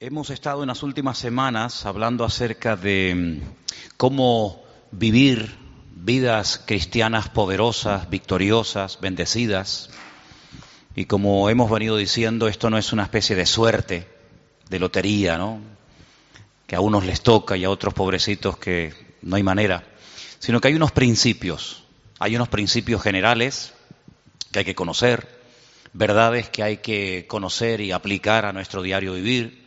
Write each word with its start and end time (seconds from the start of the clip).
Hemos 0.00 0.30
estado 0.30 0.62
en 0.62 0.68
las 0.68 0.82
últimas 0.82 1.18
semanas 1.18 1.86
hablando 1.86 2.24
acerca 2.24 2.76
de 2.76 3.14
mm, 3.14 3.96
cómo 3.96 4.62
vivir 4.90 5.56
vidas 5.94 6.62
cristianas 6.66 7.28
poderosas, 7.28 8.10
victoriosas, 8.10 8.98
bendecidas. 9.00 9.90
Y 10.94 11.06
como 11.06 11.48
hemos 11.50 11.70
venido 11.70 11.96
diciendo, 11.96 12.48
esto 12.48 12.68
no 12.68 12.78
es 12.78 12.92
una 12.92 13.04
especie 13.04 13.36
de 13.36 13.46
suerte, 13.46 14.08
de 14.68 14.78
lotería, 14.78 15.38
¿no? 15.38 15.60
Que 16.66 16.76
a 16.76 16.80
unos 16.80 17.04
les 17.04 17.22
toca 17.22 17.56
y 17.56 17.64
a 17.64 17.70
otros 17.70 17.94
pobrecitos 17.94 18.56
que 18.56 18.92
no 19.22 19.36
hay 19.36 19.42
manera, 19.42 19.84
sino 20.38 20.60
que 20.60 20.68
hay 20.68 20.74
unos 20.74 20.92
principios, 20.92 21.84
hay 22.18 22.36
unos 22.36 22.48
principios 22.48 23.02
generales 23.02 23.72
que 24.50 24.60
hay 24.60 24.64
que 24.64 24.74
conocer, 24.74 25.41
verdades 25.92 26.48
que 26.48 26.62
hay 26.62 26.76
que 26.78 27.26
conocer 27.28 27.80
y 27.80 27.92
aplicar 27.92 28.46
a 28.46 28.52
nuestro 28.52 28.82
diario 28.82 29.14
vivir. 29.14 29.62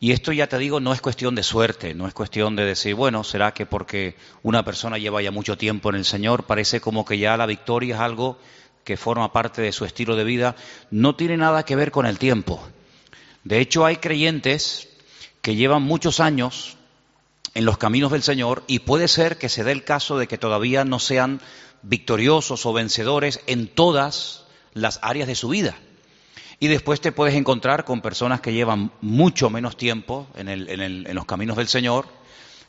Y 0.00 0.12
esto 0.12 0.32
ya 0.32 0.46
te 0.46 0.58
digo, 0.58 0.78
no 0.78 0.92
es 0.92 1.00
cuestión 1.00 1.34
de 1.34 1.42
suerte, 1.42 1.94
no 1.94 2.06
es 2.06 2.14
cuestión 2.14 2.54
de 2.54 2.64
decir, 2.64 2.94
bueno, 2.94 3.24
será 3.24 3.52
que 3.52 3.66
porque 3.66 4.14
una 4.42 4.64
persona 4.64 4.96
lleva 4.96 5.22
ya 5.22 5.32
mucho 5.32 5.58
tiempo 5.58 5.90
en 5.90 5.96
el 5.96 6.04
Señor, 6.04 6.44
parece 6.44 6.80
como 6.80 7.04
que 7.04 7.18
ya 7.18 7.36
la 7.36 7.46
victoria 7.46 7.96
es 7.96 8.00
algo 8.00 8.38
que 8.84 8.96
forma 8.96 9.32
parte 9.32 9.60
de 9.60 9.72
su 9.72 9.84
estilo 9.84 10.14
de 10.14 10.24
vida, 10.24 10.54
no 10.90 11.16
tiene 11.16 11.36
nada 11.36 11.64
que 11.64 11.74
ver 11.74 11.90
con 11.90 12.06
el 12.06 12.18
tiempo. 12.18 12.62
De 13.42 13.58
hecho, 13.58 13.84
hay 13.84 13.96
creyentes 13.96 14.88
que 15.42 15.56
llevan 15.56 15.82
muchos 15.82 16.20
años 16.20 16.76
en 17.54 17.64
los 17.64 17.76
caminos 17.76 18.12
del 18.12 18.22
Señor 18.22 18.62
y 18.68 18.80
puede 18.80 19.08
ser 19.08 19.36
que 19.36 19.48
se 19.48 19.64
dé 19.64 19.72
el 19.72 19.82
caso 19.82 20.16
de 20.16 20.28
que 20.28 20.38
todavía 20.38 20.84
no 20.84 21.00
sean 21.00 21.40
victoriosos 21.82 22.66
o 22.66 22.72
vencedores 22.72 23.40
en 23.46 23.66
todas 23.66 24.44
las 24.74 24.98
áreas 25.02 25.28
de 25.28 25.34
su 25.34 25.48
vida. 25.48 25.76
Y 26.60 26.68
después 26.68 27.00
te 27.00 27.12
puedes 27.12 27.36
encontrar 27.36 27.84
con 27.84 28.00
personas 28.00 28.40
que 28.40 28.52
llevan 28.52 28.90
mucho 29.00 29.48
menos 29.48 29.76
tiempo 29.76 30.26
en, 30.36 31.14
los 31.14 31.24
caminos 31.24 31.56
del 31.56 31.68
Señor, 31.68 32.06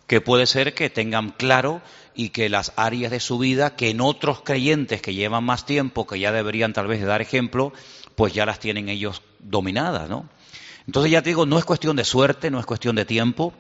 que 0.06 0.22
puede 0.22 0.46
ser 0.46 0.74
que 0.76 0.90
tengan 0.90 1.32
claro 1.32 1.82
y 2.14 2.30
que 2.30 2.50
las 2.50 2.74
áreas 2.76 3.12
de 3.12 3.20
su 3.20 3.40
vida 3.40 3.76
que 3.76 3.90
en 3.90 4.02
otros 4.02 4.42
creyentes 4.42 5.02
que 5.02 5.14
llevan 5.14 5.44
más 5.44 5.66
tiempo, 5.66 6.06
que 6.06 6.20
ya 6.20 6.32
deberían 6.32 6.74
tal 6.74 6.88
vez 6.88 7.04
dar 7.04 7.22
ejemplo, 7.22 7.74
pues 8.16 8.34
ya 8.34 8.46
las 8.46 8.60
tienen 8.60 8.90
ellos 8.90 9.24
dominadas, 9.40 10.10
¿no? 10.10 10.30
Entonces 10.86 11.12
ya 11.12 11.22
te 11.22 11.30
digo, 11.30 11.46
no 11.46 11.58
es 11.58 11.66
cuestión 11.66 11.96
de 11.96 12.04
suerte, 12.04 12.52
no 12.52 12.60
es 12.60 12.66
cuestión 12.66 12.96
de 12.96 13.06
tiempo, 13.06 13.54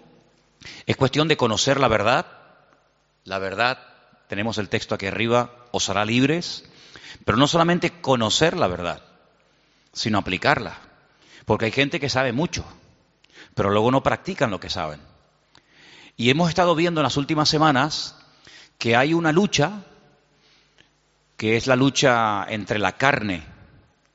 es 0.85 0.97
cuestión 0.97 1.27
de 1.27 1.37
conocer 1.37 1.79
la 1.79 1.87
verdad. 1.87 2.25
La 3.23 3.39
verdad, 3.39 3.79
tenemos 4.27 4.57
el 4.57 4.69
texto 4.69 4.95
aquí 4.95 5.07
arriba, 5.07 5.55
os 5.71 5.89
hará 5.89 6.05
libres, 6.05 6.68
pero 7.25 7.37
no 7.37 7.47
solamente 7.47 8.01
conocer 8.01 8.57
la 8.57 8.67
verdad, 8.67 9.01
sino 9.93 10.17
aplicarla. 10.17 10.77
Porque 11.45 11.65
hay 11.65 11.71
gente 11.71 11.99
que 11.99 12.09
sabe 12.09 12.31
mucho, 12.31 12.65
pero 13.55 13.71
luego 13.71 13.91
no 13.91 14.03
practican 14.03 14.51
lo 14.51 14.59
que 14.59 14.69
saben. 14.69 15.01
Y 16.15 16.29
hemos 16.29 16.49
estado 16.49 16.75
viendo 16.75 17.01
en 17.01 17.03
las 17.03 17.17
últimas 17.17 17.49
semanas 17.49 18.15
que 18.77 18.95
hay 18.95 19.13
una 19.13 19.31
lucha, 19.31 19.83
que 21.37 21.57
es 21.57 21.67
la 21.67 21.75
lucha 21.75 22.45
entre 22.49 22.79
la 22.79 22.97
carne 22.97 23.45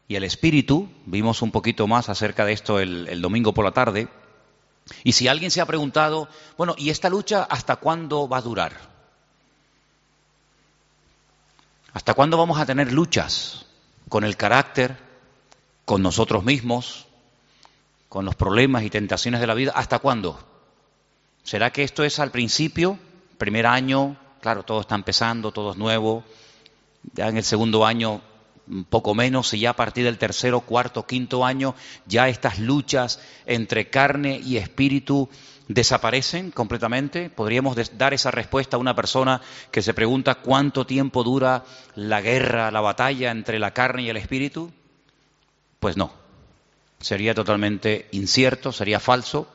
y 0.06 0.16
el 0.16 0.24
espíritu. 0.24 0.88
Vimos 1.06 1.42
un 1.42 1.50
poquito 1.50 1.86
más 1.86 2.08
acerca 2.08 2.44
de 2.44 2.52
esto 2.52 2.78
el, 2.78 3.20
domingo 3.22 3.54
por 3.54 3.64
la 3.64 3.72
tarde. 3.72 4.08
Y 5.02 5.12
si 5.12 5.28
alguien 5.28 5.50
se 5.50 5.60
ha 5.60 5.66
preguntado, 5.66 6.28
bueno, 6.58 6.74
¿y 6.76 6.90
esta 6.90 7.08
lucha 7.08 7.42
hasta 7.44 7.76
cuándo 7.76 8.28
va 8.28 8.38
a 8.38 8.42
durar? 8.42 8.93
¿Hasta 11.94 12.12
cuándo 12.12 12.36
vamos 12.36 12.58
a 12.58 12.66
tener 12.66 12.92
luchas 12.92 13.64
con 14.08 14.24
el 14.24 14.36
carácter, 14.36 14.96
con 15.84 16.02
nosotros 16.02 16.44
mismos, 16.44 17.06
con 18.08 18.24
los 18.24 18.36
problemas 18.36 18.84
y 18.84 18.90
tentaciones 18.90 19.40
de 19.40 19.46
la 19.46 19.54
vida. 19.54 19.72
¿Hasta 19.74 19.98
cuándo? 19.98 20.38
¿Será 21.42 21.70
que 21.70 21.82
esto 21.82 22.04
es 22.04 22.18
al 22.20 22.30
principio, 22.30 22.98
primer 23.38 23.66
año? 23.66 24.16
Claro, 24.40 24.62
todo 24.62 24.80
está 24.80 24.94
empezando, 24.94 25.52
todo 25.52 25.72
es 25.72 25.76
nuevo. 25.76 26.22
Ya 27.14 27.28
en 27.28 27.36
el 27.36 27.44
segundo 27.44 27.84
año, 27.84 28.20
poco 28.88 29.14
menos, 29.14 29.52
y 29.54 29.60
ya 29.60 29.70
a 29.70 29.76
partir 29.76 30.04
del 30.04 30.18
tercero, 30.18 30.60
cuarto, 30.60 31.06
quinto 31.06 31.44
año, 31.44 31.74
ya 32.06 32.28
estas 32.28 32.58
luchas 32.58 33.20
entre 33.46 33.90
carne 33.90 34.40
y 34.42 34.56
espíritu 34.56 35.28
desaparecen 35.68 36.50
completamente? 36.50 37.30
¿Podríamos 37.30 37.76
dar 37.96 38.14
esa 38.14 38.30
respuesta 38.30 38.76
a 38.76 38.80
una 38.80 38.94
persona 38.94 39.40
que 39.70 39.82
se 39.82 39.94
pregunta 39.94 40.36
cuánto 40.36 40.86
tiempo 40.86 41.24
dura 41.24 41.64
la 41.94 42.20
guerra, 42.20 42.70
la 42.70 42.80
batalla 42.80 43.30
entre 43.30 43.58
la 43.58 43.72
carne 43.72 44.02
y 44.02 44.10
el 44.10 44.16
espíritu? 44.16 44.72
Pues 45.80 45.96
no, 45.96 46.12
sería 47.00 47.34
totalmente 47.34 48.08
incierto, 48.12 48.72
sería 48.72 49.00
falso. 49.00 49.48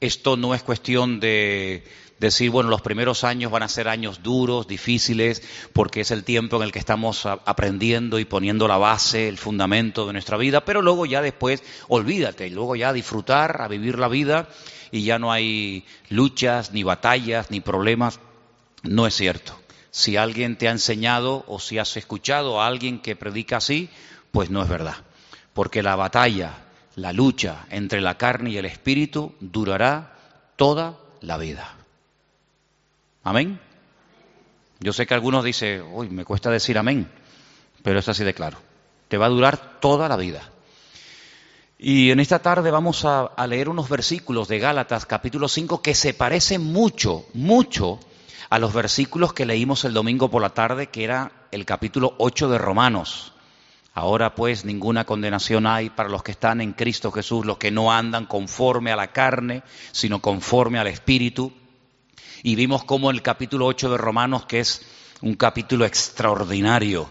Esto 0.00 0.36
no 0.36 0.54
es 0.54 0.62
cuestión 0.62 1.18
de 1.18 1.84
decir, 2.18 2.50
bueno, 2.50 2.70
los 2.70 2.82
primeros 2.82 3.24
años 3.24 3.50
van 3.50 3.62
a 3.62 3.68
ser 3.68 3.88
años 3.88 4.22
duros, 4.22 4.66
difíciles, 4.66 5.42
porque 5.72 6.00
es 6.00 6.10
el 6.10 6.24
tiempo 6.24 6.56
en 6.56 6.62
el 6.62 6.72
que 6.72 6.78
estamos 6.78 7.26
aprendiendo 7.26 8.18
y 8.18 8.24
poniendo 8.24 8.68
la 8.68 8.78
base, 8.78 9.28
el 9.28 9.38
fundamento 9.38 10.06
de 10.06 10.12
nuestra 10.12 10.36
vida, 10.36 10.64
pero 10.64 10.82
luego 10.82 11.06
ya 11.06 11.22
después, 11.22 11.62
olvídate, 11.88 12.48
y 12.48 12.50
luego 12.50 12.76
ya 12.76 12.90
a 12.90 12.92
disfrutar, 12.92 13.62
a 13.62 13.68
vivir 13.68 13.98
la 13.98 14.08
vida, 14.08 14.48
y 14.90 15.04
ya 15.04 15.18
no 15.18 15.32
hay 15.32 15.84
luchas, 16.08 16.72
ni 16.72 16.82
batallas, 16.82 17.50
ni 17.50 17.60
problemas. 17.60 18.20
No 18.82 19.06
es 19.06 19.14
cierto. 19.14 19.58
Si 19.90 20.16
alguien 20.16 20.56
te 20.56 20.68
ha 20.68 20.72
enseñado 20.72 21.44
o 21.46 21.58
si 21.58 21.78
has 21.78 21.96
escuchado 21.96 22.60
a 22.60 22.66
alguien 22.66 23.00
que 23.00 23.16
predica 23.16 23.58
así, 23.58 23.90
pues 24.30 24.50
no 24.50 24.62
es 24.62 24.68
verdad 24.68 24.96
porque 25.58 25.82
la 25.82 25.96
batalla, 25.96 26.54
la 26.94 27.12
lucha 27.12 27.66
entre 27.70 28.00
la 28.00 28.16
carne 28.16 28.50
y 28.50 28.58
el 28.58 28.64
espíritu 28.64 29.34
durará 29.40 30.14
toda 30.54 31.00
la 31.20 31.36
vida. 31.36 31.77
Amén. 33.24 33.60
Yo 34.80 34.92
sé 34.92 35.06
que 35.06 35.14
algunos 35.14 35.44
dicen, 35.44 35.82
uy, 35.92 36.08
me 36.08 36.24
cuesta 36.24 36.50
decir 36.50 36.78
amén, 36.78 37.10
pero 37.82 37.98
es 37.98 38.08
así 38.08 38.24
de 38.24 38.34
claro. 38.34 38.58
Te 39.08 39.18
va 39.18 39.26
a 39.26 39.30
durar 39.30 39.80
toda 39.80 40.08
la 40.08 40.16
vida. 40.16 40.50
Y 41.78 42.10
en 42.10 42.20
esta 42.20 42.40
tarde 42.40 42.70
vamos 42.70 43.04
a, 43.04 43.22
a, 43.22 43.46
leer 43.46 43.68
unos 43.68 43.88
versículos 43.88 44.48
de 44.48 44.58
Gálatas 44.58 45.06
capítulo 45.06 45.48
5 45.48 45.80
que 45.80 45.94
se 45.94 46.14
parecen 46.14 46.64
mucho, 46.64 47.26
mucho 47.34 48.00
a 48.50 48.58
los 48.58 48.72
versículos 48.72 49.32
que 49.32 49.46
leímos 49.46 49.84
el 49.84 49.94
domingo 49.94 50.30
por 50.30 50.42
la 50.42 50.50
tarde, 50.50 50.88
que 50.88 51.04
era 51.04 51.32
el 51.50 51.64
capítulo 51.64 52.14
8 52.18 52.48
de 52.48 52.58
Romanos. 52.58 53.32
Ahora 53.94 54.34
pues 54.34 54.64
ninguna 54.64 55.04
condenación 55.04 55.66
hay 55.66 55.90
para 55.90 56.08
los 56.08 56.22
que 56.22 56.30
están 56.30 56.60
en 56.60 56.72
Cristo 56.72 57.10
Jesús, 57.10 57.44
los 57.44 57.58
que 57.58 57.72
no 57.72 57.92
andan 57.92 58.26
conforme 58.26 58.92
a 58.92 58.96
la 58.96 59.08
carne, 59.08 59.62
sino 59.90 60.20
conforme 60.20 60.78
al 60.78 60.86
Espíritu. 60.86 61.52
Y 62.42 62.54
vimos 62.54 62.84
cómo 62.84 63.10
el 63.10 63.22
capítulo 63.22 63.66
8 63.66 63.90
de 63.90 63.96
Romanos, 63.98 64.46
que 64.46 64.60
es 64.60 64.82
un 65.20 65.34
capítulo 65.34 65.84
extraordinario, 65.84 67.10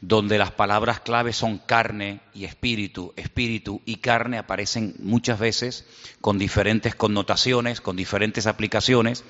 donde 0.00 0.38
las 0.38 0.50
palabras 0.50 1.00
claves 1.00 1.36
son 1.36 1.58
carne 1.58 2.20
y 2.34 2.44
espíritu, 2.44 3.12
espíritu 3.16 3.82
y 3.84 3.96
carne 3.96 4.38
aparecen 4.38 4.94
muchas 4.98 5.38
veces 5.38 5.86
con 6.20 6.38
diferentes 6.38 6.94
connotaciones, 6.94 7.80
con 7.80 7.96
diferentes 7.96 8.46
aplicaciones. 8.46 9.24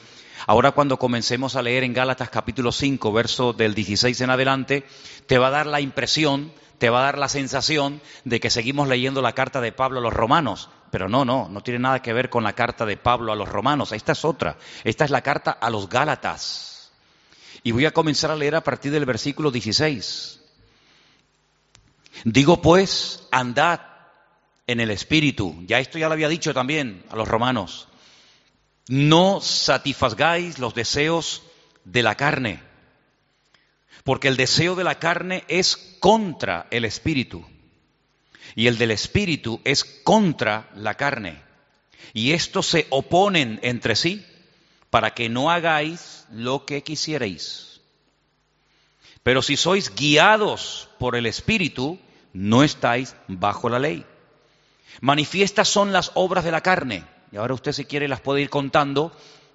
Ahora 0.47 0.73
cuando 0.73 0.99
comencemos 0.99 1.57
a 1.57 1.63
leer 1.63 1.85
en 1.85 1.93
Gálatas 1.93 2.31
capítulo 2.31 2.73
5, 2.73 3.13
verso 3.13 3.53
del 3.53 3.75
16 3.75 4.21
en 4.21 4.31
adelante, 4.31 4.85
te 5.27 5.39
va 5.39 5.49
a 5.49 5.51
dar 5.51 5.67
la 5.67 5.81
impresión 5.81 6.53
te 6.81 6.89
va 6.89 7.01
a 7.01 7.05
dar 7.05 7.19
la 7.19 7.29
sensación 7.29 8.01
de 8.25 8.41
que 8.41 8.49
seguimos 8.49 8.89
leyendo 8.89 9.21
la 9.21 9.35
carta 9.35 9.61
de 9.61 9.71
Pablo 9.71 9.99
a 9.99 10.03
los 10.03 10.15
romanos. 10.15 10.71
Pero 10.91 11.09
no, 11.09 11.25
no, 11.25 11.49
no 11.49 11.63
tiene 11.63 11.81
nada 11.81 12.03
que 12.03 12.13
ver 12.13 12.31
con 12.31 12.45
la 12.45 12.55
carta 12.55 12.85
de 12.85 12.97
Pablo 12.97 13.33
a 13.33 13.37
los 13.37 13.49
romanos. 13.49 13.93
Esta 13.93 14.13
es 14.13 14.25
otra. 14.25 14.57
Esta 14.85 15.05
es 15.05 15.11
la 15.11 15.23
carta 15.23 15.53
a 15.53 15.71
los 15.71 15.89
Gálatas. 15.89 16.93
Y 17.63 17.73
voy 17.73 17.87
a 17.87 17.93
comenzar 17.93 18.31
a 18.31 18.37
leer 18.37 18.57
a 18.57 18.65
partir 18.65 18.91
del 18.91 19.05
versículo 19.05 19.51
16. 19.51 20.41
Digo 22.25 22.61
pues, 22.61 23.27
andad 23.31 23.81
en 24.67 24.81
el 24.81 24.91
Espíritu. 24.91 25.63
Ya 25.67 25.79
esto 25.79 25.99
ya 25.99 26.09
lo 26.09 26.15
había 26.15 26.29
dicho 26.29 26.53
también 26.53 27.05
a 27.11 27.17
los 27.17 27.29
romanos. 27.29 27.89
No 28.89 29.41
satisfagáis 29.41 30.59
los 30.59 30.75
deseos 30.75 31.43
de 31.85 32.03
la 32.03 32.17
carne 32.17 32.71
porque 34.05 34.29
el 34.29 34.37
deseo 34.37 34.75
de 34.75 34.85
la 34.85 34.99
carne 34.99 35.45
es 35.49 35.77
contra 36.01 36.67
el 36.71 36.85
espíritu 36.85 37.45
y 38.55 38.67
el 38.67 38.79
del 38.79 38.91
espíritu 38.91 39.61
es 39.65 39.85
contra 39.85 40.71
la 40.75 40.95
carne. 40.95 41.43
Y 42.13 42.33
estos 42.33 42.67
se 42.67 42.87
oponen 42.91 43.61
entre 43.63 43.97
sí 43.97 44.25
para 44.91 45.15
que 45.15 45.29
no 45.29 45.51
hagáis 45.51 46.27
lo 46.33 46.67
que 46.67 46.83
quisierais. 46.83 47.81
Pero 49.23 49.43
si 49.43 49.57
sois 49.57 49.95
guiados 49.95 50.89
por 50.99 51.15
el 51.15 51.27
espíritu, 51.27 51.99
no 52.33 52.65
estáis 52.65 53.15
bajo 53.29 53.69
la 53.69 53.79
ley. 53.79 54.05
Manifiestas 55.01 55.69
son 55.69 55.93
las 55.93 56.11
obras 56.15 56.45
de 56.45 56.51
la 56.51 56.63
carne. 56.63 57.05
Y 57.33 57.37
ahora 57.37 57.55
usted 57.55 57.73
si 57.73 57.85
quiere 57.85 58.09
las 58.09 58.21
puede 58.21 58.41
ir 58.41 58.51
contando 58.51 59.13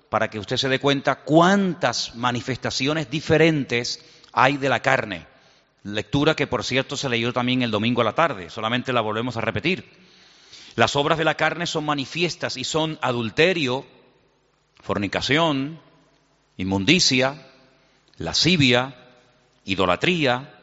para 0.09 0.30
que 0.30 0.39
usted 0.39 0.57
se 0.57 0.69
dé 0.69 0.80
cuenta 0.80 1.15
cuántas 1.15 2.15
manifestaciones 2.15 3.09
diferentes 3.09 4.03
hay 4.31 4.57
de 4.57 4.69
la 4.69 4.81
carne. 4.81 5.27
Lectura 5.86 6.36
que 6.36 6.48
por 6.48 6.64
cierto 6.64 6.98
se 6.98 7.10
leyó 7.10 7.32
también 7.32 7.62
el 7.62 7.72
domingo 7.72 8.02
a 8.02 8.06
la 8.06 8.16
tarde, 8.16 8.50
solamente 8.50 8.92
la 8.92 9.02
volvemos 9.02 9.38
a 9.38 9.42
repetir. 9.42 9.86
Las 10.76 10.96
obras 10.96 11.18
de 11.18 11.24
la 11.24 11.36
carne 11.36 11.68
son 11.68 11.86
manifiestas 11.86 12.58
y 12.58 12.64
son 12.64 12.98
adulterio, 13.02 13.86
fornicación, 14.82 15.80
inmundicia, 16.58 17.48
lascivia, 18.18 18.96
idolatría, 19.64 20.60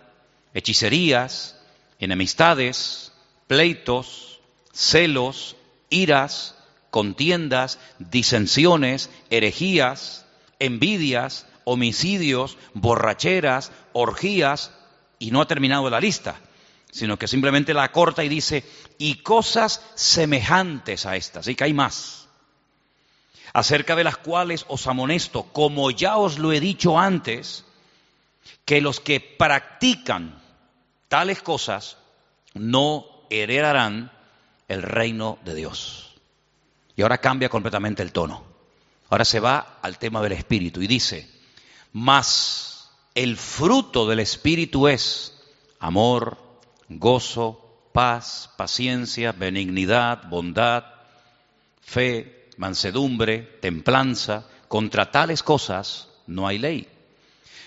hechicerías, 0.54 1.56
enemistades, 2.00 3.12
pleitos, 3.46 4.40
celos, 4.72 5.56
iras, 5.88 6.56
contiendas, 6.90 7.78
disensiones, 8.00 9.08
herejías, 9.30 10.26
envidias, 10.58 11.46
homicidios, 11.64 12.58
borracheras, 12.74 13.70
orgías, 13.92 14.72
y 15.22 15.30
no 15.30 15.40
ha 15.40 15.46
terminado 15.46 15.88
la 15.88 16.00
lista, 16.00 16.34
sino 16.90 17.16
que 17.16 17.28
simplemente 17.28 17.72
la 17.72 17.92
corta 17.92 18.24
y 18.24 18.28
dice, 18.28 18.64
y 18.98 19.22
cosas 19.22 19.80
semejantes 19.94 21.06
a 21.06 21.14
estas, 21.14 21.46
y 21.46 21.54
que 21.54 21.62
hay 21.62 21.72
más, 21.72 22.26
acerca 23.52 23.94
de 23.94 24.02
las 24.02 24.16
cuales 24.16 24.64
os 24.66 24.88
amonesto, 24.88 25.44
como 25.44 25.92
ya 25.92 26.16
os 26.16 26.40
lo 26.40 26.52
he 26.52 26.58
dicho 26.58 26.98
antes, 26.98 27.64
que 28.64 28.80
los 28.80 28.98
que 28.98 29.20
practican 29.20 30.42
tales 31.06 31.40
cosas 31.40 31.98
no 32.54 33.06
heredarán 33.30 34.10
el 34.66 34.82
reino 34.82 35.38
de 35.44 35.54
Dios. 35.54 36.16
Y 36.96 37.02
ahora 37.02 37.18
cambia 37.18 37.48
completamente 37.48 38.02
el 38.02 38.10
tono. 38.10 38.42
Ahora 39.08 39.24
se 39.24 39.38
va 39.38 39.78
al 39.82 39.98
tema 39.98 40.20
del 40.20 40.32
espíritu 40.32 40.82
y 40.82 40.88
dice, 40.88 41.30
mas 41.92 42.71
el 43.14 43.36
fruto 43.36 44.06
del 44.06 44.20
espíritu 44.20 44.88
es 44.88 45.38
amor, 45.78 46.38
gozo, 46.88 47.60
paz, 47.92 48.50
paciencia, 48.56 49.32
benignidad, 49.32 50.28
bondad, 50.28 50.84
fe, 51.82 52.48
mansedumbre, 52.56 53.58
templanza. 53.60 54.46
Contra 54.68 55.10
tales 55.10 55.42
cosas 55.42 56.08
no 56.26 56.48
hay 56.48 56.58
ley. 56.58 56.88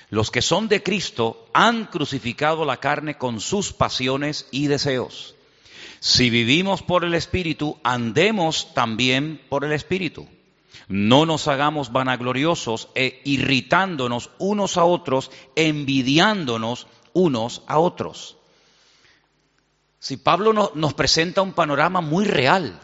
Los 0.09 0.31
que 0.31 0.41
son 0.41 0.67
de 0.67 0.81
Cristo 0.81 1.47
han 1.53 1.85
crucificado 1.85 2.65
la 2.65 2.77
carne 2.77 3.17
con 3.17 3.39
sus 3.39 3.73
pasiones 3.73 4.47
y 4.49 4.67
deseos. 4.67 5.35
Si 5.99 6.29
vivimos 6.29 6.81
por 6.81 7.03
el 7.03 7.13
Espíritu, 7.13 7.77
andemos 7.83 8.73
también 8.73 9.41
por 9.49 9.65
el 9.65 9.71
Espíritu. 9.71 10.27
No 10.87 11.25
nos 11.25 11.47
hagamos 11.47 11.91
vanagloriosos 11.91 12.89
e 12.95 13.21
irritándonos 13.25 14.31
unos 14.37 14.77
a 14.77 14.83
otros, 14.83 15.31
envidiándonos 15.55 16.87
unos 17.13 17.63
a 17.67 17.79
otros. 17.79 18.37
Si 19.99 20.17
Pablo 20.17 20.71
nos 20.75 20.93
presenta 20.93 21.41
un 21.41 21.53
panorama 21.53 22.01
muy 22.01 22.25
real, 22.25 22.79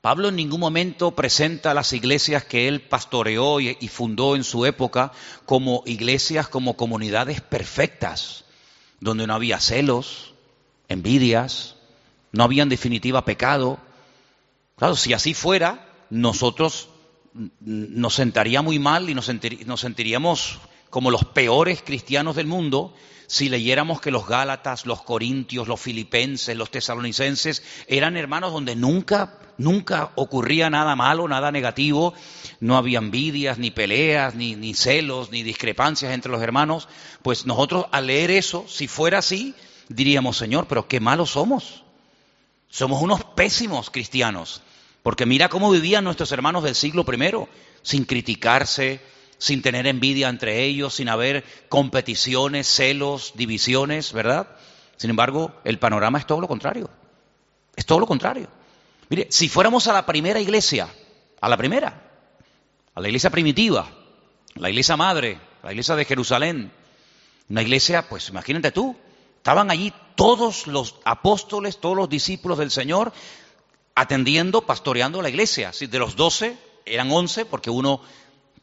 Pablo 0.00 0.28
en 0.28 0.36
ningún 0.36 0.60
momento 0.60 1.10
presenta 1.10 1.72
a 1.72 1.74
las 1.74 1.92
iglesias 1.92 2.44
que 2.44 2.68
él 2.68 2.80
pastoreó 2.80 3.60
y, 3.60 3.74
fundó 3.88 4.34
en 4.34 4.44
su 4.44 4.64
época 4.64 5.12
como 5.44 5.82
iglesias, 5.84 6.48
como 6.48 6.76
comunidades 6.76 7.42
perfectas, 7.42 8.44
donde 9.00 9.26
no 9.26 9.34
había 9.34 9.60
celos, 9.60 10.32
envidias, 10.88 11.74
no 12.32 12.44
había 12.44 12.62
en 12.62 12.70
definitiva 12.70 13.26
pecado. 13.26 13.78
Claro, 14.76 14.96
si 14.96 15.12
así 15.12 15.34
fuera, 15.34 15.86
nosotros 16.08 16.88
nos 17.32 18.14
sentaría 18.14 18.62
muy 18.62 18.78
mal 18.78 19.08
y 19.08 19.14
nos, 19.14 19.26
sentiríamos 19.26 20.58
como 20.90 21.10
los 21.10 21.24
peores 21.24 21.82
cristianos 21.82 22.36
del 22.36 22.46
mundo 22.46 22.94
si 23.28 23.48
leyéramos 23.48 24.00
que 24.00 24.10
los 24.10 24.26
Gálatas, 24.26 24.86
los 24.86 25.02
Corintios, 25.02 25.68
los 25.68 25.80
Filipenses, 25.80 26.56
los 26.56 26.72
Tesalonicenses 26.72 27.62
eran 27.86 28.16
hermanos 28.16 28.52
donde 28.52 28.74
nunca, 28.74 29.38
nunca 29.56 30.10
ocurría 30.16 30.68
nada 30.68 30.96
malo, 30.96 31.28
nada 31.28 31.52
negativo, 31.52 32.12
no 32.58 32.76
había 32.76 32.98
envidias, 32.98 33.56
ni 33.56 33.70
peleas, 33.70 34.34
ni, 34.34 34.56
ni 34.56 34.74
celos, 34.74 35.30
ni 35.30 35.44
discrepancias 35.44 36.12
entre 36.12 36.32
los 36.32 36.42
hermanos, 36.42 36.88
pues 37.22 37.46
nosotros 37.46 37.86
al 37.92 38.08
leer 38.08 38.32
eso, 38.32 38.64
si 38.66 38.88
fuera 38.88 39.18
así, 39.18 39.54
diríamos, 39.88 40.36
Señor, 40.36 40.66
pero 40.66 40.88
qué 40.88 40.98
malos 40.98 41.30
somos. 41.30 41.84
Somos 42.68 43.00
unos 43.00 43.22
pésimos 43.22 43.90
cristianos, 43.90 44.60
porque 45.02 45.26
mira 45.26 45.48
cómo 45.48 45.70
vivían 45.70 46.04
nuestros 46.04 46.32
hermanos 46.32 46.62
del 46.62 46.74
siglo 46.74 47.04
I, 47.10 47.46
sin 47.82 48.04
criticarse, 48.04 49.00
sin 49.38 49.62
tener 49.62 49.86
envidia 49.86 50.28
entre 50.28 50.64
ellos, 50.64 50.94
sin 50.94 51.08
haber 51.08 51.44
competiciones, 51.68 52.66
celos, 52.68 53.32
divisiones, 53.34 54.12
¿verdad? 54.12 54.48
Sin 54.96 55.08
embargo, 55.08 55.52
el 55.64 55.78
panorama 55.78 56.18
es 56.18 56.26
todo 56.26 56.40
lo 56.40 56.48
contrario. 56.48 56.90
Es 57.74 57.86
todo 57.86 58.00
lo 58.00 58.06
contrario. 58.06 58.48
Mire, 59.08 59.28
si 59.30 59.48
fuéramos 59.48 59.86
a 59.86 59.94
la 59.94 60.04
primera 60.04 60.40
iglesia, 60.40 60.88
a 61.40 61.48
la 61.48 61.56
primera, 61.56 62.02
a 62.94 63.00
la 63.00 63.08
iglesia 63.08 63.30
primitiva, 63.30 63.88
la 64.56 64.68
iglesia 64.68 64.96
madre, 64.96 65.38
la 65.62 65.72
iglesia 65.72 65.96
de 65.96 66.04
Jerusalén, 66.04 66.70
una 67.48 67.62
iglesia, 67.62 68.08
pues 68.08 68.28
imagínate 68.28 68.72
tú, 68.72 68.94
estaban 69.38 69.70
allí 69.70 69.92
todos 70.16 70.66
los 70.66 70.96
apóstoles, 71.04 71.78
todos 71.78 71.96
los 71.96 72.08
discípulos 72.08 72.58
del 72.58 72.70
Señor, 72.70 73.12
atendiendo, 73.94 74.62
pastoreando 74.62 75.22
la 75.22 75.28
iglesia. 75.28 75.72
De 75.78 75.98
los 75.98 76.16
doce, 76.16 76.58
eran 76.84 77.10
once, 77.10 77.44
porque 77.44 77.70
uno 77.70 78.00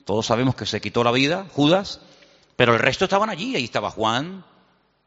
todos 0.05 0.25
sabemos 0.25 0.55
que 0.55 0.65
se 0.65 0.79
quitó 0.79 1.03
la 1.03 1.11
vida, 1.11 1.47
Judas, 1.53 1.99
pero 2.55 2.73
el 2.73 2.79
resto 2.79 3.05
estaban 3.05 3.29
allí. 3.29 3.55
Ahí 3.55 3.65
estaba 3.65 3.91
Juan, 3.91 4.45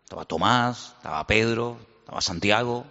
estaba 0.04 0.24
Tomás, 0.24 0.94
estaba 0.98 1.26
Pedro, 1.26 1.78
estaba 2.00 2.20
Santiago. 2.20 2.84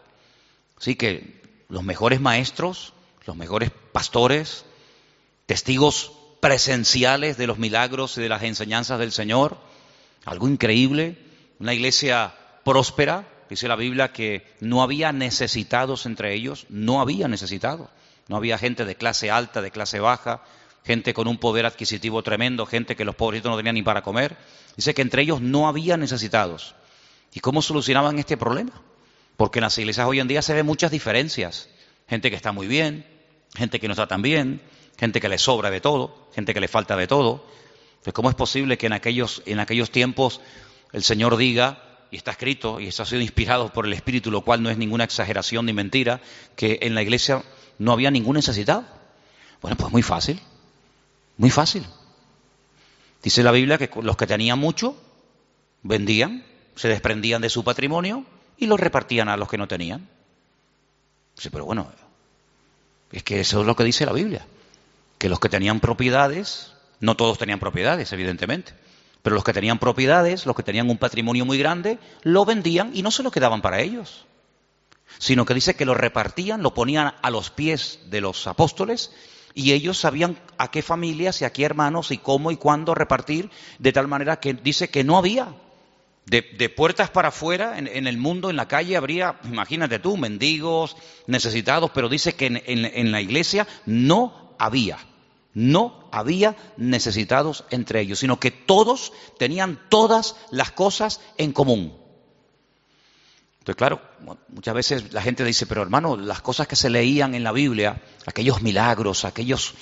Así 0.79 0.95
que 0.95 1.41
los 1.69 1.83
mejores 1.83 2.19
maestros, 2.19 2.93
los 3.25 3.35
mejores 3.35 3.71
pastores, 3.91 4.65
testigos 5.45 6.13
presenciales 6.39 7.37
de 7.37 7.47
los 7.47 7.59
milagros 7.59 8.17
y 8.17 8.21
de 8.21 8.29
las 8.29 8.43
enseñanzas 8.43 8.99
del 8.99 9.11
Señor. 9.11 9.57
Algo 10.25 10.47
increíble. 10.47 11.17
Una 11.59 11.73
iglesia 11.73 12.33
próspera. 12.63 13.27
Dice 13.49 13.67
la 13.67 13.75
Biblia 13.75 14.11
que 14.11 14.45
no 14.59 14.83
había 14.83 15.11
necesitados 15.11 16.05
entre 16.05 16.33
ellos. 16.33 16.65
No 16.69 17.01
había 17.01 17.27
necesitados. 17.27 17.89
No 18.27 18.37
había 18.37 18.57
gente 18.57 18.85
de 18.85 18.95
clase 18.95 19.31
alta, 19.31 19.61
de 19.61 19.71
clase 19.71 19.99
baja, 19.99 20.43
gente 20.85 21.13
con 21.13 21.27
un 21.27 21.37
poder 21.37 21.65
adquisitivo 21.65 22.21
tremendo, 22.21 22.67
gente 22.67 22.95
que 22.95 23.03
los 23.03 23.15
pobrecitos 23.15 23.49
no 23.49 23.57
tenían 23.57 23.75
ni 23.75 23.81
para 23.81 24.03
comer. 24.03 24.37
Dice 24.75 24.93
que 24.93 25.01
entre 25.01 25.23
ellos 25.23 25.41
no 25.41 25.67
había 25.67 25.97
necesitados. 25.97 26.75
¿Y 27.33 27.39
cómo 27.39 27.61
solucionaban 27.61 28.19
este 28.19 28.37
problema? 28.37 28.71
Porque 29.35 29.59
en 29.59 29.63
las 29.63 29.77
iglesias 29.79 30.07
hoy 30.07 30.19
en 30.19 30.27
día 30.27 30.43
se 30.43 30.53
ven 30.53 30.65
muchas 30.65 30.91
diferencias. 30.91 31.69
Gente 32.07 32.29
que 32.29 32.35
está 32.35 32.51
muy 32.51 32.67
bien, 32.67 33.05
gente 33.55 33.79
que 33.79 33.87
no 33.87 33.93
está 33.93 34.07
tan 34.07 34.21
bien, 34.21 34.61
gente 34.97 35.19
que 35.19 35.29
le 35.29 35.39
sobra 35.39 35.71
de 35.71 35.81
todo, 35.81 36.29
gente 36.35 36.53
que 36.53 36.59
le 36.59 36.67
falta 36.67 36.95
de 36.95 37.07
todo. 37.07 37.45
Pues 38.03 38.13
¿Cómo 38.13 38.29
es 38.29 38.35
posible 38.35 38.77
que 38.77 38.85
en 38.85 38.93
aquellos, 38.93 39.41
en 39.45 39.59
aquellos 39.59 39.91
tiempos 39.91 40.39
el 40.93 41.03
Señor 41.03 41.35
diga, 41.37 41.88
y 42.11 42.17
está 42.17 42.31
escrito, 42.31 42.79
y 42.79 42.87
esto 42.87 43.03
ha 43.03 43.05
sido 43.05 43.21
inspirado 43.21 43.71
por 43.71 43.85
el 43.85 43.93
Espíritu, 43.93 44.31
lo 44.31 44.41
cual 44.41 44.63
no 44.63 44.69
es 44.69 44.77
ninguna 44.77 45.03
exageración 45.03 45.65
ni 45.65 45.73
mentira, 45.73 46.21
que 46.55 46.79
en 46.81 46.95
la 46.95 47.01
iglesia 47.01 47.43
no 47.77 47.91
había 47.91 48.11
ningún 48.11 48.35
necesitado? 48.35 48.85
Bueno, 49.61 49.77
pues 49.77 49.91
muy 49.91 50.01
fácil. 50.01 50.39
Muy 51.37 51.49
fácil. 51.49 51.85
Dice 53.23 53.43
la 53.43 53.51
Biblia 53.51 53.77
que 53.77 53.89
los 54.01 54.17
que 54.17 54.27
tenían 54.27 54.59
mucho 54.59 54.95
vendían, 55.83 56.45
se 56.75 56.87
desprendían 56.87 57.41
de 57.41 57.49
su 57.49 57.63
patrimonio 57.63 58.25
y 58.57 58.67
lo 58.67 58.77
repartían 58.77 59.29
a 59.29 59.37
los 59.37 59.49
que 59.49 59.57
no 59.57 59.67
tenían. 59.67 60.07
Dice, 61.35 61.51
pero 61.51 61.65
bueno, 61.65 61.91
es 63.11 63.23
que 63.23 63.39
eso 63.39 63.61
es 63.61 63.67
lo 63.67 63.75
que 63.75 63.83
dice 63.83 64.05
la 64.05 64.13
Biblia, 64.13 64.45
que 65.17 65.29
los 65.29 65.39
que 65.39 65.49
tenían 65.49 65.79
propiedades, 65.79 66.73
no 66.99 67.15
todos 67.15 67.37
tenían 67.37 67.59
propiedades, 67.59 68.11
evidentemente, 68.13 68.73
pero 69.21 69.35
los 69.35 69.43
que 69.43 69.53
tenían 69.53 69.79
propiedades, 69.79 70.45
los 70.45 70.55
que 70.55 70.63
tenían 70.63 70.89
un 70.89 70.97
patrimonio 70.97 71.45
muy 71.45 71.57
grande, 71.57 71.99
lo 72.23 72.45
vendían 72.45 72.91
y 72.93 73.01
no 73.01 73.11
se 73.11 73.23
lo 73.23 73.31
quedaban 73.31 73.61
para 73.61 73.81
ellos, 73.81 74.25
sino 75.17 75.45
que 75.45 75.53
dice 75.53 75.75
que 75.75 75.85
lo 75.85 75.93
repartían, 75.93 76.63
lo 76.63 76.73
ponían 76.73 77.13
a 77.21 77.29
los 77.29 77.49
pies 77.49 77.99
de 78.09 78.21
los 78.21 78.47
apóstoles 78.47 79.11
y 79.53 79.73
ellos 79.73 79.97
sabían 79.97 80.39
a 80.57 80.71
qué 80.71 80.81
familias 80.81 81.41
y 81.41 81.45
a 81.45 81.51
qué 81.51 81.65
hermanos 81.65 82.11
y 82.11 82.17
cómo 82.17 82.51
y 82.51 82.57
cuándo 82.57 82.95
repartir, 82.95 83.49
de 83.77 83.91
tal 83.91 84.07
manera 84.07 84.39
que 84.39 84.53
dice 84.53 84.89
que 84.89 85.03
no 85.03 85.17
había. 85.17 85.53
De, 86.25 86.69
puertas 86.69 87.09
para 87.09 87.29
afuera, 87.29 87.79
en, 87.79 88.05
el 88.05 88.17
mundo, 88.19 88.51
en 88.51 88.55
la 88.55 88.67
calle, 88.67 88.95
habría, 88.95 89.39
imagínate 89.45 89.97
tú, 89.97 90.15
mendigos, 90.15 90.95
necesitados, 91.25 91.89
pero 91.91 92.07
dice 92.07 92.35
que 92.35 92.45
en, 92.45 92.61
en 92.67 93.11
la 93.11 93.19
iglesia 93.19 93.65
no 93.87 94.53
había, 94.59 94.99
no 95.53 96.07
había 96.11 96.55
necesitados 96.77 97.65
entre 97.69 98.01
ellos, 98.01 98.19
sino 98.19 98.39
que 98.39 98.51
todos 98.51 99.13
tenían 99.37 99.79
todas 99.89 100.35
las 100.51 100.71
cosas 100.71 101.21
en 101.37 101.51
común. 101.51 101.97
Entonces, 103.59 103.75
claro, 103.75 104.01
muchas 104.49 104.73
veces 104.73 105.13
la 105.13 105.21
gente 105.21 105.43
dice, 105.43 105.65
pero 105.65 105.81
hermano, 105.81 106.17
las 106.17 106.41
cosas 106.41 106.67
que 106.67 106.75
se 106.75 106.89
leían 106.89 107.35
en 107.35 107.43
la 107.43 107.51
Biblia, 107.51 108.01
aquellos 108.25 108.61
milagros, 108.61 109.25
aquellos 109.25 109.73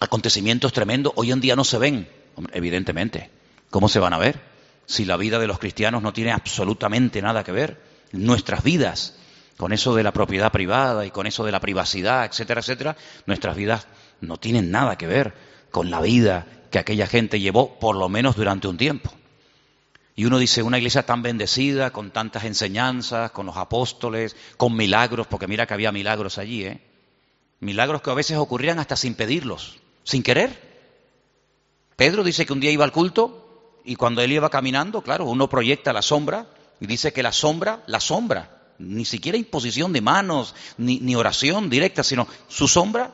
acontecimientos 0.00 0.72
tremendos, 0.72 1.12
hoy 1.16 1.32
en 1.32 1.40
día 1.40 1.56
no 1.56 1.64
se 1.64 1.78
ven. 1.78 2.08
evidentemente, 2.52 3.30
¿cómo 3.70 3.88
se 3.88 3.98
van 3.98 4.12
a 4.12 4.18
ver? 4.18 4.48
si 4.88 5.04
la 5.04 5.18
vida 5.18 5.38
de 5.38 5.46
los 5.46 5.58
cristianos 5.58 6.02
no 6.02 6.14
tiene 6.14 6.32
absolutamente 6.32 7.20
nada 7.20 7.44
que 7.44 7.52
ver? 7.52 7.78
Nuestras 8.12 8.64
vidas, 8.64 9.16
con 9.58 9.74
eso 9.74 9.94
de 9.94 10.02
la 10.02 10.12
propiedad 10.12 10.50
privada 10.50 11.04
y 11.04 11.10
con 11.10 11.26
eso 11.26 11.44
de 11.44 11.52
la 11.52 11.60
privacidad, 11.60 12.24
etcétera, 12.24 12.62
etcétera, 12.62 12.96
nuestras 13.26 13.54
vidas 13.54 13.86
no 14.20 14.36
tienen 14.36 14.70
nada 14.70 14.96
que 14.96 15.06
ver 15.06 15.34
con 15.70 15.90
la 15.90 16.00
vida 16.00 16.46
que 16.70 16.78
aquella 16.78 17.06
gente 17.06 17.40
llevó, 17.40 17.78
por 17.78 17.96
lo 17.96 18.08
menos 18.08 18.36
durante 18.36 18.68
un 18.68 18.76
tiempo. 18.76 19.12
Y 20.18 20.24
uno 20.24 20.38
dice, 20.38 20.62
una 20.62 20.78
iglesia 20.78 21.06
tan 21.06 21.22
bendecida, 21.22 21.92
con 21.92 22.10
tantas 22.10 22.44
enseñanzas, 22.44 23.30
con 23.30 23.46
los 23.46 23.56
apóstoles, 23.56 24.34
con 24.56 24.74
milagros, 24.76 25.28
porque 25.28 25.46
mira 25.46 25.66
que 25.66 25.74
había 25.74 25.92
milagros 25.92 26.38
allí, 26.38 26.64
¿eh? 26.64 26.80
Milagros 27.60 28.02
que 28.02 28.10
a 28.10 28.14
veces 28.14 28.36
ocurrían 28.36 28.78
hasta 28.78 28.96
sin 28.96 29.14
pedirlos, 29.14 29.78
sin 30.04 30.22
querer. 30.22 30.60
Pedro 31.96 32.22
dice 32.24 32.46
que 32.46 32.52
un 32.52 32.60
día 32.60 32.70
iba 32.70 32.84
al 32.84 32.92
culto 32.92 33.80
y 33.84 33.96
cuando 33.96 34.20
él 34.22 34.32
iba 34.32 34.50
caminando, 34.50 35.02
claro, 35.02 35.24
uno 35.24 35.48
proyecta 35.48 35.92
la 35.92 36.02
sombra 36.02 36.46
y 36.80 36.86
dice 36.86 37.12
que 37.12 37.22
la 37.22 37.32
sombra, 37.32 37.82
la 37.86 38.00
sombra, 38.00 38.74
ni 38.78 39.04
siquiera 39.04 39.38
imposición 39.38 39.92
de 39.92 40.00
manos, 40.00 40.54
ni, 40.76 41.00
ni 41.00 41.16
oración 41.16 41.68
directa, 41.68 42.04
sino 42.04 42.28
su 42.48 42.68
sombra, 42.68 43.12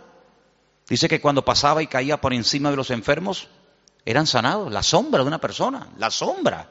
dice 0.88 1.08
que 1.08 1.20
cuando 1.20 1.44
pasaba 1.44 1.82
y 1.82 1.86
caía 1.86 2.20
por 2.20 2.34
encima 2.34 2.70
de 2.70 2.76
los 2.76 2.90
enfermos, 2.90 3.48
eran 4.04 4.26
sanados, 4.26 4.72
la 4.72 4.82
sombra 4.82 5.22
de 5.22 5.28
una 5.28 5.40
persona, 5.40 5.88
la 5.98 6.10
sombra. 6.10 6.70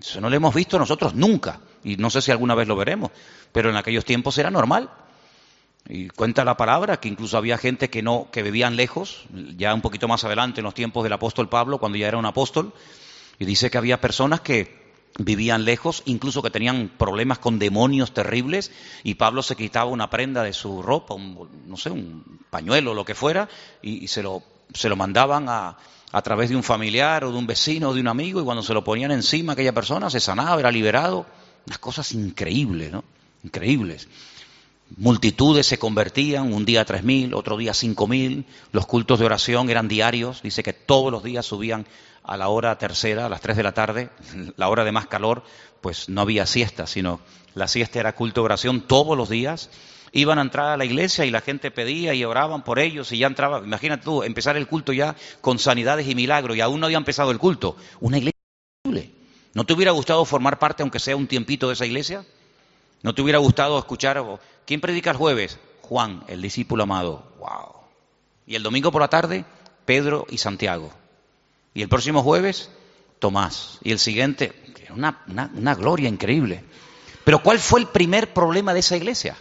Eso 0.00 0.20
no 0.20 0.30
lo 0.30 0.36
hemos 0.36 0.54
visto 0.54 0.78
nosotros 0.78 1.14
nunca, 1.14 1.60
y 1.84 1.96
no 1.96 2.08
sé 2.10 2.22
si 2.22 2.30
alguna 2.30 2.54
vez 2.54 2.66
lo 2.66 2.76
veremos, 2.76 3.10
pero 3.52 3.70
en 3.70 3.76
aquellos 3.76 4.04
tiempos 4.04 4.38
era 4.38 4.50
normal. 4.50 4.90
Y 5.88 6.08
cuenta 6.08 6.44
la 6.44 6.56
palabra 6.56 6.98
que 7.00 7.08
incluso 7.08 7.36
había 7.36 7.58
gente 7.58 7.90
que 7.90 8.02
no, 8.02 8.28
que 8.30 8.42
vivían 8.42 8.76
lejos, 8.76 9.24
ya 9.56 9.74
un 9.74 9.80
poquito 9.80 10.08
más 10.08 10.24
adelante 10.24 10.60
en 10.60 10.64
los 10.64 10.74
tiempos 10.74 11.02
del 11.02 11.12
apóstol 11.12 11.48
Pablo, 11.48 11.78
cuando 11.78 11.98
ya 11.98 12.08
era 12.08 12.18
un 12.18 12.26
apóstol, 12.26 12.72
y 13.38 13.44
dice 13.44 13.70
que 13.70 13.78
había 13.78 14.00
personas 14.00 14.40
que 14.40 14.79
vivían 15.18 15.64
lejos, 15.64 16.02
incluso 16.06 16.42
que 16.42 16.50
tenían 16.50 16.90
problemas 16.96 17.38
con 17.38 17.58
demonios 17.58 18.14
terribles, 18.14 18.72
y 19.02 19.14
Pablo 19.14 19.42
se 19.42 19.56
quitaba 19.56 19.90
una 19.90 20.10
prenda 20.10 20.42
de 20.42 20.52
su 20.52 20.82
ropa, 20.82 21.14
un, 21.14 21.48
no 21.66 21.76
sé, 21.76 21.90
un 21.90 22.40
pañuelo, 22.50 22.94
lo 22.94 23.04
que 23.04 23.14
fuera, 23.14 23.48
y, 23.82 24.06
se, 24.08 24.22
lo, 24.22 24.42
se 24.72 24.88
lo 24.88 24.96
mandaban 24.96 25.48
a, 25.48 25.76
a 26.12 26.22
través 26.22 26.50
de 26.50 26.56
un 26.56 26.62
familiar 26.62 27.24
o 27.24 27.32
de 27.32 27.38
un 27.38 27.46
vecino 27.46 27.90
o 27.90 27.94
de 27.94 28.00
un 28.00 28.08
amigo 28.08 28.40
y 28.40 28.44
cuando 28.44 28.62
se 28.62 28.74
lo 28.74 28.82
ponían 28.82 29.12
encima 29.12 29.52
aquella 29.52 29.72
persona 29.72 30.10
se 30.10 30.20
sanaba, 30.20 30.60
era 30.60 30.70
liberado. 30.70 31.26
Unas 31.66 31.78
cosas 31.78 32.12
increíbles, 32.12 32.90
¿no? 32.90 33.04
Increíbles. 33.44 34.08
Multitudes 34.96 35.66
se 35.66 35.78
convertían, 35.78 36.52
un 36.52 36.64
día 36.64 36.84
tres 36.84 37.02
mil, 37.02 37.34
otro 37.34 37.56
día 37.56 37.74
cinco 37.74 38.06
mil. 38.06 38.44
Los 38.72 38.86
cultos 38.86 39.18
de 39.18 39.26
oración 39.26 39.70
eran 39.70 39.88
diarios. 39.88 40.42
Dice 40.42 40.62
que 40.62 40.72
todos 40.72 41.12
los 41.12 41.22
días 41.22 41.46
subían 41.46 41.86
a 42.24 42.36
la 42.36 42.48
hora 42.48 42.76
tercera, 42.78 43.26
a 43.26 43.28
las 43.28 43.40
tres 43.40 43.56
de 43.56 43.62
la 43.62 43.72
tarde, 43.72 44.10
la 44.56 44.68
hora 44.68 44.84
de 44.84 44.92
más 44.92 45.06
calor, 45.06 45.42
pues 45.80 46.08
no 46.08 46.20
había 46.20 46.46
siesta, 46.46 46.86
sino 46.86 47.20
la 47.54 47.68
siesta 47.68 48.00
era 48.00 48.14
culto 48.14 48.42
de 48.42 48.46
oración 48.46 48.82
todos 48.82 49.16
los 49.16 49.28
días 49.28 49.70
iban 50.12 50.38
a 50.38 50.42
entrar 50.42 50.68
a 50.68 50.76
la 50.76 50.84
iglesia 50.84 51.24
y 51.24 51.30
la 51.30 51.40
gente 51.40 51.70
pedía 51.70 52.14
y 52.14 52.24
oraban 52.24 52.64
por 52.64 52.78
ellos 52.78 53.12
y 53.12 53.18
ya 53.18 53.26
entraba, 53.26 53.60
imagínate 53.60 54.04
tú, 54.04 54.22
empezar 54.22 54.56
el 54.56 54.66
culto 54.66 54.92
ya 54.92 55.14
con 55.40 55.58
sanidades 55.58 56.08
y 56.08 56.14
milagros 56.14 56.56
y 56.56 56.60
aún 56.60 56.80
no 56.80 56.86
había 56.86 56.98
empezado 56.98 57.30
el 57.30 57.38
culto. 57.38 57.76
Una 58.00 58.18
iglesia 58.18 58.38
increíble. 58.84 59.14
¿No 59.54 59.64
te 59.64 59.72
hubiera 59.72 59.92
gustado 59.92 60.24
formar 60.24 60.58
parte, 60.58 60.82
aunque 60.82 60.98
sea 60.98 61.16
un 61.16 61.26
tiempito, 61.26 61.68
de 61.68 61.74
esa 61.74 61.86
iglesia? 61.86 62.24
¿No 63.02 63.14
te 63.14 63.22
hubiera 63.22 63.38
gustado 63.38 63.78
escuchar, 63.78 64.22
¿quién 64.70 64.80
predica 64.80 65.10
el 65.10 65.16
jueves? 65.16 65.58
Juan, 65.82 66.22
el 66.28 66.42
discípulo 66.42 66.84
amado. 66.84 67.24
¡Wow! 67.40 67.74
Y 68.46 68.54
el 68.54 68.62
domingo 68.62 68.92
por 68.92 69.00
la 69.00 69.08
tarde, 69.08 69.44
Pedro 69.84 70.26
y 70.30 70.38
Santiago. 70.38 70.92
Y 71.74 71.82
el 71.82 71.88
próximo 71.88 72.22
jueves, 72.22 72.70
Tomás. 73.18 73.80
Y 73.82 73.90
el 73.90 73.98
siguiente, 73.98 74.52
una, 74.94 75.24
una, 75.26 75.50
una 75.56 75.74
gloria 75.74 76.08
increíble. 76.08 76.62
Pero 77.24 77.42
¿cuál 77.42 77.58
fue 77.58 77.80
el 77.80 77.88
primer 77.88 78.32
problema 78.32 78.72
de 78.72 78.78
esa 78.78 78.96
iglesia? 78.96 79.36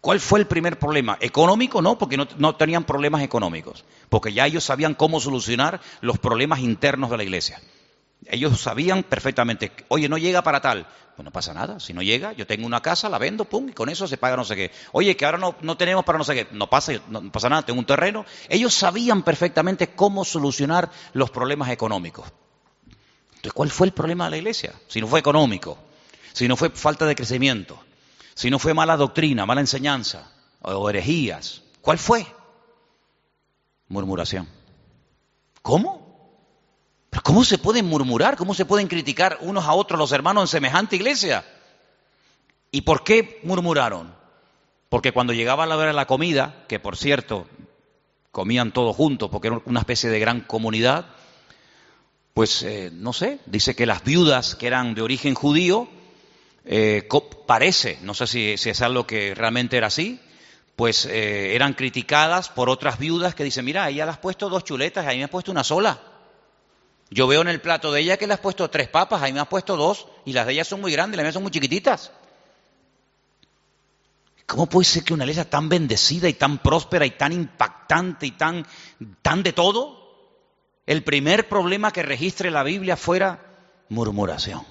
¿Cuál 0.00 0.20
fue 0.20 0.38
el 0.38 0.46
primer 0.46 0.78
problema? 0.78 1.18
¿Económico? 1.20 1.82
No, 1.82 1.98
porque 1.98 2.16
no, 2.16 2.28
no, 2.38 2.54
tenían 2.54 2.84
problemas 2.84 3.22
económicos, 3.22 3.84
porque 4.08 4.32
ya 4.32 4.46
ellos 4.46 4.62
sabían 4.62 4.94
cómo 4.94 5.18
solucionar 5.18 5.80
los 6.00 6.20
problemas 6.20 6.60
internos 6.60 7.10
de 7.10 7.16
la 7.16 7.24
iglesia. 7.24 7.60
Ellos 8.26 8.60
sabían 8.60 9.02
perfectamente, 9.02 9.72
oye, 9.88 10.08
no 10.08 10.18
llega 10.18 10.42
para 10.42 10.60
tal. 10.60 10.86
Pues 11.14 11.24
no 11.24 11.30
pasa 11.30 11.54
nada, 11.54 11.78
si 11.78 11.92
no 11.92 12.02
llega, 12.02 12.32
yo 12.32 12.44
tengo 12.44 12.66
una 12.66 12.80
casa, 12.80 13.08
la 13.08 13.18
vendo, 13.18 13.44
pum, 13.44 13.68
y 13.68 13.72
con 13.72 13.88
eso 13.88 14.08
se 14.08 14.16
paga 14.16 14.36
no 14.36 14.44
sé 14.44 14.56
qué. 14.56 14.72
Oye, 14.92 15.16
que 15.16 15.24
ahora 15.24 15.38
no, 15.38 15.76
tenemos 15.76 16.04
para 16.04 16.18
no 16.18 16.24
sé 16.24 16.34
qué. 16.34 16.48
No 16.50 16.68
pasa, 16.68 16.92
no 17.08 17.30
pasa 17.30 17.48
nada, 17.48 17.62
tengo 17.62 17.78
un 17.78 17.86
terreno. 17.86 18.24
Ellos 18.48 18.74
sabían 18.74 19.22
perfectamente 19.22 19.94
cómo 19.94 20.24
solucionar 20.24 20.90
los 21.12 21.30
problemas 21.30 21.70
económicos. 21.70 22.26
Entonces, 23.28 23.52
¿cuál 23.52 23.70
fue 23.70 23.86
el 23.86 23.92
problema 23.92 24.24
de 24.24 24.32
la 24.32 24.36
iglesia? 24.38 24.72
Si 24.88 25.00
no 25.00 25.06
fue 25.06 25.20
económico, 25.20 25.78
si 26.32 26.48
no 26.48 26.56
fue 26.56 26.70
falta 26.70 27.06
de 27.06 27.14
crecimiento, 27.14 27.78
si 28.34 28.50
no 28.50 28.58
fue 28.58 28.74
mala 28.74 28.96
doctrina, 28.96 29.46
mala 29.46 29.60
enseñanza 29.60 30.32
o 30.62 30.90
herejías, 30.90 31.62
¿cuál 31.80 31.98
fue? 31.98 32.26
Murmuración. 33.86 34.48
¿Cómo? 35.62 36.03
¿Pero 37.14 37.22
cómo 37.22 37.44
se 37.44 37.58
pueden 37.58 37.86
murmurar? 37.86 38.36
¿Cómo 38.36 38.54
se 38.54 38.64
pueden 38.64 38.88
criticar 38.88 39.38
unos 39.40 39.66
a 39.66 39.74
otros 39.74 40.00
los 40.00 40.10
hermanos 40.10 40.42
en 40.42 40.48
semejante 40.48 40.96
iglesia? 40.96 41.44
¿Y 42.72 42.80
por 42.80 43.04
qué 43.04 43.38
murmuraron? 43.44 44.12
Porque 44.88 45.12
cuando 45.12 45.32
llegaba 45.32 45.64
la 45.64 45.76
hora 45.76 45.86
de 45.86 45.92
la 45.92 46.08
comida, 46.08 46.64
que 46.66 46.80
por 46.80 46.96
cierto 46.96 47.46
comían 48.32 48.72
todos 48.72 48.96
juntos 48.96 49.30
porque 49.30 49.46
era 49.46 49.62
una 49.64 49.78
especie 49.78 50.10
de 50.10 50.18
gran 50.18 50.40
comunidad, 50.40 51.06
pues 52.32 52.64
eh, 52.64 52.90
no 52.92 53.12
sé, 53.12 53.38
dice 53.46 53.76
que 53.76 53.86
las 53.86 54.02
viudas 54.02 54.56
que 54.56 54.66
eran 54.66 54.96
de 54.96 55.02
origen 55.02 55.34
judío 55.34 55.86
eh, 56.64 57.08
parece, 57.46 57.96
no 58.02 58.14
sé 58.14 58.26
si, 58.26 58.56
si, 58.56 58.70
es 58.70 58.82
algo 58.82 59.06
que 59.06 59.36
realmente 59.36 59.76
era 59.76 59.86
así, 59.86 60.18
pues 60.74 61.06
eh, 61.06 61.54
eran 61.54 61.74
criticadas 61.74 62.48
por 62.48 62.68
otras 62.68 62.98
viudas 62.98 63.36
que 63.36 63.44
dicen, 63.44 63.64
mira, 63.64 63.88
ella 63.88 64.04
le 64.04 64.10
has 64.10 64.18
puesto 64.18 64.48
dos 64.48 64.64
chuletas, 64.64 65.06
a 65.06 65.10
mí 65.10 65.18
me 65.18 65.24
has 65.24 65.30
puesto 65.30 65.52
una 65.52 65.62
sola. 65.62 66.13
Yo 67.14 67.28
veo 67.28 67.42
en 67.42 67.48
el 67.48 67.60
plato 67.60 67.92
de 67.92 68.00
ella 68.00 68.16
que 68.16 68.26
le 68.26 68.34
has 68.34 68.40
puesto 68.40 68.68
tres 68.68 68.88
papas, 68.88 69.22
a 69.22 69.26
mí 69.26 69.32
me 69.32 69.38
has 69.38 69.46
puesto 69.46 69.76
dos, 69.76 70.08
y 70.24 70.32
las 70.32 70.46
de 70.46 70.54
ella 70.54 70.64
son 70.64 70.80
muy 70.80 70.90
grandes, 70.90 71.16
las 71.16 71.22
mías 71.22 71.34
son 71.34 71.44
muy 71.44 71.52
chiquititas. 71.52 72.10
¿Cómo 74.46 74.66
puede 74.66 74.84
ser 74.84 75.04
que 75.04 75.14
una 75.14 75.22
iglesia 75.22 75.48
tan 75.48 75.68
bendecida 75.68 76.28
y 76.28 76.34
tan 76.34 76.58
próspera 76.58 77.06
y 77.06 77.12
tan 77.12 77.32
impactante 77.32 78.26
y 78.26 78.32
tan, 78.32 78.66
tan 79.22 79.44
de 79.44 79.52
todo, 79.52 79.96
el 80.86 81.04
primer 81.04 81.48
problema 81.48 81.92
que 81.92 82.02
registre 82.02 82.50
la 82.50 82.64
Biblia 82.64 82.96
fuera 82.96 83.46
murmuración? 83.90 84.64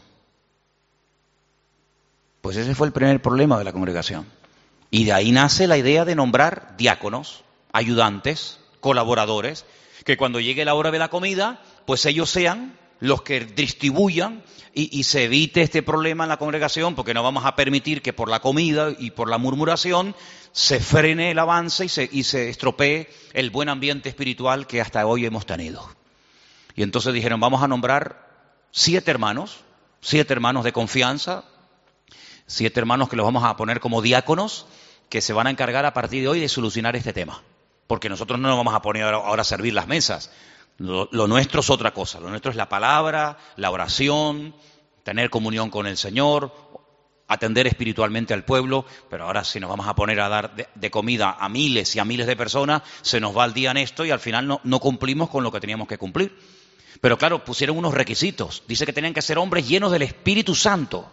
Pues 2.41 2.57
ese 2.57 2.75
fue 2.75 2.87
el 2.87 2.93
primer 2.93 3.21
problema 3.21 3.57
de 3.57 3.63
la 3.63 3.71
congregación. 3.71 4.27
Y 4.91 5.05
de 5.05 5.13
ahí 5.13 5.31
nace 5.31 5.65
la 5.65 5.77
idea 5.77 6.03
de 6.03 6.15
nombrar 6.15 6.75
diáconos, 6.75 7.45
ayudantes, 7.71 8.59
colaboradores, 8.81 9.65
que 10.03 10.17
cuando 10.17 10.41
llegue 10.41 10.65
la 10.65 10.73
hora 10.73 10.91
de 10.91 10.99
la 10.99 11.07
comida, 11.07 11.61
pues 11.85 12.05
ellos 12.05 12.29
sean 12.29 12.77
los 12.99 13.21
que 13.21 13.41
distribuyan 13.41 14.43
y, 14.75 15.03
se 15.03 15.25
evite 15.25 15.61
este 15.61 15.83
problema 15.83 16.23
en 16.23 16.29
la 16.29 16.37
congregación, 16.37 16.95
porque 16.95 17.13
no 17.13 17.21
vamos 17.21 17.45
a 17.45 17.55
permitir 17.55 18.01
que 18.01 18.11
por 18.11 18.27
la 18.27 18.39
comida 18.39 18.91
y 18.97 19.11
por 19.11 19.29
la 19.29 19.37
murmuración 19.37 20.15
se 20.51 20.79
frene 20.79 21.29
el 21.29 21.37
avance 21.37 21.85
y 21.85 21.89
se, 21.89 22.09
y 22.11 22.23
se 22.23 22.49
estropee 22.49 23.07
el 23.33 23.51
buen 23.51 23.69
ambiente 23.69 24.09
espiritual 24.09 24.65
que 24.65 24.81
hasta 24.81 25.05
hoy 25.05 25.25
hemos 25.25 25.45
tenido. 25.45 25.87
Y 26.75 26.81
entonces 26.81 27.13
dijeron, 27.13 27.39
vamos 27.39 27.61
a 27.61 27.67
nombrar 27.67 28.27
siete 28.71 29.11
hermanos, 29.11 29.59
siete 30.01 30.33
hermanos 30.33 30.63
de 30.63 30.73
confianza, 30.73 31.43
siete 32.47 32.79
hermanos 32.79 33.09
que 33.09 33.15
los 33.15 33.25
vamos 33.25 33.43
a 33.43 33.55
poner 33.55 33.79
como 33.79 34.01
diáconos 34.01 34.65
que 35.09 35.21
se 35.21 35.33
van 35.33 35.45
a 35.45 35.51
encargar 35.51 35.85
a 35.85 35.93
partir 35.93 36.23
de 36.23 36.29
hoy 36.29 36.39
de 36.39 36.49
solucionar 36.49 36.95
este 36.95 37.13
tema. 37.13 37.43
Porque 37.85 38.09
nosotros 38.09 38.39
no 38.39 38.47
nos 38.47 38.57
vamos 38.57 38.73
a 38.73 38.81
poner 38.81 39.03
ahora 39.03 39.41
a 39.41 39.45
servir 39.45 39.73
las 39.73 39.87
mesas. 39.87 40.31
Lo, 40.77 41.07
nuestro 41.27 41.61
es 41.61 41.69
otra 41.69 41.93
cosa. 41.93 42.19
Lo 42.19 42.29
nuestro 42.29 42.51
es 42.51 42.57
la 42.57 42.69
palabra, 42.69 43.37
la 43.57 43.71
oración, 43.71 44.53
tener 45.03 45.29
comunión 45.29 45.69
con 45.69 45.87
el 45.87 45.97
Señor, 45.97 46.51
atender 47.27 47.67
espiritualmente 47.67 48.33
al 48.33 48.43
pueblo. 48.43 48.85
Pero 49.09 49.25
ahora 49.25 49.43
si 49.43 49.59
nos 49.59 49.69
vamos 49.69 49.87
a 49.87 49.95
poner 49.95 50.19
a 50.19 50.29
dar 50.29 50.55
de, 50.55 50.67
de 50.73 50.91
comida 50.91 51.37
a 51.39 51.49
miles 51.49 51.95
y 51.95 51.99
a 51.99 52.05
miles 52.05 52.27
de 52.27 52.35
personas, 52.35 52.81
se 53.01 53.19
nos 53.19 53.37
va 53.37 53.45
el 53.45 53.53
día 53.53 53.71
en 53.71 53.77
esto 53.77 54.05
y 54.05 54.11
al 54.11 54.19
final 54.19 54.47
no, 54.47 54.61
no 54.63 54.79
cumplimos 54.79 55.29
con 55.29 55.43
lo 55.43 55.51
que 55.51 55.59
teníamos 55.59 55.87
que 55.87 55.97
cumplir. 55.97 56.37
Pero 57.01 57.17
claro, 57.17 57.43
pusieron 57.43 57.77
unos 57.77 57.93
requisitos. 57.93 58.63
Dice 58.67 58.85
que 58.85 58.93
tenían 58.93 59.13
que 59.13 59.21
ser 59.21 59.37
hombres 59.37 59.67
llenos 59.67 59.91
del 59.91 60.03
Espíritu 60.03 60.55
Santo 60.55 61.11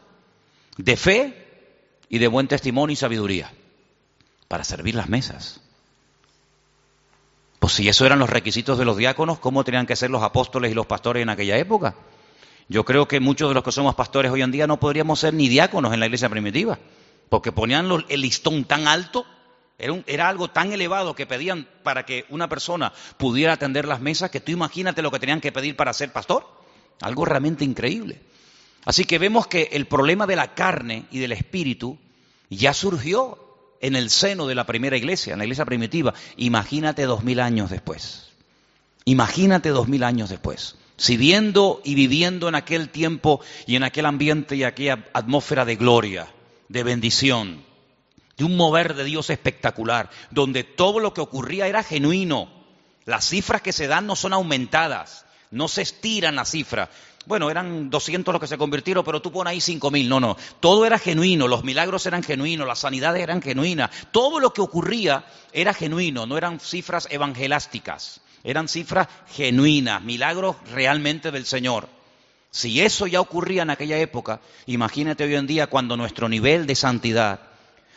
de 0.77 0.97
fe 0.97 1.77
y 2.09 2.19
de 2.19 2.29
buen 2.29 2.49
testimonio 2.49 2.93
y 2.93 2.97
sabiduría 2.97 3.53
para 4.49 4.65
servir 4.65 4.95
las 4.95 5.09
mesas. 5.09 5.61
Pues 7.61 7.75
si 7.75 7.87
eso 7.89 8.07
eran 8.07 8.19
los 8.19 8.31
requisitos 8.31 8.79
de 8.79 8.87
los 8.87 8.97
diáconos, 8.97 9.39
¿cómo 9.39 9.65
tenían 9.65 9.87
que 9.87 9.95
ser 9.95 10.11
los 10.11 10.23
apóstoles 10.23 10.73
y 10.73 10.75
los 10.75 10.87
pastores 10.87 11.23
en 11.23 11.29
aquella 11.29 11.59
época? 11.59 11.95
Yo 12.69 12.87
creo 12.87 13.07
que 13.07 13.21
muchos 13.21 13.51
de 13.51 13.55
los 13.55 13.63
que 13.63 13.71
somos 13.71 13.95
pastores 13.95 14.33
hoy 14.33 14.41
en 14.41 14.51
día 14.51 14.67
no 14.67 14.81
podríamos 14.81 15.21
ser 15.21 15.35
ni 15.35 15.47
diáconos 15.47 15.93
en 15.93 16.01
la 16.01 16.07
iglesia 16.07 16.31
primitiva, 16.31 16.79
porque 17.29 17.53
ponían 17.53 17.87
el 18.09 18.21
listón 18.23 18.65
tan 18.65 18.89
alto, 18.89 19.27
era, 19.79 19.93
un, 19.93 20.03
era 20.07 20.31
algo 20.31 20.49
tan 20.49 20.73
elevado 20.73 21.15
que 21.15 21.27
pedían 21.27 21.69
para 21.83 22.07
que 22.07 22.25
una 22.31 22.49
persona 22.49 22.95
pudiera 23.19 23.53
atender 23.53 23.87
las 23.87 24.01
mesas, 24.01 24.31
que 24.31 24.41
tú 24.41 24.53
imagínate 24.53 25.03
lo 25.03 25.11
que 25.11 25.19
tenían 25.19 25.43
que 25.43 25.53
pedir 25.53 25.77
para 25.77 25.93
ser 25.93 26.13
pastor. 26.13 26.49
algo 27.03 27.27
realmente 27.27 27.63
increíble. 27.63 28.23
Así 28.87 29.05
que 29.05 29.19
vemos 29.19 29.47
que 29.47 29.69
el 29.73 29.87
problema 29.87 30.27
de 30.27 30.37
la 30.37 30.55
carne 30.55 31.05
y 31.11 31.19
del 31.19 31.33
espíritu 31.33 31.99
ya 32.49 32.73
surgió 32.73 33.50
en 33.81 33.97
el 33.97 34.11
seno 34.11 34.47
de 34.47 34.55
la 34.55 34.67
primera 34.67 34.97
iglesia, 34.97 35.33
en 35.33 35.39
la 35.39 35.45
iglesia 35.45 35.65
primitiva. 35.65 36.15
Imagínate 36.37 37.05
dos 37.05 37.25
mil 37.25 37.41
años 37.41 37.71
después. 37.71 38.29
Imagínate 39.05 39.71
dos 39.71 39.89
mil 39.89 40.05
años 40.05 40.31
después. 40.31 40.77
Si 40.97 41.17
viendo 41.17 41.81
y 41.83 41.95
viviendo 41.95 42.49
en 42.49 42.55
aquel 42.55 42.91
tiempo 42.91 43.41
y 43.67 43.77
en 43.77 43.85
aquel 43.85 44.07
ambiente 44.07 44.57
y 44.57 44.65
aquella 44.65 45.07
atmósfera 45.15 45.65
de 45.65 45.77
gloria, 45.77 46.29
de 46.69 46.83
bendición, 46.83 47.65
de 48.37 48.45
un 48.45 48.57
mover 48.57 48.95
de 48.95 49.05
Dios 49.05 49.31
espectacular, 49.31 50.11
donde 50.31 50.63
todo 50.63 51.01
lo 51.01 51.15
que 51.15 51.23
ocurría 51.23 51.67
era 51.67 51.83
genuino, 51.83 52.51
las 53.07 53.29
cifras 53.29 53.63
que 53.63 53.73
se 53.73 53.87
dan 53.87 54.07
no 54.07 54.15
son 54.15 54.35
aumentadas, 54.35 55.25
no 55.51 55.69
se 55.69 55.83
estiran 55.83 56.37
las 56.37 56.51
cifras. 56.51 56.91
Bueno, 57.31 57.49
eran 57.49 57.91
200 57.91 58.33
los 58.33 58.41
que 58.41 58.49
se 58.49 58.59
convirtieron, 58.59 59.05
pero 59.05 59.23
tú 59.23 59.31
pones 59.31 59.53
ahí 59.53 59.59
5.000. 59.59 60.09
No, 60.09 60.19
no. 60.19 60.37
Todo 60.59 60.85
era 60.85 60.99
genuino, 60.99 61.47
los 61.47 61.63
milagros 61.63 62.05
eran 62.07 62.25
genuinos, 62.25 62.67
las 62.67 62.81
sanidades 62.81 63.23
eran 63.23 63.41
genuinas. 63.41 63.89
Todo 64.11 64.41
lo 64.41 64.53
que 64.53 64.61
ocurría 64.61 65.25
era 65.53 65.73
genuino, 65.73 66.27
no 66.27 66.37
eran 66.37 66.59
cifras 66.59 67.07
evangelásticas. 67.09 68.21
Eran 68.43 68.67
cifras 68.67 69.07
genuinas, 69.29 70.03
milagros 70.03 70.57
realmente 70.73 71.31
del 71.31 71.47
Señor. 71.47 71.89
Si 72.51 72.81
eso 72.81 73.07
ya 73.07 73.21
ocurría 73.21 73.63
en 73.63 73.71
aquella 73.71 73.99
época, 73.99 74.41
imagínate 74.67 75.23
hoy 75.23 75.37
en 75.37 75.47
día 75.47 75.69
cuando 75.69 75.97
nuestro 75.97 76.29
nivel 76.29 76.67
de 76.67 76.75
santidad, 76.75 77.39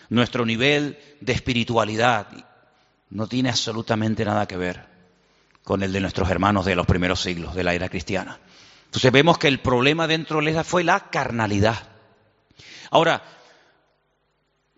nuestro 0.10 0.46
nivel 0.46 1.00
de 1.22 1.34
espiritualidad 1.34 2.28
no 3.10 3.26
tiene 3.26 3.50
absolutamente 3.50 4.26
nada 4.26 4.48
que 4.48 4.58
ver 4.58 4.86
con 5.64 5.82
el 5.82 5.92
de 5.92 6.02
nuestros 6.02 6.30
hermanos 6.30 6.66
de 6.66 6.76
los 6.76 6.86
primeros 6.86 7.20
siglos 7.20 7.56
de 7.56 7.64
la 7.64 7.74
era 7.74 7.90
cristiana. 7.90 8.38
Entonces 8.94 9.12
vemos 9.12 9.40
que 9.40 9.48
el 9.48 9.60
problema 9.60 10.06
dentro 10.06 10.40
de 10.40 10.52
ella 10.52 10.64
fue 10.64 10.84
la 10.84 11.10
carnalidad. 11.10 11.80
Ahora, 12.92 13.24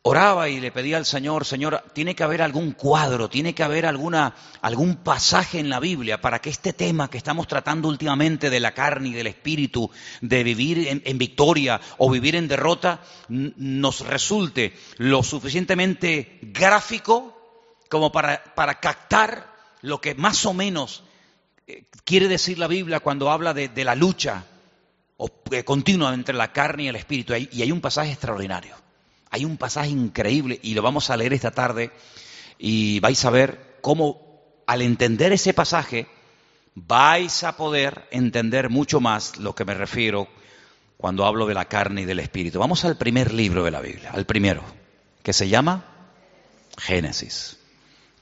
oraba 0.03 0.47
y 0.47 0.61
le 0.61 0.71
pedía 0.71 0.95
al 0.95 1.05
Señor, 1.05 1.43
Señor, 1.43 1.83
tiene 1.91 2.15
que 2.15 2.23
haber 2.23 2.41
algún 2.41 2.71
cuadro, 2.71 3.27
tiene 3.27 3.53
que 3.53 3.61
haber 3.61 3.85
alguna, 3.85 4.33
algún 4.61 4.95
pasaje 4.95 5.59
en 5.59 5.69
la 5.69 5.81
Biblia 5.81 6.21
para 6.21 6.39
que 6.39 6.49
este 6.49 6.71
tema 6.71 7.09
que 7.09 7.17
estamos 7.17 7.45
tratando 7.45 7.89
últimamente 7.89 8.49
de 8.49 8.61
la 8.61 8.73
carne 8.73 9.09
y 9.09 9.13
del 9.13 9.27
espíritu, 9.27 9.91
de 10.21 10.45
vivir 10.45 10.87
en, 10.87 11.01
en 11.03 11.17
victoria 11.17 11.81
o 11.97 12.09
vivir 12.09 12.37
en 12.37 12.47
derrota, 12.47 13.01
nos 13.27 13.99
resulte 13.99 14.73
lo 14.95 15.23
suficientemente 15.23 16.39
gráfico 16.41 17.37
como 17.89 18.13
para, 18.13 18.41
para 18.55 18.79
captar 18.79 19.53
lo 19.81 19.99
que 19.99 20.15
más 20.15 20.45
o 20.45 20.53
menos 20.53 21.03
quiere 22.03 22.27
decir 22.27 22.57
la 22.59 22.67
Biblia 22.67 22.99
cuando 22.99 23.31
habla 23.31 23.53
de, 23.53 23.83
la 23.83 23.95
lucha 23.95 24.45
eh, 25.51 25.63
continua 25.63 26.13
entre 26.13 26.35
la 26.35 26.51
carne 26.51 26.83
y 26.83 26.87
el 26.87 26.95
espíritu. 26.95 27.33
Y 27.33 27.61
hay 27.61 27.71
un 27.71 27.81
pasaje 27.81 28.11
extraordinario, 28.11 28.75
hay 29.29 29.45
un 29.45 29.57
pasaje 29.57 29.89
increíble 29.89 30.59
y 30.61 30.73
lo 30.73 30.81
vamos 30.81 31.09
a 31.09 31.17
leer 31.17 31.33
esta 31.33 31.51
tarde 31.51 31.91
y 32.57 32.99
vais 32.99 33.23
a 33.25 33.29
ver 33.29 33.77
cómo 33.81 34.63
al 34.67 34.81
entender 34.81 35.31
ese 35.33 35.53
pasaje 35.53 36.07
vais 36.73 37.43
a 37.43 37.55
poder 37.55 38.07
entender 38.11 38.69
mucho 38.69 38.99
más 38.99 39.37
lo 39.37 39.55
que 39.55 39.65
me 39.65 39.73
refiero 39.73 40.27
cuando 40.97 41.25
hablo 41.25 41.45
de 41.45 41.53
la 41.53 41.65
carne 41.65 42.01
y 42.01 42.05
del 42.05 42.19
espíritu. 42.19 42.59
Vamos 42.59 42.85
al 42.85 42.97
primer 42.97 43.33
libro 43.33 43.63
de 43.63 43.71
la 43.71 43.81
Biblia, 43.81 44.11
al 44.11 44.25
primero, 44.25 44.63
que 45.23 45.33
se 45.33 45.49
llama 45.49 45.85
Génesis 46.77 47.57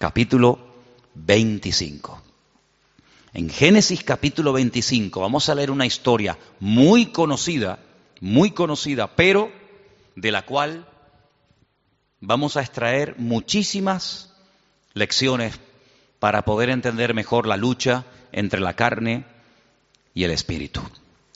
capítulo 0.03 0.59
25. 1.15 2.32
En 3.35 3.49
Génesis 3.49 4.03
capítulo 4.03 4.53
25 4.53 5.19
vamos 5.19 5.49
a 5.49 5.55
leer 5.55 5.71
una 5.71 5.87
historia 5.87 6.37
muy 6.59 7.07
conocida, 7.07 7.79
muy 8.21 8.51
conocida, 8.51 9.15
pero 9.15 9.51
de 10.15 10.31
la 10.31 10.45
cual 10.45 10.87
vamos 12.21 12.57
a 12.57 12.61
extraer 12.61 13.15
muchísimas 13.17 14.31
lecciones 14.93 15.59
para 16.19 16.45
poder 16.45 16.69
entender 16.69 17.15
mejor 17.15 17.47
la 17.47 17.57
lucha 17.57 18.05
entre 18.31 18.59
la 18.59 18.75
carne 18.75 19.25
y 20.13 20.25
el 20.25 20.31
espíritu. 20.31 20.81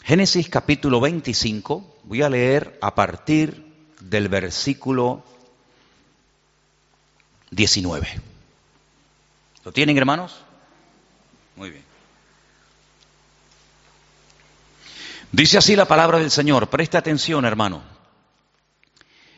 Génesis 0.03 0.49
capítulo 0.49 1.01
25, 1.01 1.97
voy 2.03 2.21
a 2.21 2.29
leer 2.29 2.77
a 2.79 2.93
partir 2.93 3.73
del 4.01 4.29
versículo 4.29 5.23
19. 7.49 8.07
¿Lo 9.65 9.71
tienen, 9.71 9.97
hermanos? 9.97 10.43
Muy 11.55 11.71
bien. 11.71 11.86
Dice 15.31 15.57
así 15.57 15.75
la 15.75 15.85
palabra 15.85 16.19
del 16.19 16.31
Señor. 16.31 16.69
Presta 16.69 16.99
atención, 16.99 17.43
hermano. 17.43 17.81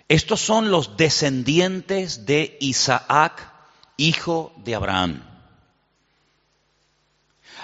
Estos 0.07 0.39
son 0.39 0.71
los 0.71 0.97
descendientes 0.97 2.25
de 2.25 2.57
Isaac, 2.61 3.51
hijo 3.97 4.53
de 4.57 4.75
Abraham. 4.75 5.23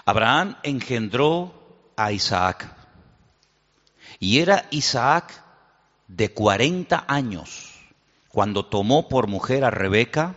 Abraham 0.05 0.57
engendró 0.63 1.91
a 1.95 2.11
Isaac. 2.11 2.75
Y 4.19 4.39
era 4.39 4.67
Isaac 4.71 5.43
de 6.07 6.31
40 6.33 7.05
años 7.07 7.73
cuando 8.29 8.65
tomó 8.65 9.07
por 9.07 9.27
mujer 9.27 9.63
a 9.63 9.71
Rebeca, 9.71 10.35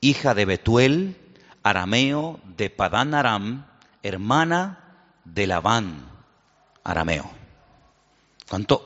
hija 0.00 0.34
de 0.34 0.44
Betuel, 0.44 1.16
arameo 1.62 2.40
de 2.56 2.70
Padán 2.70 3.14
Aram, 3.14 3.66
hermana 4.02 4.96
de 5.24 5.46
Labán, 5.46 6.11
arameo. 6.84 7.30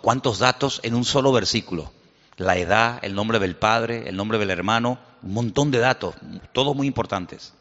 ¿Cuántos 0.03 0.39
datos 0.39 0.81
en 0.85 0.95
un 0.95 1.05
solo 1.05 1.33
versículo? 1.33 1.93
La 2.37 2.57
edad, 2.57 2.99
el 3.03 3.15
nombre 3.15 3.39
del 3.39 3.57
padre, 3.57 4.09
el 4.09 4.17
nombre 4.17 4.39
del 4.39 4.51
hermano, 4.51 4.99
un 5.23 5.33
montón 5.33 5.71
de 5.71 5.79
datos, 5.79 6.15
todos 6.53 6.77
muy 6.77 6.87
importantes. 6.87 7.55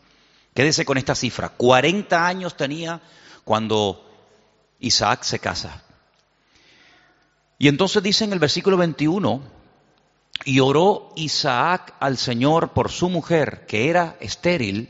Quédese 0.53 0.85
con 0.85 0.97
esta 0.97 1.15
cifra. 1.15 1.49
40 1.49 2.27
años 2.27 2.55
tenía 2.55 3.01
cuando 3.43 4.05
Isaac 4.79 5.23
se 5.23 5.39
casa. 5.39 5.83
Y 7.57 7.67
entonces 7.67 8.03
dice 8.03 8.25
en 8.25 8.33
el 8.33 8.39
versículo 8.39 8.77
21, 8.77 9.41
y 10.43 10.59
oró 10.59 11.11
Isaac 11.15 11.95
al 11.99 12.17
Señor 12.17 12.73
por 12.73 12.91
su 12.91 13.09
mujer, 13.09 13.65
que 13.67 13.89
era 13.89 14.17
estéril, 14.19 14.89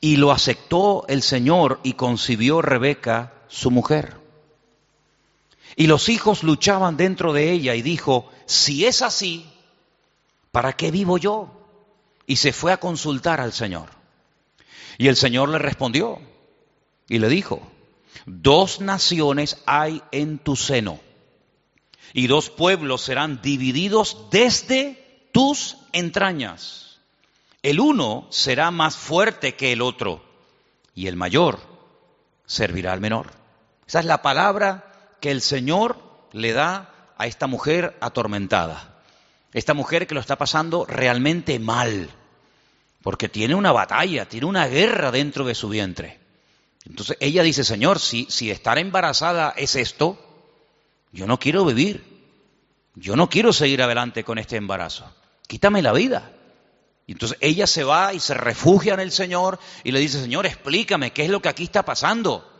y 0.00 0.16
lo 0.16 0.32
aceptó 0.32 1.06
el 1.08 1.22
Señor 1.22 1.78
y 1.84 1.92
concibió 1.92 2.60
Rebeca, 2.60 3.32
su 3.46 3.70
mujer. 3.70 4.21
Y 5.76 5.86
los 5.86 6.08
hijos 6.08 6.42
luchaban 6.42 6.96
dentro 6.96 7.32
de 7.32 7.50
ella 7.50 7.74
y 7.74 7.82
dijo, 7.82 8.30
si 8.46 8.84
es 8.84 9.02
así, 9.02 9.46
¿para 10.50 10.74
qué 10.74 10.90
vivo 10.90 11.18
yo? 11.18 11.50
Y 12.26 12.36
se 12.36 12.52
fue 12.52 12.72
a 12.72 12.80
consultar 12.80 13.40
al 13.40 13.52
Señor. 13.52 13.88
Y 14.98 15.08
el 15.08 15.16
Señor 15.16 15.48
le 15.48 15.58
respondió 15.58 16.20
y 17.08 17.18
le 17.18 17.28
dijo, 17.28 17.62
dos 18.26 18.80
naciones 18.80 19.62
hay 19.66 20.02
en 20.12 20.38
tu 20.38 20.56
seno 20.56 21.00
y 22.12 22.26
dos 22.26 22.50
pueblos 22.50 23.02
serán 23.02 23.40
divididos 23.42 24.26
desde 24.30 25.28
tus 25.32 25.78
entrañas. 25.92 27.00
El 27.62 27.80
uno 27.80 28.26
será 28.30 28.70
más 28.70 28.96
fuerte 28.96 29.54
que 29.54 29.72
el 29.72 29.82
otro 29.82 30.22
y 30.94 31.06
el 31.06 31.16
mayor 31.16 31.60
servirá 32.44 32.92
al 32.92 33.00
menor. 33.00 33.32
Esa 33.86 34.00
es 34.00 34.06
la 34.06 34.20
palabra 34.20 34.91
que 35.22 35.30
el 35.30 35.40
Señor 35.40 35.96
le 36.32 36.52
da 36.52 37.14
a 37.16 37.26
esta 37.26 37.46
mujer 37.46 37.96
atormentada. 38.00 39.02
Esta 39.52 39.72
mujer 39.72 40.06
que 40.06 40.14
lo 40.14 40.20
está 40.20 40.36
pasando 40.36 40.84
realmente 40.84 41.58
mal, 41.60 42.10
porque 43.02 43.28
tiene 43.28 43.54
una 43.54 43.70
batalla, 43.70 44.28
tiene 44.28 44.46
una 44.46 44.66
guerra 44.66 45.12
dentro 45.12 45.44
de 45.44 45.54
su 45.54 45.68
vientre. 45.68 46.18
Entonces 46.84 47.16
ella 47.20 47.44
dice, 47.44 47.62
Señor, 47.62 48.00
si, 48.00 48.26
si 48.30 48.50
estar 48.50 48.78
embarazada 48.78 49.54
es 49.56 49.76
esto, 49.76 50.18
yo 51.12 51.26
no 51.28 51.38
quiero 51.38 51.64
vivir, 51.64 52.04
yo 52.96 53.14
no 53.14 53.30
quiero 53.30 53.52
seguir 53.52 53.80
adelante 53.80 54.24
con 54.24 54.38
este 54.38 54.56
embarazo, 54.56 55.08
quítame 55.46 55.82
la 55.82 55.92
vida. 55.92 56.32
Y 57.06 57.12
entonces 57.12 57.38
ella 57.40 57.68
se 57.68 57.84
va 57.84 58.12
y 58.12 58.18
se 58.18 58.34
refugia 58.34 58.94
en 58.94 59.00
el 59.00 59.12
Señor 59.12 59.60
y 59.84 59.92
le 59.92 60.00
dice, 60.00 60.20
Señor, 60.20 60.46
explícame 60.46 61.12
qué 61.12 61.24
es 61.24 61.30
lo 61.30 61.40
que 61.40 61.48
aquí 61.48 61.64
está 61.64 61.84
pasando. 61.84 62.51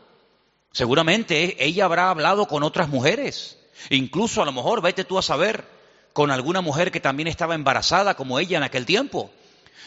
Seguramente 0.73 1.65
ella 1.65 1.85
habrá 1.85 2.11
hablado 2.11 2.49
con 2.49 2.63
otras 2.63 2.89
mujeres. 2.89 3.59
Incluso 3.91 4.43
a 4.43 4.45
lo 4.45 4.53
mejor, 4.53 4.81
vete 4.81 5.05
tú 5.05 5.19
a 5.19 5.23
saber, 5.23 5.65
con 6.13 6.31
alguna 6.31 6.61
mujer 6.61 6.91
que 6.91 7.01
también 7.01 7.27
estaba 7.27 7.55
embarazada 7.55 8.15
como 8.15 8.39
ella 8.39 8.57
en 8.57 8.63
aquel 8.65 8.87
tiempo. 8.87 9.31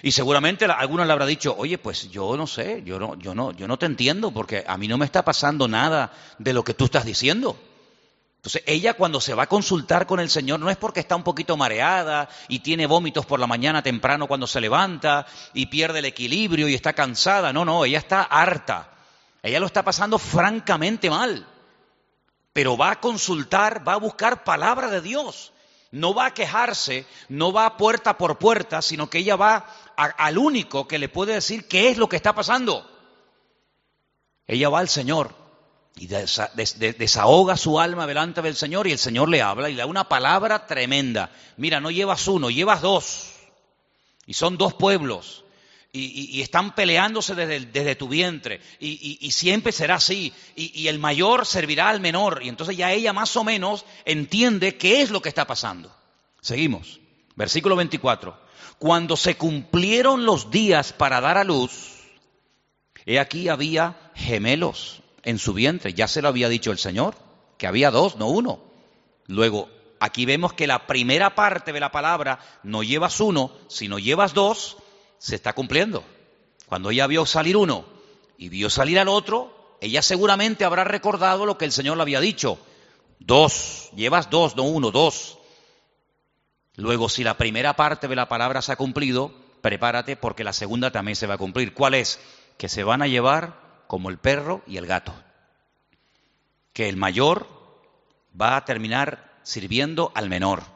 Y 0.02 0.12
seguramente 0.12 0.66
alguna 0.66 1.06
le 1.06 1.14
habrá 1.14 1.26
dicho, 1.26 1.56
oye, 1.58 1.78
pues 1.78 2.12
yo 2.12 2.36
no 2.38 2.48
sé, 2.48 2.84
yo 2.86 3.00
no, 3.00 3.16
yo 3.16 3.34
no, 3.34 3.52
yo 3.52 3.68
no 3.68 3.78
te 3.78 3.86
entiendo 3.86 4.32
porque 4.32 4.64
a 4.68 4.78
mí 4.78 4.88
no 4.88 4.98
me 4.98 5.06
está 5.06 5.24
pasando 5.24 5.68
nada 5.68 6.12
de 6.38 6.54
lo 6.54 6.64
que 6.64 6.74
tú 6.74 6.86
estás 6.86 7.06
diciendo. 7.06 7.58
Entonces 8.38 8.62
ella 8.68 8.94
cuando 8.94 9.20
se 9.20 9.34
va 9.34 9.44
a 9.44 9.48
consultar 9.48 10.06
con 10.06 10.20
el 10.20 10.30
Señor 10.30 10.60
no 10.60 10.70
es 10.70 10.78
porque 10.78 11.00
está 11.00 11.16
un 11.16 11.24
poquito 11.24 11.58
mareada 11.58 12.30
y 12.48 12.60
tiene 12.60 12.86
vómitos 12.86 13.26
por 13.26 13.40
la 13.40 13.48
mañana 13.48 13.82
temprano 13.82 14.28
cuando 14.28 14.46
se 14.46 14.62
levanta 14.62 15.26
y 15.56 15.66
pierde 15.68 16.00
el 16.00 16.06
equilibrio 16.06 16.68
y 16.68 16.76
está 16.76 16.94
cansada, 16.94 17.52
no, 17.52 17.66
no, 17.66 17.86
ella 17.86 17.98
está 17.98 18.22
harta. 18.22 18.95
Ella 19.46 19.60
lo 19.60 19.68
está 19.68 19.84
pasando 19.84 20.18
francamente 20.18 21.08
mal. 21.08 21.46
Pero 22.52 22.76
va 22.76 22.92
a 22.92 23.00
consultar, 23.00 23.88
va 23.88 23.94
a 23.94 23.98
buscar 23.98 24.44
palabra 24.44 24.90
de 24.90 25.02
Dios. 25.02 25.54
No 25.92 26.16
va 26.16 26.26
a 26.26 26.34
quejarse, 26.34 27.06
no 27.30 27.54
va 27.54 27.78
puerta 27.78 28.18
por 28.18 28.40
puerta, 28.40 28.82
sino 28.82 29.08
que 29.08 29.20
ella 29.20 29.36
va 29.36 29.68
al 29.96 30.40
único 30.40 30.88
que 30.88 30.98
le 30.98 31.10
puede 31.10 31.34
decir 31.34 31.68
qué 31.68 31.90
es 31.90 31.98
lo 32.00 32.10
que 32.10 32.16
está 32.16 32.34
pasando. 32.34 32.90
Ella 34.48 34.70
va 34.70 34.80
al 34.80 34.90
Señor 34.90 35.36
y 35.96 36.08
desahoga 36.08 37.56
su 37.56 37.80
alma 37.80 38.08
delante 38.08 38.42
del 38.42 38.56
Señor 38.56 38.88
y 38.88 38.94
el 38.94 39.00
Señor 39.00 39.30
le 39.30 39.44
habla 39.44 39.70
y 39.70 39.74
le 39.74 39.82
da 39.82 39.86
una 39.86 40.10
palabra 40.10 40.66
tremenda. 40.66 41.30
Mira, 41.56 41.80
no 41.80 41.92
llevas 41.92 42.28
uno, 42.28 42.50
llevas 42.50 42.82
dos. 42.82 43.32
Y 44.26 44.34
son 44.34 44.58
dos 44.58 44.74
pueblos. 44.74 45.45
Y, 45.98 46.42
están 46.42 46.76
peleándose 46.76 47.36
desde, 47.36 47.96
tu 47.96 48.08
vientre. 48.08 48.60
Y, 48.80 49.32
siempre 49.32 49.72
será 49.72 49.96
así. 49.96 50.34
y 50.56 50.88
el 50.88 51.00
mayor 51.00 51.46
servirá 51.46 51.90
al 51.90 52.00
menor. 52.00 52.42
Y 52.44 52.50
entonces 52.50 52.76
ya 52.76 52.92
ella 52.92 53.14
más 53.14 53.36
o 53.38 53.44
menos 53.44 53.86
entiende 54.04 54.76
qué 54.76 55.02
es 55.02 55.12
lo 55.12 55.22
que 55.22 55.30
está 55.30 55.48
pasando. 55.48 55.96
Seguimos. 56.42 57.00
Versículo 57.36 57.76
24. 57.76 58.38
Cuando 58.80 59.16
se 59.16 59.36
cumplieron 59.36 60.26
los 60.26 60.52
días 60.52 60.94
para 60.94 61.22
dar 61.22 61.38
a 61.38 61.44
luz, 61.44 62.04
he 63.06 63.20
aquí 63.20 63.50
había 63.50 64.12
gemelos 64.16 65.02
en 65.24 65.40
su 65.40 65.54
vientre. 65.54 65.94
Ya 65.94 66.08
se 66.08 66.22
lo 66.22 66.28
había 66.28 66.50
dicho 66.50 66.72
el 66.72 66.78
Señor, 66.78 67.16
que 67.58 67.68
había 67.68 67.92
dos, 67.92 68.18
no 68.18 68.28
uno. 68.28 68.60
Luego, 69.28 69.70
aquí 70.00 70.26
vemos 70.26 70.54
que 70.54 70.68
la 70.68 70.88
primera 70.88 71.36
parte 71.36 71.74
de 71.74 71.80
la 71.80 71.92
palabra, 71.92 72.40
no 72.64 72.84
llevas 72.84 73.20
uno, 73.20 73.52
sino 73.68 73.98
llevas 73.98 74.34
dos, 74.34 74.78
se 75.18 75.36
está 75.36 75.54
cumpliendo. 75.54 76.04
Cuando 76.68 76.90
ella 76.90 77.08
vio 77.08 77.26
salir 77.26 77.58
uno 77.58 77.86
y 78.38 78.50
vio 78.50 78.70
salir 78.70 79.00
al 79.00 79.08
otro, 79.08 79.78
ella 79.82 80.02
seguramente 80.02 80.66
habrá 80.66 80.84
recordado 80.84 81.46
lo 81.46 81.58
que 81.58 81.66
el 81.66 81.72
Señor 81.72 81.98
le 81.98 82.04
había 82.04 82.20
dicho. 82.20 82.58
Dos, 83.20 83.90
llevas 83.96 84.30
dos, 84.30 84.56
no 84.56 84.64
uno, 84.64 84.92
dos. 84.92 85.38
Luego, 86.76 87.08
si 87.10 87.24
la 87.24 87.38
primera 87.38 87.76
parte 87.76 88.08
de 88.08 88.16
la 88.16 88.28
palabra 88.28 88.62
se 88.62 88.72
ha 88.72 88.76
cumplido, 88.76 89.32
prepárate 89.62 90.16
porque 90.16 90.44
la 90.44 90.54
segunda 90.54 90.92
también 90.92 91.16
se 91.16 91.28
va 91.28 91.36
a 91.36 91.40
cumplir. 91.40 91.74
¿Cuál 91.74 91.94
es? 91.94 92.20
Que 92.58 92.70
se 92.70 92.84
van 92.84 93.02
a 93.02 93.08
llevar 93.08 93.84
como 93.88 94.10
el 94.10 94.18
perro 94.18 94.62
y 94.68 94.78
el 94.78 94.86
gato. 94.86 95.14
Que 96.74 96.90
el 96.90 96.98
mayor 96.98 97.48
va 98.40 98.58
a 98.58 98.66
terminar 98.66 99.40
sirviendo 99.44 100.12
al 100.16 100.30
menor. 100.30 100.75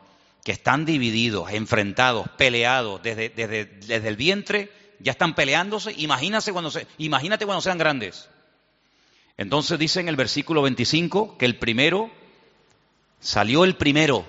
Que 0.49 0.53
están 0.53 0.83
divididos, 0.83 1.51
enfrentados, 1.51 2.27
peleados 2.29 3.03
desde, 3.03 3.29
desde, 3.29 4.07
el 4.07 4.15
vientre, 4.15 4.71
ya 4.97 5.11
están 5.11 5.35
peleándose. 5.35 5.93
Imagínate 5.95 6.51
cuando, 6.51 6.71
se, 6.71 6.87
imagínate 6.97 7.45
cuando 7.45 7.61
sean 7.61 7.77
grandes. 7.77 8.29
Entonces 9.37 9.77
dice 9.77 9.99
en 9.99 10.07
el 10.07 10.15
versículo 10.15 10.63
25 10.63 11.37
que 11.37 11.45
el 11.45 11.59
primero 11.59 12.09
salió 13.19 13.63
el 13.63 13.75
primero. 13.75 14.25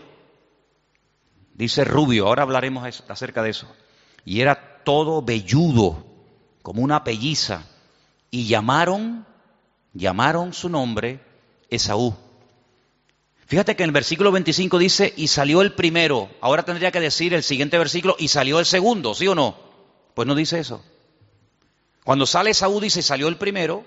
Dice 1.54 1.84
Rubio, 1.84 2.26
ahora 2.26 2.42
hablaremos 2.42 3.02
acerca 3.08 3.42
de 3.42 3.48
eso. 3.48 3.74
Y 4.26 4.42
era 4.42 4.82
todo 4.84 5.22
velludo, 5.22 6.04
como 6.60 6.82
una 6.82 7.02
pelliza 7.02 7.64
y 8.30 8.46
llamaron, 8.46 9.24
llamaron 9.94 10.52
su 10.52 10.68
nombre 10.68 11.20
Esaú. 11.70 12.14
Fíjate 13.50 13.74
que 13.74 13.82
en 13.82 13.88
el 13.88 13.92
versículo 13.92 14.30
25 14.30 14.78
dice, 14.78 15.12
y 15.16 15.26
salió 15.26 15.60
el 15.60 15.72
primero. 15.72 16.30
Ahora 16.40 16.62
tendría 16.62 16.92
que 16.92 17.00
decir 17.00 17.34
el 17.34 17.42
siguiente 17.42 17.78
versículo, 17.78 18.14
y 18.16 18.28
salió 18.28 18.60
el 18.60 18.64
segundo, 18.64 19.12
¿sí 19.12 19.26
o 19.26 19.34
no? 19.34 19.56
Pues 20.14 20.28
no 20.28 20.36
dice 20.36 20.60
eso. 20.60 20.84
Cuando 22.04 22.26
sale 22.26 22.50
Esaú 22.50 22.78
dice, 22.78 23.02
salió 23.02 23.26
el 23.26 23.38
primero, 23.38 23.84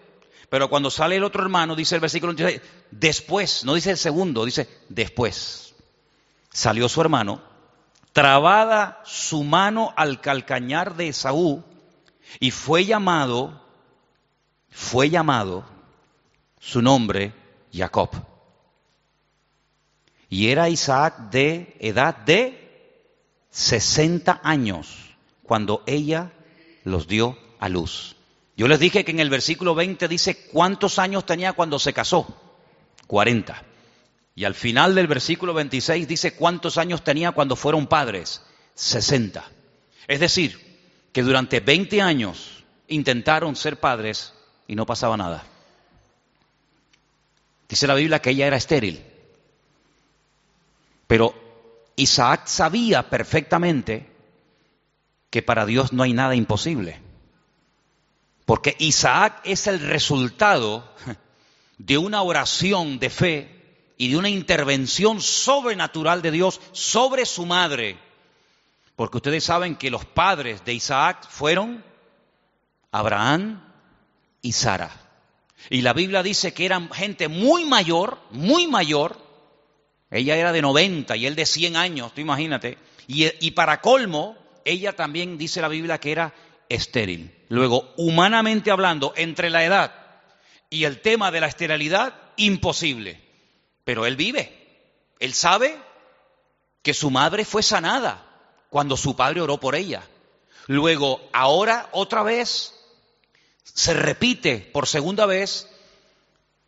pero 0.50 0.70
cuando 0.70 0.92
sale 0.92 1.16
el 1.16 1.24
otro 1.24 1.44
hermano, 1.44 1.78
dice 1.78 1.96
el 1.96 2.02
versículo 2.02 2.34
26, 2.34 2.62
después, 2.92 3.64
no 3.64 3.76
dice 3.76 3.92
el 3.92 3.98
segundo, 3.98 4.44
dice 4.44 4.68
después. 4.90 5.74
Salió 6.52 6.90
su 6.90 7.00
hermano, 7.00 7.42
trabada 8.12 9.02
su 9.06 9.46
mano 9.46 9.94
al 9.96 10.20
calcañar 10.20 10.98
de 10.98 11.08
Esaú, 11.08 11.64
y 12.42 12.52
fue 12.52 12.84
llamado 12.84 13.62
fue 14.70 15.10
llamado 15.10 15.64
su 16.60 16.82
nombre 16.82 17.32
Jacob. 17.72 18.33
Y 20.34 20.50
era 20.50 20.68
Isaac 20.68 21.30
de 21.30 21.76
edad 21.80 22.18
de 22.18 22.98
60 23.52 24.42
años 24.44 25.16
cuando 25.44 25.84
ella 25.86 26.32
los 26.84 27.08
dio 27.08 27.38
a 27.60 27.70
luz. 27.70 28.16
Yo 28.58 28.68
les 28.68 28.80
dije 28.80 29.06
que 29.06 29.12
en 29.12 29.20
el 29.20 29.30
versículo 29.30 29.76
20 29.76 30.08
dice 30.08 30.48
cuántos 30.52 30.98
años 30.98 31.28
tenía 31.28 31.54
cuando 31.54 31.78
se 31.78 31.94
casó. 31.94 32.36
40. 33.06 33.62
Y 34.34 34.46
al 34.46 34.56
final 34.56 34.96
del 34.96 35.06
versículo 35.06 35.54
26 35.54 36.08
dice 36.08 36.34
cuántos 36.34 36.80
años 36.80 37.04
tenía 37.04 37.34
cuando 37.34 37.56
fueron 37.56 37.86
padres. 37.86 38.42
60. 38.74 39.46
Es 40.08 40.20
decir, 40.20 40.60
que 41.12 41.22
durante 41.22 41.60
20 41.60 42.02
años 42.02 42.64
intentaron 42.88 43.56
ser 43.56 43.80
padres 43.80 44.34
y 44.68 44.74
no 44.74 44.88
pasaba 44.88 45.16
nada. 45.16 45.44
Dice 47.70 47.86
la 47.86 47.94
Biblia 47.94 48.20
que 48.20 48.32
ella 48.32 48.48
era 48.48 48.58
estéril. 48.58 49.13
Pero 51.14 51.36
Isaac 51.96 52.48
sabía 52.48 53.08
perfectamente 53.12 54.10
que 55.30 55.44
para 55.44 55.68
Dios 55.68 55.94
no 55.94 56.02
hay 56.02 56.12
nada 56.12 56.34
imposible. 56.34 57.00
Porque 58.48 58.76
Isaac 58.80 59.40
es 59.44 59.68
el 59.68 59.80
resultado 59.80 60.92
de 61.78 62.00
una 62.00 62.24
oración 62.24 62.98
de 62.98 63.12
fe 63.12 63.94
y 63.96 64.10
de 64.10 64.18
una 64.18 64.30
intervención 64.30 65.22
sobrenatural 65.22 66.24
de 66.24 66.32
Dios 66.32 66.60
sobre 66.72 67.28
su 67.28 67.46
madre. 67.46 68.00
Porque 68.96 69.18
ustedes 69.18 69.44
saben 69.44 69.76
que 69.76 69.92
los 69.92 70.06
padres 70.06 70.66
de 70.66 70.74
Isaac 70.74 71.28
fueron 71.30 71.84
Abraham, 72.92 73.62
y 74.42 74.54
Sara. 74.54 74.90
Y 75.70 75.82
la 75.82 75.94
Biblia 75.94 76.24
dice 76.24 76.56
que 76.56 76.66
eran 76.66 76.92
gente 76.92 77.28
muy 77.28 77.66
mayor, 77.66 78.18
muy 78.32 78.66
mayor. 78.66 79.16
Ella 80.14 80.38
era 80.38 80.52
de 80.52 80.62
90 80.62 81.16
y 81.16 81.26
él 81.26 81.36
de 81.36 81.46
100 81.46 81.76
años, 81.76 82.14
tú 82.14 82.22
imagínate. 82.22 82.78
Y, 83.08 83.26
y 83.46 83.52
para 83.52 83.82
colmo, 83.82 84.38
ella 84.64 84.94
también 84.96 85.38
dice 85.38 85.60
la 85.60 85.68
Biblia 85.68 86.00
que 86.00 86.12
era 86.12 86.34
estéril. 86.70 87.34
Luego, 87.50 87.94
humanamente 87.98 88.70
hablando, 88.70 89.14
entre 89.18 89.50
la 89.50 89.66
edad 89.66 89.92
y 90.70 90.86
el 90.86 91.02
tema 91.02 91.32
de 91.32 91.42
la 91.42 91.48
esterilidad, 91.48 92.14
imposible. 92.38 93.22
Pero 93.84 94.06
él 94.06 94.16
vive. 94.16 94.64
Él 95.20 95.34
sabe 95.34 95.78
que 96.84 96.94
su 96.94 97.10
madre 97.10 97.44
fue 97.44 97.64
sanada 97.64 98.24
cuando 98.70 98.98
su 98.98 99.16
padre 99.16 99.42
oró 99.42 99.60
por 99.60 99.76
ella. 99.76 100.04
Luego, 100.68 101.28
ahora 101.34 101.90
otra 101.92 102.22
vez 102.22 102.74
se 103.64 103.94
repite 103.94 104.60
por 104.60 104.88
segunda 104.88 105.26
vez 105.26 105.70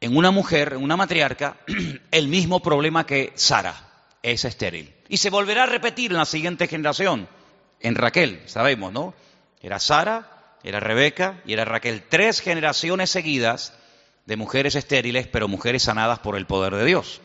en 0.01 0.17
una 0.17 0.31
mujer, 0.31 0.73
en 0.73 0.83
una 0.83 0.97
matriarca, 0.97 1.57
el 2.11 2.27
mismo 2.27 2.61
problema 2.61 3.05
que 3.05 3.31
Sara, 3.35 3.75
es 4.21 4.45
estéril. 4.45 4.93
Y 5.07 5.17
se 5.17 5.29
volverá 5.29 5.63
a 5.63 5.67
repetir 5.67 6.11
en 6.11 6.17
la 6.17 6.25
siguiente 6.25 6.67
generación, 6.67 7.27
en 7.79 7.95
Raquel, 7.95 8.41
sabemos, 8.45 8.91
¿no? 8.91 9.13
Era 9.61 9.79
Sara, 9.79 10.57
era 10.63 10.79
Rebeca 10.79 11.41
y 11.45 11.53
era 11.53 11.65
Raquel. 11.65 12.03
Tres 12.09 12.41
generaciones 12.41 13.09
seguidas 13.09 13.73
de 14.25 14.37
mujeres 14.37 14.75
estériles, 14.75 15.27
pero 15.27 15.47
mujeres 15.47 15.83
sanadas 15.83 16.19
por 16.19 16.35
el 16.35 16.47
poder 16.47 16.75
de 16.75 16.85
Dios. 16.85 17.21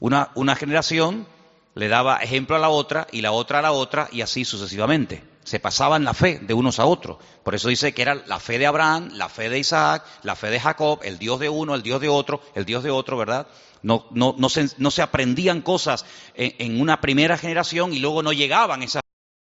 Una, 0.00 0.30
una 0.34 0.56
generación 0.56 1.26
le 1.74 1.88
daba 1.88 2.16
ejemplo 2.16 2.56
a 2.56 2.58
la 2.58 2.68
otra 2.68 3.06
y 3.12 3.20
la 3.20 3.30
otra 3.30 3.60
a 3.60 3.62
la 3.62 3.72
otra 3.72 4.08
y 4.10 4.22
así 4.22 4.44
sucesivamente 4.44 5.29
se 5.44 5.58
pasaban 5.58 6.04
la 6.04 6.14
fe 6.14 6.38
de 6.38 6.54
unos 6.54 6.78
a 6.78 6.86
otros. 6.86 7.18
Por 7.42 7.54
eso 7.54 7.68
dice 7.68 7.92
que 7.92 8.02
era 8.02 8.14
la 8.14 8.40
fe 8.40 8.58
de 8.58 8.66
Abraham, 8.66 9.10
la 9.14 9.28
fe 9.28 9.48
de 9.48 9.58
Isaac, 9.58 10.04
la 10.22 10.36
fe 10.36 10.50
de 10.50 10.60
Jacob, 10.60 11.00
el 11.02 11.18
Dios 11.18 11.40
de 11.40 11.48
uno, 11.48 11.74
el 11.74 11.82
Dios 11.82 12.00
de 12.00 12.08
otro, 12.08 12.42
el 12.54 12.64
Dios 12.64 12.82
de 12.82 12.90
otro, 12.90 13.16
¿verdad? 13.16 13.46
No, 13.82 14.06
no, 14.10 14.34
no, 14.36 14.48
se, 14.50 14.68
no 14.76 14.90
se, 14.90 15.02
aprendían 15.02 15.62
cosas 15.62 16.04
en, 16.34 16.80
una 16.80 17.00
primera 17.00 17.38
generación 17.38 17.94
y 17.94 17.98
luego 17.98 18.22
no 18.22 18.32
llegaban 18.32 18.82
esa 18.82 19.00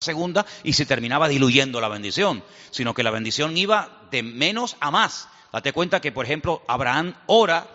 segunda 0.00 0.44
y 0.62 0.74
se 0.74 0.84
terminaba 0.84 1.28
diluyendo 1.28 1.80
la 1.80 1.88
bendición, 1.88 2.44
sino 2.70 2.92
que 2.92 3.02
la 3.02 3.10
bendición 3.10 3.56
iba 3.56 4.06
de 4.10 4.22
menos 4.22 4.76
a 4.80 4.90
más. 4.90 5.28
Date 5.50 5.72
cuenta 5.72 6.00
que, 6.00 6.12
por 6.12 6.26
ejemplo, 6.26 6.62
Abraham 6.68 7.14
ora, 7.26 7.66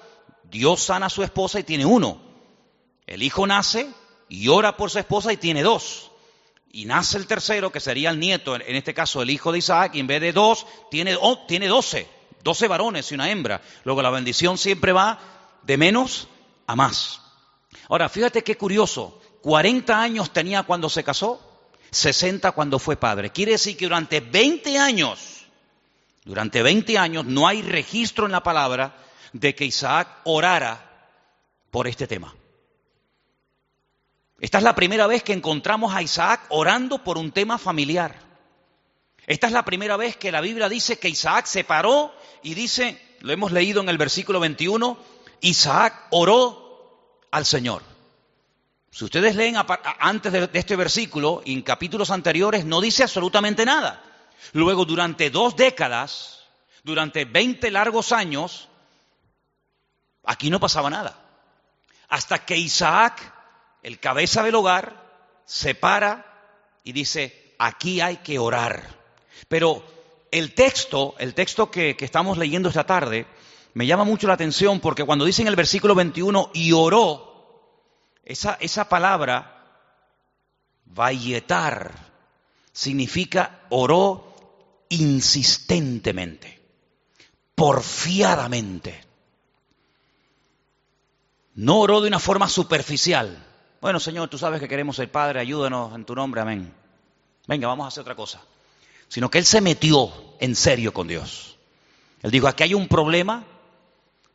Dios 0.43 0.83
sana 0.83 1.07
a 1.07 1.09
su 1.09 1.23
esposa 1.23 1.59
y 1.59 1.63
tiene 1.63 1.87
uno. 1.87 2.21
El 3.07 3.23
hijo 3.23 3.47
nace 3.47 3.89
y 4.29 4.47
ora 4.47 4.77
por 4.77 4.91
su 4.91 4.99
esposa 4.99 5.33
y 5.33 5.37
tiene 5.37 5.63
dos 5.63 6.11
y 6.73 6.83
nace 6.83 7.17
el 7.17 7.25
tercero, 7.25 7.71
que 7.71 7.79
sería 7.79 8.09
el 8.09 8.19
nieto, 8.19 8.55
en 8.55 8.75
este 8.75 8.93
caso 8.93 9.21
el 9.21 9.29
hijo 9.29 9.53
de 9.53 9.59
Isaac, 9.59 9.95
y 9.95 10.01
en 10.01 10.07
vez 10.07 10.19
de 10.19 10.33
dos, 10.33 10.67
tiene, 10.91 11.17
tiene 11.47 11.67
doce, 11.67 12.05
doce 12.43 12.67
varones 12.67 13.09
y 13.11 13.15
una 13.15 13.31
hembra. 13.31 13.61
Luego 13.85 14.01
la 14.01 14.09
bendición 14.09 14.57
siempre 14.57 14.91
va 14.91 15.19
de 15.61 15.77
menos 15.77 16.27
a 16.67 16.75
más. 16.75 17.21
Ahora, 17.87 18.09
fíjate 18.09 18.43
qué 18.43 18.57
curioso, 18.57 19.21
40 19.43 20.01
años 20.01 20.33
tenía 20.33 20.63
cuando 20.63 20.89
se 20.89 21.05
casó, 21.05 21.39
60 21.91 22.51
cuando 22.51 22.77
fue 22.77 22.97
padre. 22.97 23.29
Quiere 23.29 23.53
decir 23.53 23.77
que 23.77 23.85
durante 23.85 24.19
20 24.19 24.77
años 24.77 25.33
Durante 26.25 26.63
20 26.63 26.97
años 26.97 27.25
no 27.25 27.47
hay 27.47 27.61
registro 27.61 28.25
en 28.25 28.31
la 28.31 28.43
palabra 28.43 28.95
de 29.33 29.55
que 29.55 29.65
Isaac 29.65 30.07
orara 30.23 31.09
por 31.69 31.87
este 31.87 32.07
tema. 32.07 32.33
Esta 34.43 34.57
es 34.57 34.65
la 34.65 34.75
primera 34.75 35.07
vez 35.07 35.23
que 35.23 35.31
encontramos 35.31 35.95
a 35.95 36.01
Isaac 36.01 36.47
orando 36.49 37.01
por 37.01 37.17
un 37.17 37.31
tema 37.31 37.57
familiar. 37.57 38.13
Esta 39.25 39.47
es 39.47 39.53
la 39.53 39.63
primera 39.63 39.95
vez 39.95 40.17
que 40.17 40.33
la 40.33 40.41
Biblia 40.41 40.67
dice 40.67 40.99
que 40.99 41.07
Isaac 41.07 41.45
se 41.45 41.63
paró 41.63 42.13
y 42.41 42.53
dice, 42.53 43.01
lo 43.21 43.31
hemos 43.31 43.53
leído 43.53 43.79
en 43.79 43.87
el 43.87 43.97
versículo 43.97 44.41
21, 44.41 44.97
Isaac 45.39 46.07
oró 46.09 47.21
al 47.31 47.45
Señor. 47.45 47.83
Si 48.91 49.05
ustedes 49.05 49.37
leen 49.37 49.55
antes 49.99 50.33
de 50.33 50.49
este 50.51 50.75
versículo 50.75 51.41
en 51.45 51.61
capítulos 51.61 52.11
anteriores, 52.11 52.65
no 52.65 52.81
dice 52.81 53.03
absolutamente 53.03 53.63
nada. 53.63 54.03
Luego, 54.51 54.83
durante 54.83 55.29
dos 55.29 55.55
décadas, 55.55 56.43
durante 56.83 57.23
20 57.23 57.71
largos 57.71 58.11
años, 58.11 58.67
aquí 60.25 60.49
no 60.49 60.59
pasaba 60.59 60.89
nada. 60.89 61.17
Hasta 62.09 62.43
que 62.43 62.57
Isaac, 62.57 63.32
el 63.83 63.99
cabeza 63.99 64.41
del 64.43 64.55
hogar, 64.55 65.03
se 65.45 65.75
para 65.75 66.25
y 66.83 66.93
dice, 66.93 67.53
aquí 67.59 68.01
hay 68.01 68.17
que 68.17 68.39
orar. 68.39 68.99
Pero 69.47 69.83
el 70.31 70.53
texto, 70.53 71.15
el 71.19 71.33
texto 71.33 71.69
que, 71.69 71.95
estamos 71.99 72.37
leyendo 72.37 72.69
esta 72.69 72.85
tarde, 72.85 73.27
me 73.73 73.85
llama 73.85 74.03
mucho 74.03 74.27
la 74.27 74.33
atención 74.33 74.79
porque 74.79 75.03
cuando 75.03 75.25
dice 75.25 75.41
en 75.41 75.47
el 75.47 75.55
versículo 75.55 75.95
21, 75.95 76.51
y 76.53 76.71
oró, 76.71 77.69
esa, 78.23 78.57
esa 78.59 78.87
palabra, 78.87 79.79
vayetar, 80.85 81.91
significa 82.71 83.61
oró 83.69 84.33
insistentemente, 84.89 86.61
porfiadamente. 87.55 89.03
No 91.55 91.79
oró 91.79 92.01
de 92.01 92.07
una 92.07 92.19
forma 92.19 92.49
superficial. 92.49 93.52
Bueno, 93.83 93.99
Señor, 93.99 94.29
tú 94.29 94.37
sabes 94.37 94.61
que 94.61 94.69
queremos 94.69 94.95
ser 94.95 95.11
Padre, 95.11 95.41
ayúdanos 95.41 95.93
en 95.93 96.05
tu 96.05 96.15
nombre, 96.15 96.39
amén. 96.39 96.73
Venga, 97.47 97.67
vamos 97.67 97.83
a 97.83 97.87
hacer 97.89 97.99
otra 97.99 98.15
cosa. 98.15 98.41
Sino 99.09 99.29
que 99.29 99.39
él 99.39 99.43
se 99.43 99.59
metió 99.59 100.09
en 100.39 100.55
serio 100.55 100.93
con 100.93 101.09
Dios. 101.09 101.57
Él 102.21 102.31
dijo, 102.31 102.47
aquí 102.47 102.63
hay 102.63 102.75
un 102.75 102.87
problema. 102.87 103.43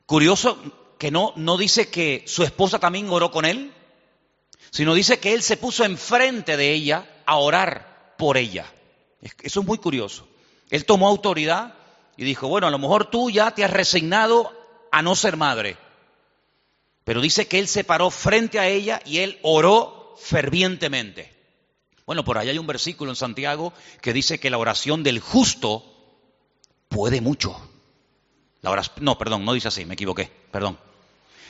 Curioso 0.04 0.58
que 0.98 1.10
no, 1.10 1.32
no 1.36 1.56
dice 1.56 1.88
que 1.88 2.24
su 2.26 2.42
esposa 2.42 2.78
también 2.78 3.08
oró 3.08 3.30
con 3.30 3.46
él, 3.46 3.72
sino 4.70 4.92
dice 4.92 5.18
que 5.18 5.32
él 5.32 5.42
se 5.42 5.56
puso 5.56 5.86
enfrente 5.86 6.58
de 6.58 6.70
ella 6.74 7.08
a 7.24 7.36
orar 7.36 8.16
por 8.18 8.36
ella. 8.36 8.70
Eso 9.40 9.60
es 9.60 9.66
muy 9.66 9.78
curioso. 9.78 10.28
Él 10.68 10.84
tomó 10.84 11.08
autoridad 11.08 11.72
y 12.18 12.24
dijo, 12.24 12.48
bueno, 12.48 12.66
a 12.66 12.70
lo 12.70 12.78
mejor 12.78 13.06
tú 13.06 13.30
ya 13.30 13.52
te 13.52 13.64
has 13.64 13.70
resignado 13.70 14.52
a 14.92 15.00
no 15.00 15.16
ser 15.16 15.38
madre. 15.38 15.78
Pero 17.08 17.22
dice 17.22 17.48
que 17.48 17.58
él 17.58 17.68
se 17.68 17.84
paró 17.84 18.10
frente 18.10 18.58
a 18.58 18.68
ella 18.68 19.00
y 19.06 19.20
él 19.20 19.38
oró 19.40 20.14
fervientemente. 20.20 21.32
Bueno, 22.04 22.22
por 22.22 22.36
ahí 22.36 22.50
hay 22.50 22.58
un 22.58 22.66
versículo 22.66 23.10
en 23.10 23.16
Santiago 23.16 23.72
que 24.02 24.12
dice 24.12 24.38
que 24.38 24.50
la 24.50 24.58
oración 24.58 25.02
del 25.02 25.18
justo 25.18 25.86
puede 26.90 27.22
mucho. 27.22 27.58
La 28.60 28.70
oración, 28.72 29.06
no, 29.06 29.16
perdón, 29.16 29.46
no 29.46 29.54
dice 29.54 29.68
así, 29.68 29.86
me 29.86 29.94
equivoqué, 29.94 30.30
perdón. 30.52 30.78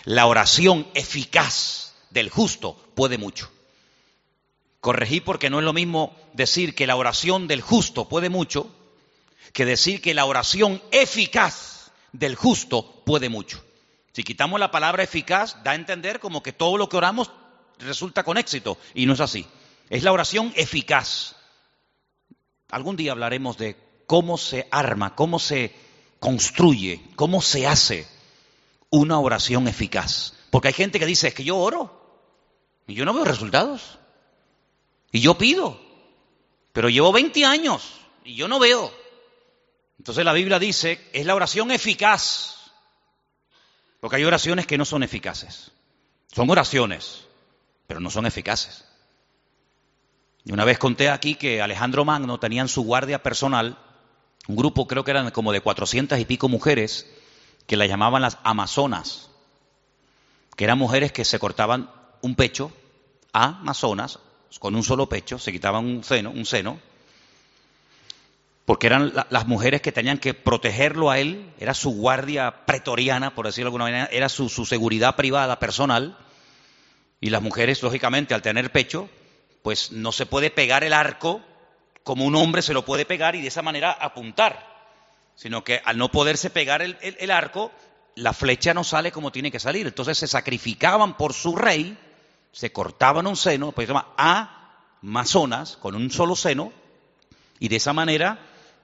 La 0.05 0.27
oración 0.27 0.87
eficaz 0.95 1.93
del 2.11 2.31
justo 2.31 2.77
puede 2.95 3.19
mucho. 3.19 3.51
Corregí 4.79 5.21
porque 5.21 5.51
no 5.51 5.59
es 5.59 5.65
lo 5.65 5.73
mismo 5.73 6.15
decir 6.35 6.77
que 6.77 6.87
la 6.87 6.95
oración 6.95 7.49
del 7.49 7.63
justo 7.63 8.09
puede 8.09 8.29
mucho 8.29 8.73
que 9.53 9.65
decir 9.65 10.01
que 10.01 10.15
la 10.15 10.25
oración 10.25 10.81
eficaz 10.93 11.91
del 12.13 12.37
justo 12.37 13.03
puede 13.05 13.29
mucho. 13.29 13.65
Si 14.19 14.25
quitamos 14.25 14.59
la 14.59 14.73
palabra 14.73 15.05
eficaz, 15.05 15.63
da 15.63 15.71
a 15.71 15.75
entender 15.77 16.19
como 16.19 16.43
que 16.43 16.53
todo 16.53 16.77
lo 16.77 16.89
que 16.89 16.97
oramos 16.97 17.31
resulta 17.79 18.25
con 18.25 18.37
éxito, 18.37 18.77
y 18.93 19.07
no 19.07 19.13
es 19.13 19.21
así. 19.21 19.47
Es 19.91 20.03
la 20.03 20.11
oración 20.11 20.53
eficaz. 20.57 21.37
Algún 22.69 22.97
día 22.97 23.13
hablaremos 23.13 23.59
de 23.59 23.77
cómo 24.09 24.37
se 24.37 24.67
arma, 24.73 25.15
cómo 25.15 25.39
se 25.39 25.73
construye, 26.19 27.01
cómo 27.15 27.41
se 27.41 27.69
hace 27.69 28.09
una 28.91 29.21
oración 29.21 29.69
eficaz. 29.69 30.35
Porque 30.51 30.67
hay 30.67 30.75
gente 30.75 30.99
que 30.99 31.07
dice, 31.07 31.29
es 31.29 31.35
que 31.35 31.45
yo 31.45 31.57
oro 31.57 32.27
y 32.89 32.95
yo 32.95 33.05
no 33.05 33.15
veo 33.15 33.25
resultados. 33.25 34.01
Y 35.13 35.21
yo 35.21 35.39
pido, 35.39 35.81
pero 36.73 36.89
llevo 36.89 37.13
20 37.13 37.45
años 37.45 38.01
y 38.25 38.35
yo 38.35 38.49
no 38.49 38.59
veo. 38.59 38.93
Entonces 39.97 40.25
la 40.25 40.33
Biblia 40.33 40.59
dice, 40.59 41.09
es 41.13 41.25
la 41.25 41.37
oración 41.37 41.71
eficaz. 41.71 42.58
Porque 44.01 44.17
hay 44.17 44.25
oraciones 44.25 44.67
que 44.67 44.79
no 44.79 44.85
son 44.85 45.03
eficaces. 45.03 45.73
Son 46.33 46.49
oraciones, 46.51 47.25
pero 47.87 48.01
no 48.01 48.11
son 48.11 48.27
eficaces. 48.27 48.85
Y 50.45 50.53
una 50.53 50.65
vez 50.65 50.79
conté 50.79 51.11
aquí 51.11 51.35
que 51.35 51.61
Alejandro 51.61 52.05
Magno 52.05 52.39
tenía 52.39 52.63
en 52.63 52.69
su 52.69 52.83
guardia 52.83 53.23
personal 53.23 53.79
un 54.47 54.57
grupo, 54.57 54.87
creo 54.87 55.05
que 55.05 55.11
eran 55.11 55.31
como 55.31 55.53
de 55.53 55.61
cuatrocientas 55.61 56.21
y 56.21 56.25
pico 56.25 56.49
mujeres, 56.49 57.07
que 57.67 57.77
la 57.77 57.87
llamaban 57.87 58.23
las 58.23 58.39
amazonas, 58.45 59.31
que 60.57 60.65
eran 60.65 60.79
mujeres 60.79 61.13
que 61.13 61.25
se 61.25 61.39
cortaban 61.39 61.91
un 62.23 62.35
pecho, 62.35 62.73
amazonas, 63.33 64.19
con 64.59 64.75
un 64.75 64.83
solo 64.83 65.09
pecho, 65.09 65.39
se 65.39 65.53
quitaban 65.53 65.85
un 65.85 66.03
seno, 66.03 66.31
un 66.31 66.47
seno, 66.47 66.81
porque 68.69 68.87
eran 68.87 69.15
las 69.31 69.47
mujeres 69.47 69.81
que 69.81 69.93
tenían 69.93 70.19
que 70.19 70.35
protegerlo 70.35 71.11
a 71.11 71.19
él, 71.19 71.55
era 71.59 71.73
su 71.73 71.89
guardia 71.89 72.67
pretoriana, 72.67 73.35
por 73.35 73.47
decirlo 73.47 73.65
de 73.65 73.69
alguna 73.69 73.85
manera, 73.85 74.09
era 74.13 74.29
su, 74.29 74.51
seguridad 74.51 75.17
privada, 75.17 75.59
personal, 75.59 76.19
y 77.19 77.31
las 77.31 77.41
mujeres, 77.41 77.83
lógicamente, 77.83 78.35
al 78.35 78.43
tener 78.43 78.71
pecho, 78.71 79.09
pues 79.63 79.91
no 79.93 80.13
se 80.13 80.27
puede 80.27 80.51
pegar 80.51 80.85
el 80.85 80.93
arco 80.93 81.41
como 82.03 82.27
un 82.27 82.37
hombre 82.37 82.61
se 82.61 82.75
lo 82.75 82.85
puede 82.85 83.07
pegar 83.07 83.35
y 83.37 83.41
de 83.41 83.49
esa 83.49 83.63
manera 83.63 83.91
apuntar, 83.91 84.67
sino 85.35 85.65
que 85.65 85.81
al 85.83 85.97
no 85.97 86.11
poderse 86.11 86.51
pegar 86.51 86.83
el, 86.83 86.99
el 87.01 87.31
arco, 87.31 87.73
la 88.17 88.35
flecha 88.35 88.75
no 88.75 88.85
sale 88.85 89.13
como 89.13 89.33
tiene 89.33 89.51
que 89.51 89.61
salir. 89.61 89.87
Entonces 89.87 90.19
se 90.19 90.27
sacrificaban 90.27 91.17
por 91.17 91.33
su 91.33 91.57
rey, 91.57 91.97
se 92.53 92.71
cortaban 92.71 93.27
un 93.27 93.37
seno, 93.37 93.73
pues 93.73 93.87
se 93.87 93.95
llama 93.95 94.13
amazonas, 95.01 95.79
con 95.79 95.95
un 95.95 96.11
solo 96.11 96.37
seno, 96.37 96.71
y 97.61 97.69
de 97.69 97.77
esa 97.77 97.95
manera 97.95 98.39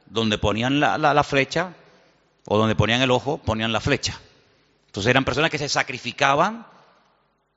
donde 0.06 0.38
ponían 0.38 0.80
la, 0.80 1.24
flecha 1.24 1.74
o 2.46 2.58
donde 2.58 2.74
ponían 2.74 3.02
el 3.02 3.10
ojo, 3.10 3.38
ponían 3.38 3.72
la 3.72 3.80
flecha. 3.80 4.20
Entonces 4.86 5.10
eran 5.10 5.24
personas 5.24 5.50
que 5.50 5.58
se 5.58 5.68
sacrificaban, 5.68 6.66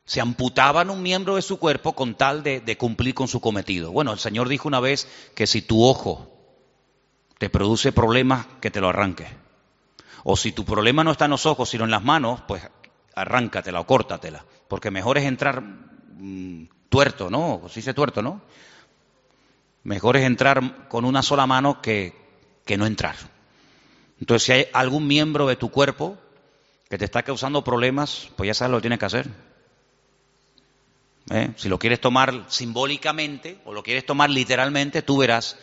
se 0.06 0.22
amputaban 0.22 0.90
un 0.90 1.02
miembro 1.02 1.36
de 1.36 1.42
su 1.42 1.60
cuerpo 1.60 1.94
con 1.94 2.16
tal 2.16 2.44
de, 2.44 2.78
cumplir 2.78 3.14
con 3.14 3.28
su 3.28 3.42
cometido. 3.42 3.92
Bueno, 3.92 4.14
el 4.14 4.20
Señor 4.20 4.48
dijo 4.48 4.68
una 4.68 4.80
vez 4.80 5.08
que 5.36 5.48
si 5.48 5.62
tu 5.62 5.84
ojo 5.84 6.34
te 7.38 7.50
produce 7.50 7.92
problemas, 7.92 8.48
que 8.62 8.72
te 8.72 8.82
lo 8.82 8.90
arranque. 8.90 9.28
O 10.24 10.36
si 10.36 10.52
tu 10.52 10.66
problema 10.66 11.04
no 11.04 11.12
está 11.12 11.26
en 11.26 11.32
los 11.32 11.46
ojos, 11.46 11.70
sino 11.70 11.84
en 11.84 11.92
las 11.92 12.04
manos, 12.04 12.42
pues 12.48 12.68
arráncatela 13.16 13.80
o 13.80 13.88
córtatela. 13.88 14.44
Porque 14.68 14.92
mejor 14.92 15.18
es 15.18 15.26
entrar 15.26 15.62
mm, 15.62 16.66
tuerto, 16.90 17.30
¿no? 17.30 17.62
Si 17.70 17.82
dice 17.82 17.94
tuerto, 17.94 18.22
¿no? 18.22 18.42
Mejor 19.84 20.18
es 20.18 20.24
entrar 20.24 20.88
con 20.90 21.06
una 21.06 21.22
sola 21.22 21.48
mano 21.48 21.82
que, 21.82 22.27
que 22.68 22.78
no 22.78 22.86
entrar. 22.86 23.16
Entonces, 24.20 24.46
si 24.46 24.52
hay 24.52 24.68
algún 24.74 25.08
miembro 25.08 25.48
de 25.48 25.56
tu 25.56 25.72
cuerpo 25.72 26.18
que 26.88 27.00
te 27.00 27.06
está 27.06 27.24
causando 27.24 27.64
problemas, 27.64 28.30
pues 28.36 28.48
ya 28.48 28.54
sabes 28.54 28.72
lo 28.72 28.78
que 28.78 28.82
tienes 28.82 29.00
que 29.00 29.06
hacer. 29.06 29.28
¿Eh? 31.32 31.52
Si 31.56 31.68
lo 31.68 31.80
quieres 31.80 32.00
tomar 32.00 32.46
simbólicamente 32.48 33.60
o 33.66 33.74
lo 33.74 33.82
quieres 33.82 34.06
tomar 34.06 34.30
literalmente, 34.30 35.02
tú 35.02 35.18
verás. 35.18 35.58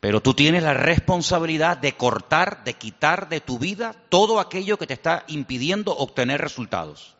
Pero 0.00 0.22
tú 0.22 0.32
tienes 0.32 0.62
la 0.62 0.74
responsabilidad 0.74 1.76
de 1.76 1.92
cortar, 1.92 2.64
de 2.64 2.74
quitar 2.74 3.28
de 3.28 3.40
tu 3.40 3.58
vida 3.58 3.94
todo 4.08 4.40
aquello 4.40 4.78
que 4.78 4.86
te 4.86 4.94
está 4.94 5.24
impidiendo 5.28 5.94
obtener 5.96 6.40
resultados 6.40 7.13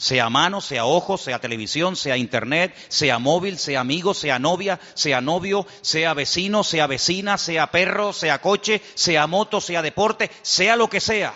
sea 0.00 0.30
mano, 0.30 0.62
sea 0.62 0.86
ojo, 0.86 1.18
sea 1.18 1.40
televisión, 1.40 1.94
sea 1.94 2.16
internet, 2.16 2.74
sea 2.88 3.18
móvil, 3.18 3.58
sea 3.58 3.80
amigo, 3.80 4.14
sea 4.14 4.38
novia, 4.38 4.80
sea 4.94 5.20
novio, 5.20 5.66
sea 5.82 6.14
vecino, 6.14 6.64
sea 6.64 6.86
vecina, 6.86 7.36
sea 7.36 7.70
perro, 7.70 8.14
sea 8.14 8.40
coche, 8.40 8.80
sea 8.94 9.26
moto, 9.26 9.60
sea 9.60 9.82
deporte, 9.82 10.30
sea 10.40 10.74
lo 10.76 10.88
que 10.88 11.00
sea, 11.00 11.34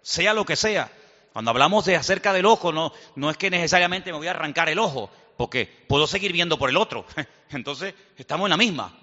sea 0.00 0.32
lo 0.32 0.46
que 0.46 0.56
sea. 0.56 0.90
Cuando 1.34 1.50
hablamos 1.50 1.84
de 1.84 1.96
acerca 1.96 2.32
del 2.32 2.46
ojo, 2.46 2.72
no, 2.72 2.90
no 3.16 3.28
es 3.28 3.36
que 3.36 3.50
necesariamente 3.50 4.10
me 4.12 4.16
voy 4.16 4.28
a 4.28 4.30
arrancar 4.30 4.70
el 4.70 4.78
ojo, 4.78 5.10
porque 5.36 5.66
puedo 5.86 6.06
seguir 6.06 6.32
viendo 6.32 6.58
por 6.58 6.70
el 6.70 6.78
otro. 6.78 7.04
Entonces, 7.50 7.94
estamos 8.16 8.46
en 8.46 8.50
la 8.50 8.56
misma. 8.56 8.98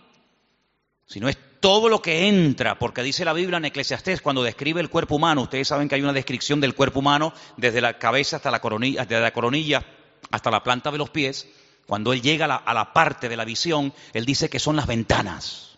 Si 1.06 1.20
no 1.20 1.30
es 1.30 1.38
todo 1.64 1.88
lo 1.88 2.02
que 2.02 2.28
entra, 2.28 2.78
porque 2.78 3.02
dice 3.02 3.24
la 3.24 3.32
Biblia 3.32 3.56
en 3.56 3.64
Eclesiastés 3.64 4.22
cuando 4.22 4.44
describe 4.44 4.82
el 4.82 4.90
cuerpo 4.90 5.16
humano, 5.16 5.44
ustedes 5.44 5.70
saben 5.70 5.88
que 5.88 5.96
hay 5.96 6.02
una 6.02 6.12
descripción 6.12 6.60
del 6.60 6.76
cuerpo 6.76 7.00
humano 7.00 7.32
desde 7.56 7.80
la 7.80 7.98
cabeza 7.98 8.36
hasta 8.36 8.52
la 8.52 8.60
coronilla, 8.60 9.08
la 9.10 9.32
coronilla 9.32 9.82
hasta 10.30 10.52
la 10.52 10.62
planta 10.62 10.92
de 10.92 10.98
los 10.98 11.10
pies, 11.10 11.48
cuando 11.88 12.12
él 12.12 12.22
llega 12.22 12.44
a 12.44 12.48
la, 12.50 12.56
a 12.58 12.74
la 12.74 12.92
parte 12.92 13.30
de 13.30 13.38
la 13.38 13.46
visión, 13.46 13.94
él 14.12 14.26
dice 14.26 14.50
que 14.50 14.60
son 14.60 14.76
las 14.76 14.88
ventanas. 14.88 15.78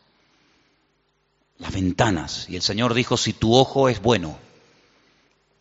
Las 1.59 1.71
ventanas. 1.71 2.47
Y 2.49 2.55
el 2.55 2.63
Señor 2.63 2.95
dijo, 2.95 3.15
si 3.15 3.33
tu 3.33 3.53
ojo 3.53 3.87
es 3.87 4.01
bueno, 4.01 4.39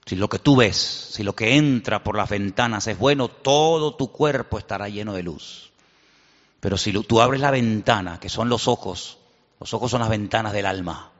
si 0.06 0.16
lo 0.16 0.30
que 0.30 0.38
tú 0.38 0.56
ves, 0.56 1.10
si 1.12 1.22
lo 1.22 1.34
que 1.34 1.56
entra 1.56 2.02
por 2.02 2.16
las 2.16 2.30
ventanas 2.30 2.86
es 2.86 2.98
bueno, 2.98 3.28
todo 3.28 3.94
tu 3.94 4.10
cuerpo 4.10 4.56
estará 4.56 4.88
lleno 4.88 5.12
de 5.12 5.22
luz. 5.22 5.70
Pero 6.60 6.78
si 6.78 6.94
tú 7.02 7.20
abres 7.20 7.42
la 7.42 7.50
ventana, 7.50 8.18
que 8.18 8.30
son 8.30 8.48
los 8.48 8.68
ojos, 8.68 9.18
los 9.64 9.72
ojos 9.72 9.90
son 9.90 10.00
las 10.00 10.10
ventanas 10.10 10.52
del 10.52 10.66
alma. 10.66 11.10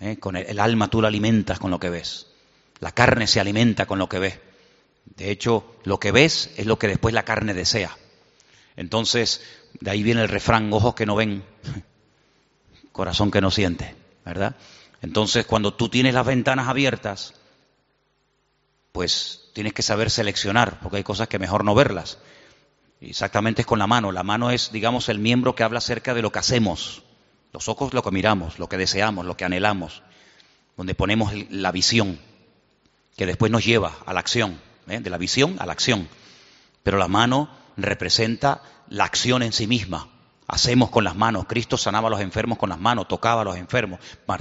¿eh? 0.00 0.16
Con 0.16 0.34
el, 0.34 0.58
alma 0.58 0.88
tú 0.88 1.00
la 1.00 1.06
alimentas 1.06 1.60
con 1.60 1.70
lo 1.70 1.78
que 1.78 1.90
ves. 1.90 2.26
La 2.80 2.90
carne 2.90 3.28
se 3.28 3.38
alimenta 3.38 3.86
con 3.86 4.00
lo 4.00 4.08
que 4.08 4.18
ves. 4.18 4.40
De 5.04 5.30
hecho, 5.30 5.76
lo 5.84 6.00
que 6.00 6.10
ves 6.10 6.50
es 6.56 6.66
lo 6.66 6.76
que 6.76 6.88
después 6.88 7.14
la 7.14 7.24
carne 7.24 7.54
desea. 7.54 7.96
Entonces, 8.74 9.42
de 9.78 9.92
ahí 9.92 10.02
viene 10.02 10.22
el 10.22 10.28
refrán, 10.28 10.72
ojos 10.72 10.96
que 10.96 11.06
no 11.06 11.14
ven, 11.14 11.44
corazón 12.90 13.30
que 13.30 13.40
no 13.40 13.52
siente, 13.52 13.94
¿verdad? 14.24 14.56
Entonces, 15.00 15.46
cuando 15.46 15.72
tú 15.72 15.88
tienes 15.88 16.14
las 16.14 16.26
ventanas 16.26 16.66
abiertas, 16.66 17.34
pues 18.90 19.50
tienes 19.52 19.72
que 19.72 19.82
saber 19.82 20.10
seleccionar, 20.10 20.80
porque 20.80 20.96
hay 20.96 21.04
cosas 21.04 21.28
que 21.28 21.38
mejor 21.38 21.64
no 21.64 21.76
verlas. 21.76 22.18
Exactamente 23.00 23.62
es 23.62 23.66
con 23.68 23.78
la 23.78 23.86
mano. 23.86 24.10
La 24.10 24.24
mano 24.24 24.50
es, 24.50 24.72
digamos, 24.72 25.08
el 25.08 25.20
miembro 25.20 25.54
que 25.54 25.62
habla 25.62 25.78
acerca 25.78 26.12
de 26.12 26.22
lo 26.22 26.32
que 26.32 26.40
hacemos. 26.40 27.04
Los 27.52 27.68
ojos 27.68 27.92
lo 27.92 28.02
que 28.02 28.10
miramos, 28.10 28.58
lo 28.58 28.68
que 28.68 28.78
deseamos, 28.78 29.26
lo 29.26 29.36
que 29.36 29.44
anhelamos, 29.44 30.02
donde 30.76 30.94
ponemos 30.94 31.32
la 31.50 31.70
visión, 31.70 32.18
que 33.16 33.26
después 33.26 33.52
nos 33.52 33.64
lleva 33.64 33.92
a 34.06 34.14
la 34.14 34.20
acción, 34.20 34.58
¿eh? 34.88 35.00
de 35.00 35.10
la 35.10 35.18
visión 35.18 35.56
a 35.58 35.66
la 35.66 35.72
acción. 35.72 36.08
Pero 36.82 36.96
la 36.96 37.08
mano 37.08 37.50
representa 37.76 38.62
la 38.88 39.04
acción 39.04 39.42
en 39.42 39.52
sí 39.52 39.66
misma. 39.66 40.08
Hacemos 40.48 40.90
con 40.90 41.04
las 41.04 41.14
manos. 41.14 41.44
Cristo 41.46 41.76
sanaba 41.76 42.08
a 42.08 42.10
los 42.10 42.20
enfermos 42.20 42.56
con 42.56 42.70
las 42.70 42.80
manos, 42.80 43.06
tocaba 43.06 43.42
a 43.42 43.44
los 43.44 43.56
enfermos, 43.56 44.00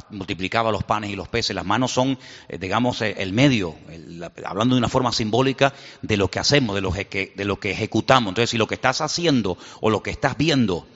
multiplicaba 0.09 0.71
los 0.71 0.83
panes 0.85 1.09
y 1.09 1.15
los 1.15 1.27
peces. 1.27 1.53
Las 1.53 1.65
manos 1.65 1.91
son, 1.91 2.17
eh, 2.47 2.57
digamos, 2.57 3.01
eh, 3.01 3.15
el 3.19 3.33
medio, 3.33 3.75
hablando 4.45 4.75
de 4.75 4.79
una 4.79 4.89
forma 4.89 5.11
simbólica 5.11 5.73
de 6.01 6.15
lo 6.15 6.29
que 6.29 6.39
hacemos, 6.39 6.75
de 6.75 6.81
lo 6.81 6.93
que, 6.93 7.33
de 7.35 7.45
lo 7.45 7.59
que 7.59 7.71
ejecutamos. 7.71 8.31
Entonces, 8.31 8.51
si 8.51 8.57
lo 8.57 8.67
que 8.67 8.75
estás 8.75 9.01
haciendo 9.01 9.57
o 9.81 9.89
lo 9.89 10.01
que 10.01 10.11
estás 10.11 10.37
viendo 10.37 10.87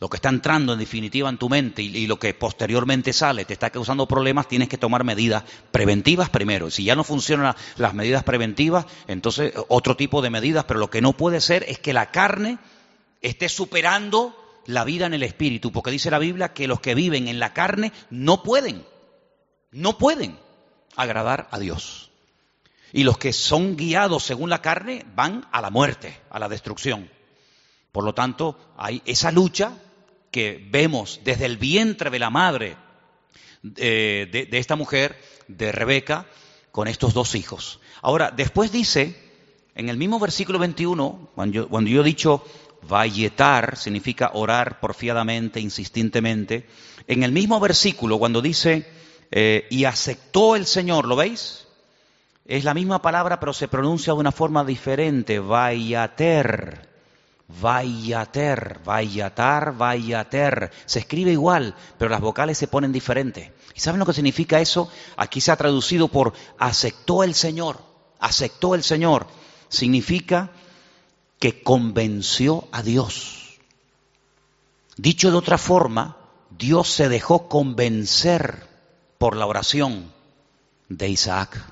lo 0.00 0.08
que 0.08 0.16
está 0.16 0.28
entrando 0.28 0.72
en 0.72 0.78
definitiva 0.78 1.28
en 1.28 1.38
tu 1.38 1.48
mente 1.48 1.82
y, 1.82 2.06
lo 2.06 2.18
que 2.18 2.34
posteriormente 2.34 3.12
sale 3.12 3.44
te 3.44 3.52
está 3.52 3.70
causando 3.70 4.06
problemas, 4.06 4.48
tienes 4.48 4.68
que 4.68 4.78
tomar 4.78 5.04
medidas 5.04 5.44
preventivas 5.70 6.30
primero. 6.30 6.70
Si 6.70 6.84
ya 6.84 6.96
no 6.96 7.04
funcionan 7.04 7.54
las 7.76 7.94
medidas 7.94 8.24
preventivas, 8.24 8.86
entonces 9.06 9.52
otro 9.68 9.96
tipo 9.96 10.20
de 10.20 10.30
medidas, 10.30 10.64
pero 10.64 10.80
lo 10.80 10.90
que 10.90 11.00
no 11.00 11.12
puede 11.12 11.40
ser 11.40 11.64
es 11.68 11.78
que 11.78 11.92
la 11.92 12.10
carne 12.10 12.58
esté 13.20 13.48
superando 13.48 14.36
la 14.66 14.84
vida 14.84 15.06
en 15.06 15.14
el 15.14 15.22
espíritu, 15.22 15.72
porque 15.72 15.90
dice 15.90 16.10
la 16.10 16.18
Biblia 16.18 16.52
que 16.52 16.68
los 16.68 16.80
que 16.80 16.94
viven 16.94 17.28
en 17.28 17.38
la 17.38 17.52
carne 17.52 17.92
no 18.10 18.42
pueden, 18.42 18.84
no 19.70 19.98
pueden 19.98 20.38
agradar 20.96 21.48
a 21.50 21.58
Dios. 21.58 22.10
Y 22.92 23.04
los 23.04 23.18
que 23.18 23.32
son 23.32 23.76
guiados 23.76 24.22
según 24.22 24.50
la 24.50 24.62
carne 24.62 25.04
van 25.14 25.46
a 25.50 25.60
la 25.60 25.70
muerte, 25.70 26.20
a 26.30 26.38
la 26.38 26.48
destrucción. 26.48 27.10
Por 27.94 28.02
lo 28.02 28.12
tanto, 28.12 28.58
hay 28.76 29.02
esa 29.04 29.30
lucha 29.30 29.78
que 30.32 30.66
vemos 30.68 31.20
desde 31.22 31.46
el 31.46 31.58
vientre 31.58 32.10
de 32.10 32.18
la 32.18 32.28
madre 32.28 32.76
eh, 33.76 34.48
de, 34.50 34.58
esta 34.58 34.74
mujer, 34.74 35.16
de 35.46 35.70
Rebeca, 35.70 36.26
con 36.72 36.88
estos 36.88 37.14
dos 37.14 37.36
hijos. 37.36 37.78
Ahora, 38.02 38.32
después 38.32 38.72
dice, 38.72 39.16
en 39.76 39.90
el 39.90 39.96
mismo 39.96 40.18
versículo 40.18 40.58
21, 40.58 41.30
cuando 41.36 41.88
yo, 41.88 42.00
he 42.00 42.04
dicho 42.04 42.44
valletar, 42.82 43.76
significa 43.76 44.32
orar 44.34 44.80
porfiadamente, 44.80 45.60
insistentemente, 45.60 46.66
en 47.06 47.22
el 47.22 47.30
mismo 47.30 47.60
versículo, 47.60 48.18
cuando 48.18 48.42
dice, 48.42 48.90
eh, 49.30 49.68
y 49.70 49.84
aceptó 49.84 50.56
el 50.56 50.66
Señor, 50.66 51.06
¿lo 51.06 51.14
veis? 51.14 51.68
Es 52.44 52.64
la 52.64 52.74
misma 52.74 53.00
palabra, 53.00 53.38
pero 53.38 53.52
se 53.52 53.68
pronuncia 53.68 54.14
de 54.14 54.18
una 54.18 54.32
forma 54.32 54.64
diferente, 54.64 55.38
vayater. 55.38 56.93
Vayater, 57.48 58.80
vayatar, 58.84 59.76
vayater. 59.76 60.70
Se 60.86 61.00
escribe 61.00 61.32
igual, 61.32 61.74
pero 61.98 62.10
las 62.10 62.20
vocales 62.20 62.56
se 62.56 62.68
ponen 62.68 62.92
diferentes. 62.92 63.50
¿Y 63.74 63.80
saben 63.80 63.98
lo 63.98 64.06
que 64.06 64.14
significa 64.14 64.60
eso? 64.60 64.90
Aquí 65.16 65.40
se 65.40 65.52
ha 65.52 65.56
traducido 65.56 66.08
por 66.08 66.32
aceptó 66.58 67.22
el 67.22 67.34
Señor. 67.34 67.80
Aceptó 68.18 68.74
el 68.74 68.82
Señor. 68.82 69.26
Significa 69.68 70.50
que 71.38 71.62
convenció 71.62 72.66
a 72.72 72.82
Dios. 72.82 73.58
Dicho 74.96 75.30
de 75.30 75.36
otra 75.36 75.58
forma, 75.58 76.16
Dios 76.50 76.88
se 76.88 77.08
dejó 77.08 77.48
convencer 77.48 78.66
por 79.18 79.36
la 79.36 79.46
oración 79.46 80.12
de 80.88 81.08
Isaac. 81.08 81.62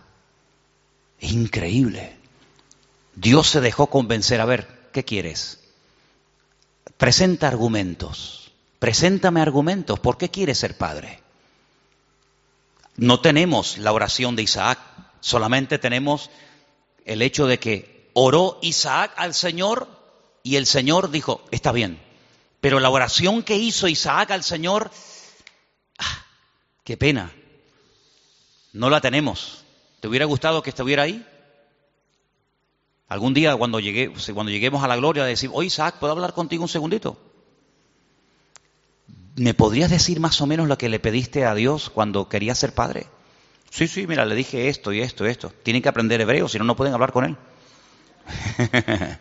Increíble. 1.21 2.17
Dios 3.15 3.49
se 3.49 3.61
dejó 3.61 3.87
convencer. 3.87 4.41
A 4.41 4.45
ver, 4.45 4.91
¿qué 4.93 5.05
quieres? 5.05 5.62
Presenta 6.97 7.49
argumentos. 7.49 8.53
Preséntame 8.79 9.41
argumentos. 9.41 10.01
¿Por 10.01 10.19
qué 10.19 10.31
quieres 10.31 10.59
ser 10.59 10.77
padre? 10.77 11.21
No 12.97 13.21
tenemos 13.21 13.79
la 13.79 13.93
oración 13.93 14.37
de 14.37 14.43
Isaac, 14.43 14.79
solamente 15.21 15.79
tenemos 15.79 16.31
el 17.05 17.23
hecho 17.23 17.47
de 17.47 17.59
que 17.59 18.11
oró 18.13 18.59
Isaac 18.63 19.13
al 19.17 19.35
Señor 19.35 19.89
y 20.43 20.57
el 20.57 20.67
Señor 20.67 21.11
dijo, 21.11 21.45
está 21.51 21.73
bien. 21.73 22.01
Pero 22.61 22.81
la 22.81 22.91
oración 22.91 23.43
que 23.43 23.57
hizo 23.57 23.89
Isaac 23.89 24.31
al 24.31 24.45
Señor, 24.45 24.91
ah, 25.99 26.27
qué 26.85 26.97
pena, 26.97 27.33
no 28.73 28.91
la 28.91 29.01
tenemos. 29.01 29.65
¿Te 30.01 30.09
hubiera 30.09 30.27
gustado 30.27 30.63
que 30.63 30.71
estuviera 30.71 31.05
ahí? 31.05 31.27
Algún 33.13 33.35
día 33.35 33.55
cuando, 33.57 33.79
llegue, 33.79 34.11
cuando 34.33 34.51
lleguemos 34.51 34.83
a 34.83 34.89
la 34.89 34.97
gloria, 34.97 35.27
decir, 35.27 35.51
oye 35.53 35.67
Isaac, 35.67 35.97
¿puedo 36.01 36.15
hablar 36.15 36.33
contigo 36.33 36.63
un 36.63 36.69
segundito? 36.71 37.21
¿Me 39.37 39.53
podrías 39.53 39.91
decir 39.91 40.19
más 40.19 40.41
o 40.41 40.47
menos 40.47 40.67
lo 40.67 40.79
que 40.79 40.89
le 40.89 40.99
pediste 40.99 41.45
a 41.45 41.55
Dios 41.55 41.91
cuando 41.91 42.31
querías 42.31 42.57
ser 42.57 42.73
padre? 42.73 43.09
Sí, 43.69 43.87
sí, 43.87 44.07
mira, 44.07 44.25
le 44.25 44.35
dije 44.35 44.71
esto 44.71 44.95
y 44.95 45.03
esto 45.03 45.27
y 45.27 45.29
esto. 45.29 45.53
Tienen 45.63 45.83
que 45.83 45.91
aprender 45.91 46.23
hebreo, 46.23 46.49
si 46.49 46.57
no, 46.57 46.65
no 46.65 46.75
pueden 46.75 46.95
hablar 46.95 47.13
con 47.13 47.27
él. 47.27 47.37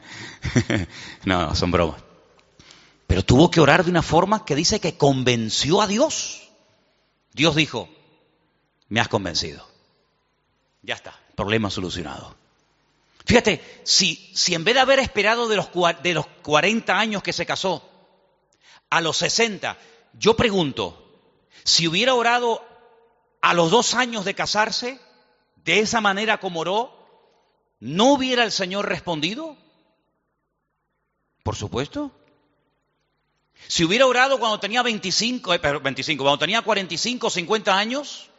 no, 1.26 1.54
son 1.54 1.72
bromas. 1.72 2.02
Pero 3.08 3.26
tuvo 3.26 3.52
que 3.52 3.60
orar 3.60 3.84
de 3.84 3.92
una 3.92 4.04
forma 4.04 4.46
que 4.46 4.56
dice 4.56 4.80
que 4.80 4.96
convenció 4.96 5.82
a 5.82 5.88
Dios. 5.88 6.50
Dios 7.34 7.58
dijo, 7.58 7.90
me 8.88 9.02
has 9.02 9.10
convencido. 9.10 9.68
Ya 10.82 10.96
está, 10.96 11.14
problema 11.36 11.70
solucionado. 11.70 12.40
Fíjate, 13.26 13.82
si, 13.84 14.32
si 14.34 14.56
en 14.56 14.64
vez 14.64 14.76
de 14.76 14.82
haber 14.82 15.00
esperado 15.00 15.48
de 15.48 15.56
los, 15.56 15.70
de 16.04 16.14
los 16.14 16.26
40 16.44 16.98
años 16.98 17.24
que 17.24 17.34
se 17.34 17.46
casó, 17.46 17.88
a 18.90 19.02
los 19.02 19.18
60, 19.18 19.78
yo 20.14 20.36
pregunto, 20.36 20.98
si 21.64 21.88
hubiera 21.88 22.14
orado 22.14 22.66
a 23.42 23.54
los 23.54 23.72
dos 23.72 23.94
años 23.94 24.26
de 24.26 24.36
casarse, 24.36 25.00
de 25.64 25.80
esa 25.80 26.02
manera 26.02 26.40
como 26.40 26.62
oró, 26.62 26.94
¿no 27.80 28.14
hubiera 28.14 28.44
el 28.44 28.52
Señor 28.52 28.88
respondido? 28.90 29.56
Por 31.44 31.56
supuesto. 31.56 32.12
Si 33.68 33.84
hubiera 33.84 34.08
orado 34.08 34.40
cuando 34.40 34.60
tenía 34.60 34.82
25, 34.82 35.52
25 35.82 36.22
eh, 36.22 36.24
cuando 36.24 36.40
tenía 36.40 36.62
45, 36.62 37.30
50 37.30 37.78
años, 37.78 38.30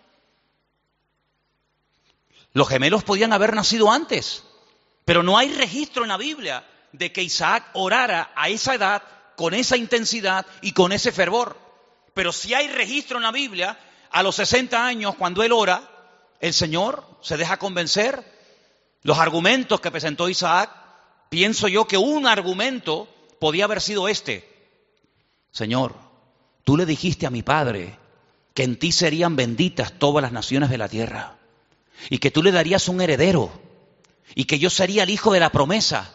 los 2.52 2.68
gemelos 2.68 3.04
podían 3.04 3.32
haber 3.32 3.54
nacido 3.54 3.90
antes. 3.90 4.44
Pero 5.04 5.22
no 5.22 5.36
hay 5.38 5.52
registro 5.52 6.02
en 6.02 6.10
la 6.10 6.16
Biblia 6.16 6.64
de 6.92 7.12
que 7.12 7.22
Isaac 7.22 7.70
orara 7.74 8.32
a 8.34 8.48
esa 8.48 8.74
edad 8.74 9.02
con 9.36 9.54
esa 9.54 9.76
intensidad 9.76 10.46
y 10.60 10.72
con 10.72 10.92
ese 10.92 11.12
fervor. 11.12 11.58
Pero 12.14 12.32
sí 12.32 12.54
hay 12.54 12.68
registro 12.68 13.16
en 13.16 13.24
la 13.24 13.32
Biblia, 13.32 13.78
a 14.10 14.22
los 14.22 14.36
60 14.36 14.86
años, 14.86 15.14
cuando 15.16 15.42
él 15.42 15.52
ora, 15.52 15.82
el 16.40 16.52
Señor 16.52 17.04
se 17.22 17.36
deja 17.36 17.58
convencer. 17.58 18.22
Los 19.02 19.18
argumentos 19.18 19.80
que 19.80 19.90
presentó 19.90 20.28
Isaac, 20.28 20.70
pienso 21.28 21.66
yo 21.66 21.86
que 21.86 21.96
un 21.96 22.26
argumento 22.26 23.08
podía 23.40 23.64
haber 23.64 23.80
sido 23.80 24.08
este. 24.08 24.48
Señor, 25.50 25.96
tú 26.64 26.76
le 26.76 26.86
dijiste 26.86 27.26
a 27.26 27.30
mi 27.30 27.42
padre 27.42 27.98
que 28.54 28.62
en 28.62 28.78
ti 28.78 28.92
serían 28.92 29.34
benditas 29.34 29.98
todas 29.98 30.22
las 30.22 30.32
naciones 30.32 30.70
de 30.70 30.78
la 30.78 30.88
tierra 30.88 31.36
y 32.10 32.18
que 32.18 32.30
tú 32.30 32.42
le 32.42 32.52
darías 32.52 32.88
un 32.88 33.00
heredero 33.00 33.50
y 34.34 34.44
que 34.44 34.58
yo 34.58 34.70
sería 34.70 35.02
el 35.02 35.10
hijo 35.10 35.32
de 35.32 35.40
la 35.40 35.50
promesa. 35.50 36.12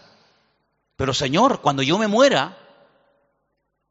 Pero 0.95 1.13
Señor, 1.13 1.61
cuando 1.61 1.84
yo 1.84 1.97
me 1.97 2.07
muera, 2.07 2.57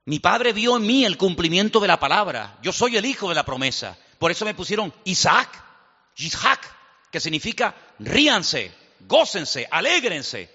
mi 0.05 0.19
padre 0.19 0.53
vio 0.53 0.77
en 0.77 0.87
mí 0.87 1.05
el 1.05 1.17
cumplimiento 1.17 1.81
de 1.81 1.89
la 1.89 1.99
palabra. 1.99 2.59
Yo 2.63 2.73
soy 2.73 2.97
el 2.97 3.05
hijo 3.05 3.29
de 3.29 3.35
la 3.35 3.45
promesa. 3.45 3.97
Por 4.19 4.31
eso 4.31 4.45
me 4.45 4.55
pusieron 4.55 4.93
Isaac, 5.05 5.51
Isaac, 6.17 6.61
que 7.11 7.21
significa 7.21 7.75
ríanse, 7.99 8.73
gócense, 9.01 9.69
alégrense. 9.71 10.51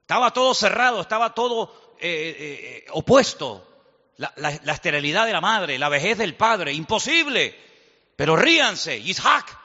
Estaba 0.00 0.32
todo 0.32 0.54
cerrado, 0.54 1.00
estaba 1.00 1.34
todo 1.34 1.96
eh, 2.00 2.36
eh, 2.38 2.86
opuesto. 2.90 3.70
la, 4.16 4.50
esterilidad 4.72 5.26
de 5.26 5.32
la 5.32 5.40
madre, 5.40 5.78
la 5.78 5.88
vejez 5.88 6.18
del 6.18 6.36
padre, 6.36 6.72
imposible. 6.72 7.58
Pero 8.16 8.36
ríanse, 8.36 8.96
Isaac, 8.96 9.58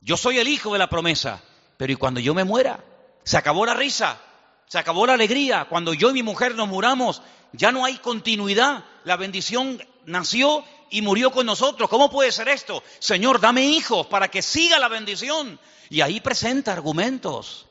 yo 0.00 0.16
soy 0.16 0.38
el 0.38 0.48
hijo 0.48 0.72
de 0.72 0.78
la 0.78 0.90
promesa, 0.90 1.42
pero 1.76 1.92
¿y 1.92 1.96
cuando 1.96 2.20
yo 2.20 2.34
me 2.34 2.44
muera? 2.44 2.82
Se 3.24 3.36
acabó 3.36 3.64
la 3.66 3.74
risa, 3.74 4.20
se 4.66 4.78
acabó 4.78 5.06
la 5.06 5.14
alegría. 5.14 5.66
Cuando 5.68 5.94
yo 5.94 6.10
y 6.10 6.14
mi 6.14 6.22
mujer 6.22 6.54
nos 6.54 6.68
muramos, 6.68 7.22
ya 7.52 7.72
no 7.72 7.84
hay 7.84 7.96
continuidad. 7.98 8.84
La 9.04 9.16
bendición 9.16 9.82
nació 10.06 10.64
y 10.90 11.02
murió 11.02 11.30
con 11.30 11.46
nosotros. 11.46 11.88
¿Cómo 11.88 12.10
puede 12.10 12.32
ser 12.32 12.48
esto? 12.48 12.82
Señor, 12.98 13.40
dame 13.40 13.64
hijos 13.66 14.06
para 14.06 14.28
que 14.28 14.42
siga 14.42 14.78
la 14.78 14.88
bendición. 14.88 15.58
Y 15.90 16.00
ahí 16.00 16.20
presenta 16.20 16.72
argumentos. 16.72 17.66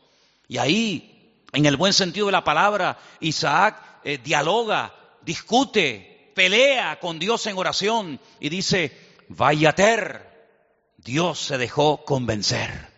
Y 0.48 0.58
ahí, 0.58 1.40
en 1.52 1.66
el 1.66 1.78
buen 1.78 1.94
sentido 1.94 2.28
de 2.28 2.32
la 2.32 2.44
palabra, 2.44 2.98
Isaac 3.20 4.02
eh, 4.04 4.18
dialoga, 4.18 4.94
discute, 5.22 6.32
pelea 6.36 7.00
con 7.00 7.20
Dios 7.20 7.46
en 7.48 7.58
oración 7.58 8.20
y 8.40 8.50
dice, 8.50 8.98
vayater, 9.30 10.50
Dios 10.98 11.40
se 11.40 11.58
dejó 11.58 12.04
convencer. 12.04 12.93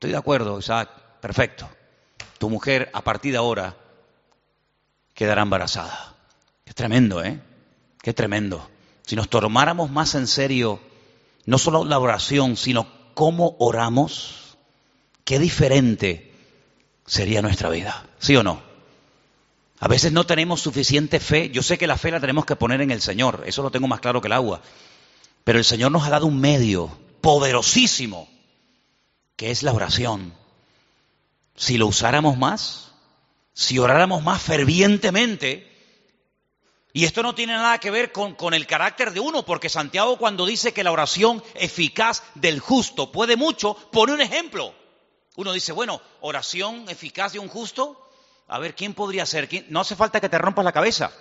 Estoy 0.00 0.12
de 0.12 0.16
acuerdo, 0.16 0.58
Isaac, 0.58 0.88
perfecto. 1.20 1.68
Tu 2.38 2.48
mujer 2.48 2.88
a 2.94 3.04
partir 3.04 3.32
de 3.32 3.36
ahora 3.36 3.76
quedará 5.12 5.42
embarazada. 5.42 6.14
Qué 6.64 6.72
tremendo, 6.72 7.22
¿eh? 7.22 7.38
Qué 8.00 8.14
tremendo. 8.14 8.66
Si 9.04 9.14
nos 9.14 9.28
tomáramos 9.28 9.90
más 9.90 10.14
en 10.14 10.26
serio 10.26 10.80
no 11.44 11.58
solo 11.58 11.84
la 11.84 11.98
oración, 11.98 12.56
sino 12.56 12.86
cómo 13.12 13.56
oramos, 13.58 14.56
qué 15.24 15.38
diferente 15.38 16.32
sería 17.04 17.42
nuestra 17.42 17.68
vida. 17.68 18.06
¿Sí 18.20 18.34
o 18.36 18.42
no? 18.42 18.62
A 19.80 19.86
veces 19.86 20.12
no 20.12 20.24
tenemos 20.24 20.62
suficiente 20.62 21.20
fe. 21.20 21.50
Yo 21.50 21.62
sé 21.62 21.76
que 21.76 21.86
la 21.86 21.98
fe 21.98 22.10
la 22.10 22.20
tenemos 22.20 22.46
que 22.46 22.56
poner 22.56 22.80
en 22.80 22.90
el 22.90 23.02
Señor, 23.02 23.42
eso 23.44 23.62
lo 23.62 23.70
tengo 23.70 23.86
más 23.86 24.00
claro 24.00 24.22
que 24.22 24.28
el 24.28 24.32
agua. 24.32 24.62
Pero 25.44 25.58
el 25.58 25.64
Señor 25.66 25.92
nos 25.92 26.04
ha 26.04 26.10
dado 26.10 26.24
un 26.24 26.40
medio 26.40 26.90
poderosísimo, 27.20 28.29
que 29.40 29.50
es 29.50 29.62
la 29.62 29.72
oración. 29.72 30.34
Si 31.56 31.78
lo 31.78 31.86
usáramos 31.86 32.36
más, 32.36 32.92
si 33.54 33.78
oráramos 33.78 34.22
más 34.22 34.42
fervientemente, 34.42 35.66
y 36.92 37.06
esto 37.06 37.22
no 37.22 37.34
tiene 37.34 37.54
nada 37.54 37.80
que 37.80 37.90
ver 37.90 38.12
con, 38.12 38.34
con, 38.34 38.52
el 38.52 38.66
carácter 38.66 39.12
de 39.12 39.20
uno, 39.20 39.46
porque 39.46 39.70
Santiago 39.70 40.18
cuando 40.18 40.44
dice 40.44 40.74
que 40.74 40.84
la 40.84 40.92
oración 40.92 41.42
eficaz 41.54 42.22
del 42.34 42.60
justo 42.60 43.10
puede 43.10 43.36
mucho, 43.36 43.74
pone 43.90 44.12
un 44.12 44.20
ejemplo. 44.20 44.74
Uno 45.36 45.54
dice, 45.54 45.72
bueno, 45.72 46.02
oración 46.20 46.84
eficaz 46.90 47.32
de 47.32 47.38
un 47.38 47.48
justo, 47.48 48.10
a 48.46 48.58
ver, 48.58 48.74
¿quién 48.74 48.92
podría 48.92 49.24
ser? 49.24 49.48
No 49.70 49.80
hace 49.80 49.96
falta 49.96 50.20
que 50.20 50.28
te 50.28 50.36
rompas 50.36 50.66
la 50.66 50.72
cabeza. 50.72 51.14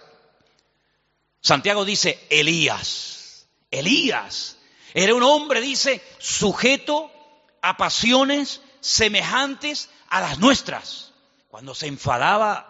Santiago 1.40 1.86
dice, 1.86 2.28
Elías, 2.30 3.48
Elías, 3.72 4.58
era 4.94 5.16
un 5.16 5.24
hombre, 5.24 5.62
dice, 5.62 6.04
sujeto 6.18 7.14
a 7.62 7.78
pasiones 7.78 8.62
semejantes 8.80 9.90
a 10.10 10.22
las 10.22 10.40
nuestras. 10.40 11.14
Cuando 11.50 11.76
se 11.76 11.88
enfadaba 11.88 12.70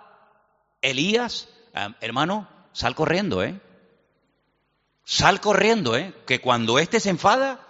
Elías, 0.81 1.47
ah, 1.73 1.95
hermano, 2.01 2.47
sal 2.73 2.95
corriendo, 2.95 3.43
¿eh? 3.43 3.59
Sal 5.03 5.41
corriendo, 5.41 5.97
¿eh? 5.97 6.13
Que 6.25 6.39
cuando 6.39 6.79
éste 6.79 6.99
se 6.99 7.09
enfada, 7.09 7.65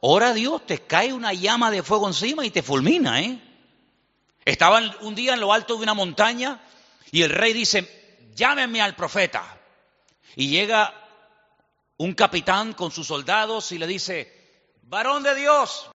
ora 0.00 0.28
a 0.28 0.34
Dios, 0.34 0.64
te 0.66 0.80
cae 0.80 1.12
una 1.12 1.32
llama 1.32 1.70
de 1.70 1.82
fuego 1.82 2.06
encima 2.06 2.46
y 2.46 2.50
te 2.50 2.62
fulmina, 2.62 3.20
¿eh? 3.20 3.40
Estaban 4.44 4.94
un 5.00 5.14
día 5.14 5.34
en 5.34 5.40
lo 5.40 5.52
alto 5.52 5.76
de 5.76 5.82
una 5.82 5.94
montaña 5.94 6.60
y 7.10 7.22
el 7.22 7.30
rey 7.30 7.52
dice, 7.52 8.28
llámenme 8.34 8.80
al 8.80 8.94
profeta. 8.94 9.42
Y 10.36 10.48
llega 10.48 10.92
un 11.96 12.14
capitán 12.14 12.72
con 12.74 12.90
sus 12.90 13.06
soldados 13.06 13.72
y 13.72 13.78
le 13.78 13.86
dice, 13.86 14.72
varón 14.82 15.22
de 15.22 15.34
Dios. 15.34 15.90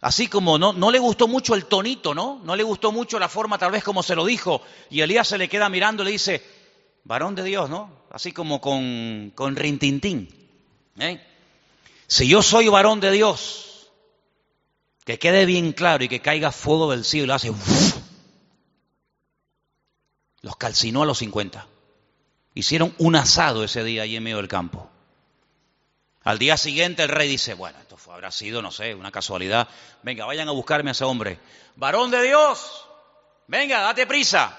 Así 0.00 0.28
como 0.28 0.58
no, 0.58 0.72
no 0.72 0.90
le 0.90 0.98
gustó 0.98 1.28
mucho 1.28 1.54
el 1.54 1.66
tonito, 1.66 2.14
¿no? 2.14 2.40
No 2.42 2.56
le 2.56 2.62
gustó 2.62 2.90
mucho 2.90 3.18
la 3.18 3.28
forma 3.28 3.58
tal 3.58 3.70
vez 3.70 3.84
como 3.84 4.02
se 4.02 4.14
lo 4.14 4.24
dijo. 4.24 4.62
Y 4.88 5.02
Elías 5.02 5.28
se 5.28 5.38
le 5.38 5.48
queda 5.48 5.68
mirando 5.68 6.02
y 6.02 6.06
le 6.06 6.12
dice, 6.12 6.42
varón 7.04 7.34
de 7.34 7.44
Dios, 7.44 7.68
¿no? 7.68 7.90
Así 8.10 8.32
como 8.32 8.60
con, 8.60 9.32
con 9.34 9.56
rintintín. 9.56 10.28
¿eh? 10.98 11.24
Si 12.06 12.26
yo 12.26 12.42
soy 12.42 12.68
varón 12.68 13.00
de 13.00 13.10
Dios, 13.10 13.90
que 15.04 15.18
quede 15.18 15.46
bien 15.46 15.72
claro 15.72 16.04
y 16.04 16.08
que 16.08 16.20
caiga 16.20 16.50
fuego 16.50 16.90
del 16.90 17.04
cielo 17.04 17.34
hace... 17.34 17.52
Los 20.42 20.56
calcinó 20.56 21.02
a 21.02 21.06
los 21.06 21.18
50. 21.18 21.66
Hicieron 22.54 22.94
un 22.98 23.14
asado 23.14 23.62
ese 23.62 23.84
día 23.84 24.02
allí 24.02 24.16
en 24.16 24.22
medio 24.22 24.38
del 24.38 24.48
campo. 24.48 24.89
Al 26.22 26.38
día 26.38 26.56
siguiente 26.56 27.02
el 27.02 27.08
rey 27.08 27.28
dice, 27.28 27.54
bueno, 27.54 27.78
esto 27.78 27.96
habrá 28.12 28.30
sido, 28.30 28.60
no 28.60 28.70
sé, 28.70 28.94
una 28.94 29.10
casualidad. 29.10 29.68
Venga, 30.02 30.26
vayan 30.26 30.48
a 30.48 30.52
buscarme 30.52 30.90
a 30.90 30.92
ese 30.92 31.04
hombre. 31.04 31.38
Varón 31.76 32.10
de 32.10 32.22
Dios, 32.22 32.86
venga, 33.46 33.80
date 33.80 34.06
prisa. 34.06 34.58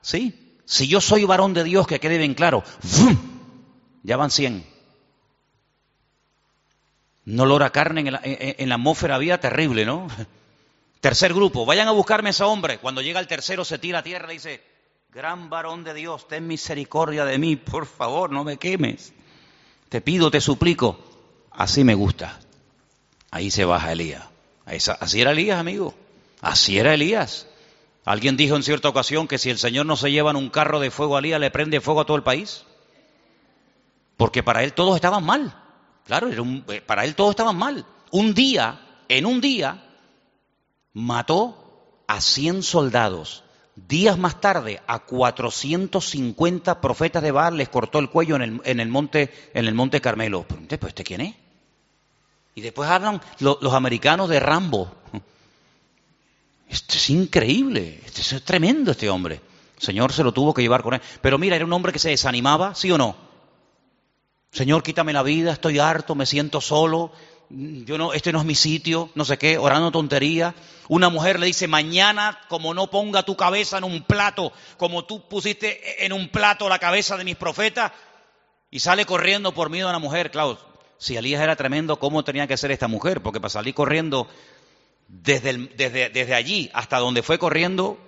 Sí, 0.00 0.60
si 0.64 0.86
yo 0.86 1.00
soy 1.00 1.24
varón 1.24 1.52
de 1.52 1.64
Dios, 1.64 1.86
que 1.86 1.98
quede 1.98 2.16
bien 2.16 2.34
claro, 2.34 2.62
ya 4.04 4.16
van 4.16 4.30
100. 4.30 4.64
No 7.24 7.42
olor 7.42 7.70
carne 7.72 8.00
en 8.00 8.12
la, 8.12 8.20
en 8.22 8.68
la 8.68 8.76
atmósfera 8.76 9.16
había 9.16 9.40
terrible, 9.40 9.84
¿no? 9.84 10.06
Tercer 11.00 11.34
grupo, 11.34 11.66
vayan 11.66 11.88
a 11.88 11.92
buscarme 11.92 12.28
a 12.28 12.30
ese 12.30 12.44
hombre. 12.44 12.78
Cuando 12.78 13.02
llega 13.02 13.20
el 13.20 13.26
tercero 13.26 13.64
se 13.64 13.78
tira 13.78 13.98
a 14.00 14.02
tierra 14.02 14.32
y 14.32 14.36
dice, 14.36 14.62
gran 15.10 15.50
varón 15.50 15.82
de 15.82 15.94
Dios, 15.94 16.28
ten 16.28 16.46
misericordia 16.46 17.24
de 17.24 17.38
mí, 17.38 17.56
por 17.56 17.86
favor, 17.86 18.30
no 18.30 18.44
me 18.44 18.58
quemes. 18.58 19.12
Te 19.90 20.00
pido, 20.00 20.30
te 20.30 20.40
suplico. 20.40 20.98
Así 21.50 21.84
me 21.84 21.94
gusta. 21.94 22.38
Ahí 23.30 23.50
se 23.50 23.64
baja 23.64 23.92
Elías. 23.92 24.24
Así 24.64 25.20
era 25.20 25.32
Elías, 25.32 25.58
amigo. 25.58 25.94
Así 26.40 26.78
era 26.78 26.94
Elías. 26.94 27.48
Alguien 28.04 28.36
dijo 28.36 28.56
en 28.56 28.62
cierta 28.62 28.88
ocasión 28.88 29.28
que 29.28 29.36
si 29.36 29.50
el 29.50 29.58
Señor 29.58 29.86
no 29.86 29.96
se 29.96 30.12
lleva 30.12 30.30
en 30.30 30.36
un 30.36 30.48
carro 30.48 30.78
de 30.78 30.92
fuego 30.92 31.16
a 31.16 31.18
Elías, 31.18 31.40
le 31.40 31.50
prende 31.50 31.80
fuego 31.80 32.00
a 32.00 32.06
todo 32.06 32.16
el 32.16 32.22
país. 32.22 32.64
Porque 34.16 34.44
para 34.44 34.62
él 34.62 34.72
todos 34.72 34.94
estaban 34.94 35.24
mal. 35.24 35.54
Claro, 36.06 36.28
eh, 36.30 36.80
para 36.80 37.04
él 37.04 37.16
todos 37.16 37.30
estaban 37.30 37.56
mal. 37.56 37.84
Un 38.12 38.32
día, 38.32 38.80
en 39.08 39.26
un 39.26 39.40
día, 39.40 39.82
mató 40.92 42.02
a 42.06 42.20
100 42.20 42.62
soldados 42.62 43.42
Días 43.88 44.18
más 44.18 44.40
tarde, 44.40 44.80
a 44.86 45.00
450 45.00 46.80
profetas 46.80 47.22
de 47.22 47.32
Baal 47.32 47.56
les 47.56 47.68
cortó 47.68 47.98
el 47.98 48.10
cuello 48.10 48.36
en 48.36 48.80
el, 48.80 48.88
monte, 48.88 50.00
Carmelo. 50.00 50.46
Pero, 50.48 50.80
¿pues 50.80 50.90
este 50.90 51.04
quién 51.04 51.20
es? 51.20 51.34
Y 52.54 52.60
después 52.60 52.88
hablan 52.90 53.20
los 53.38 53.74
americanos 53.74 54.28
de 54.28 54.40
Rambo. 54.40 54.92
Esto 56.68 56.96
es 56.96 57.10
increíble, 57.10 58.00
este 58.06 58.20
es 58.20 58.44
tremendo 58.44 58.92
este 58.92 59.10
hombre. 59.10 59.40
Señor 59.76 60.12
se 60.12 60.22
lo 60.22 60.32
tuvo 60.32 60.54
que 60.54 60.62
llevar 60.62 60.82
con 60.82 60.94
él. 60.94 61.00
Pero 61.20 61.38
mira, 61.38 61.56
era 61.56 61.64
un 61.64 61.72
hombre 61.72 61.92
que 61.92 61.98
se 61.98 62.10
desanimaba, 62.10 62.74
¿sí 62.74 62.92
o 62.92 62.98
no? 62.98 63.16
Señor, 64.52 64.82
quítame 64.82 65.12
la 65.12 65.22
vida, 65.22 65.52
estoy 65.52 65.78
harto, 65.78 66.14
me 66.14 66.26
siento 66.26 66.60
solo, 66.60 67.12
yo 67.50 67.98
no, 67.98 68.12
este 68.12 68.32
no 68.32 68.40
es 68.40 68.44
mi 68.44 68.54
sitio, 68.54 69.10
no 69.14 69.24
sé 69.24 69.36
qué, 69.36 69.58
orando 69.58 69.90
tontería. 69.90 70.54
Una 70.88 71.08
mujer 71.08 71.38
le 71.38 71.46
dice, 71.46 71.68
mañana 71.68 72.40
como 72.48 72.74
no 72.74 72.90
ponga 72.90 73.24
tu 73.24 73.36
cabeza 73.36 73.78
en 73.78 73.84
un 73.84 74.02
plato, 74.02 74.52
como 74.76 75.04
tú 75.04 75.28
pusiste 75.28 76.04
en 76.04 76.12
un 76.12 76.28
plato 76.28 76.68
la 76.68 76.78
cabeza 76.78 77.16
de 77.16 77.24
mis 77.24 77.36
profetas, 77.36 77.92
y 78.70 78.78
sale 78.78 79.04
corriendo 79.04 79.52
por 79.52 79.68
miedo 79.68 79.88
a 79.88 79.92
la 79.92 79.98
mujer. 79.98 80.30
Claro, 80.30 80.58
si 80.98 81.16
Elías 81.16 81.42
era 81.42 81.56
tremendo, 81.56 81.98
¿cómo 81.98 82.22
tenía 82.22 82.46
que 82.46 82.56
ser 82.56 82.70
esta 82.70 82.88
mujer? 82.88 83.20
Porque 83.20 83.40
para 83.40 83.50
salir 83.50 83.74
corriendo 83.74 84.28
desde, 85.08 85.56
desde, 85.76 86.08
desde 86.08 86.34
allí 86.34 86.70
hasta 86.72 86.98
donde 86.98 87.22
fue 87.22 87.38
corriendo, 87.38 87.98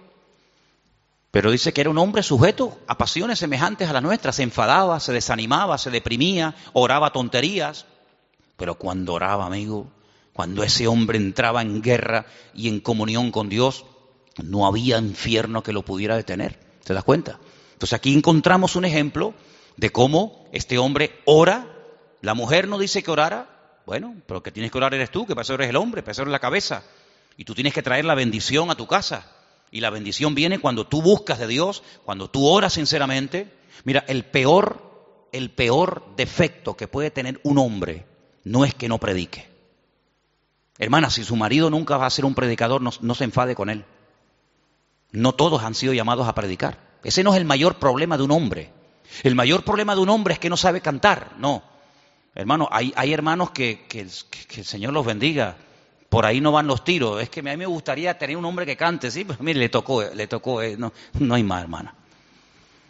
pero 1.33 1.51
dice 1.51 1.73
que 1.73 1.81
era 1.81 1.91
un 1.91 1.99
hombre 1.99 2.23
sujeto 2.23 2.79
a 2.87 2.97
pasiones 2.97 3.41
semejantes 3.41 3.89
a 3.89 3.93
las 3.93 4.03
nuestras, 4.03 4.37
se 4.37 4.45
enfadaba, 4.45 5.01
se 5.01 5.13
desanimaba, 5.13 5.79
se 5.79 5.91
deprimía, 5.91 6.55
oraba 6.75 7.11
tonterías. 7.11 7.87
Pero 8.63 8.77
cuando 8.77 9.15
oraba, 9.15 9.45
amigo, 9.45 9.91
cuando 10.33 10.63
ese 10.63 10.87
hombre 10.87 11.19
entraba 11.19 11.63
en 11.63 11.83
guerra 11.83 12.27
y 12.55 12.69
en 12.69 12.79
comunión 12.79 13.33
con 13.33 13.49
Dios, 13.49 13.85
no 14.41 14.69
había 14.69 14.99
infierno 14.99 15.65
que 15.65 15.73
lo 15.73 15.85
pudiera 15.85 16.15
detener. 16.15 16.61
¿Te 16.85 16.95
das 16.95 17.03
cuenta? 17.03 17.41
Entonces 17.73 17.95
aquí 17.95 18.15
encontramos 18.15 18.77
un 18.77 18.85
ejemplo 18.85 19.35
de 19.77 19.91
cómo 19.91 20.49
este 20.53 20.79
hombre 20.79 21.11
ora. 21.25 21.77
La 22.21 22.35
mujer 22.35 22.69
no 22.69 22.79
dice 22.79 23.03
que 23.03 23.11
orara. 23.11 23.81
Bueno, 23.85 24.15
pero 24.29 24.45
que 24.45 24.53
tienes 24.53 24.71
que 24.71 24.79
orar 24.79 24.95
eres 24.95 25.11
tú, 25.11 25.27
que 25.27 25.35
para 25.35 25.43
eso 25.43 25.55
eres 25.55 25.69
el 25.69 25.75
hombre, 25.75 26.05
para 26.05 26.13
eso 26.13 26.23
eres 26.23 26.31
la 26.31 26.39
cabeza. 26.39 26.85
Y 27.37 27.45
tú 27.45 27.57
tienes 27.57 27.75
que 27.75 27.83
traer 27.83 28.05
la 28.05 28.15
bendición 28.15 28.71
a 28.71 28.77
tu 28.77 28.87
casa. 28.87 29.27
Y 29.73 29.81
la 29.81 29.91
bendición 29.91 30.37
viene 30.37 30.61
cuando 30.61 30.87
tú 30.87 31.03
buscas 31.03 31.41
de 31.41 31.49
Dios, 31.49 31.83
cuando 32.05 32.31
tú 32.31 32.47
oras 32.47 32.75
sinceramente. 32.75 33.53
Mira, 33.83 34.05
el 34.07 34.25
peor, 34.25 35.27
el 35.33 35.51
peor 35.51 36.15
defecto 36.15 36.77
que 36.77 36.87
puede 36.87 37.11
tener 37.11 37.41
un 37.43 37.59
hombre 37.59 38.12
no 38.45 38.65
es 38.65 38.75
que 38.75 38.89
no 38.89 38.99
predique. 38.99 39.49
Hermana, 40.79 41.11
si 41.11 41.23
su 41.23 41.37
marido 41.37 41.71
nunca 41.71 41.97
va 41.97 42.07
a 42.07 42.11
ser 42.11 42.25
un 42.25 42.35
predicador, 42.35 42.81
no, 42.81 43.15
se 43.15 43.25
enfade 43.25 43.55
con 43.55 43.71
él. 43.71 43.85
No 45.11 45.33
todos 45.33 45.63
han 45.63 45.75
sido 45.75 45.93
llamados 45.93 46.27
a 46.27 46.35
predicar. 46.35 46.79
Ese 47.05 47.23
no 47.23 47.33
es 47.33 47.37
el 47.37 47.45
mayor 47.45 47.77
problema 47.77 48.17
de 48.17 48.23
un 48.23 48.31
hombre. 48.31 48.73
El 49.23 49.35
mayor 49.35 49.65
problema 49.65 49.95
de 49.95 50.01
un 50.01 50.09
hombre 50.09 50.35
es 50.35 50.41
que 50.41 50.49
no 50.49 50.57
sabe 50.57 50.81
cantar. 50.81 51.33
No. 51.39 51.63
Hermano, 52.35 52.69
hay, 52.73 53.13
hermanos 53.13 53.51
que, 53.51 53.85
que, 53.89 54.01
el 54.01 54.65
Señor 54.65 54.93
los 54.93 55.05
bendiga. 55.05 55.57
Por 56.09 56.25
ahí 56.25 56.41
no 56.41 56.53
van 56.53 56.67
los 56.67 56.83
tiros. 56.83 57.23
Es 57.23 57.29
que 57.29 57.41
a 57.41 57.43
mí 57.43 57.57
me 57.57 57.67
gustaría 57.67 58.19
tener 58.19 58.37
un 58.37 58.45
hombre 58.45 58.67
que 58.67 58.77
cante, 58.77 59.11
sí, 59.11 59.25
pero 59.25 59.39
mire, 59.43 59.61
le 59.61 59.69
tocó, 59.69 60.03
le 60.03 60.27
tocó, 60.27 60.63
eh, 60.63 60.77
no, 60.77 60.93
no 61.19 61.35
hay 61.35 61.43
más, 61.43 61.63
hermana. 61.63 61.95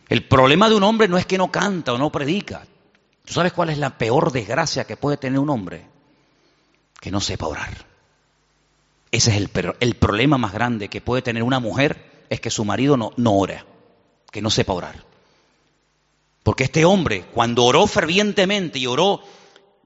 El 0.08 0.26
problema 0.26 0.68
de 0.68 0.76
un 0.76 0.82
hombre 0.82 1.08
no 1.08 1.18
es 1.18 1.26
que 1.26 1.38
no 1.38 1.50
canta 1.50 1.92
o 1.92 1.98
no 1.98 2.10
predica. 2.10 2.62
¿Tú 3.24 3.34
sabes 3.34 3.52
cuál 3.52 3.70
es 3.70 3.78
la 3.78 3.98
peor 3.98 4.32
desgracia 4.32 4.84
que 4.84 4.96
puede 4.96 5.16
tener 5.16 5.38
un 5.38 5.50
hombre? 5.50 5.86
Que 7.00 7.10
no 7.10 7.20
sepa 7.20 7.46
orar. 7.46 7.86
Ese 9.10 9.30
es 9.30 9.36
el, 9.36 9.50
el 9.80 9.94
problema 9.94 10.38
más 10.38 10.52
grande 10.52 10.88
que 10.88 11.00
puede 11.00 11.22
tener 11.22 11.42
una 11.42 11.60
mujer, 11.60 12.24
es 12.30 12.40
que 12.40 12.50
su 12.50 12.64
marido 12.64 12.96
no, 12.96 13.12
no 13.16 13.34
ora, 13.34 13.66
que 14.30 14.42
no 14.42 14.50
sepa 14.50 14.72
orar. 14.72 15.04
Porque 16.42 16.64
este 16.64 16.84
hombre, 16.84 17.26
cuando 17.32 17.64
oró 17.64 17.86
fervientemente 17.86 18.78
y 18.78 18.86
oró 18.86 19.22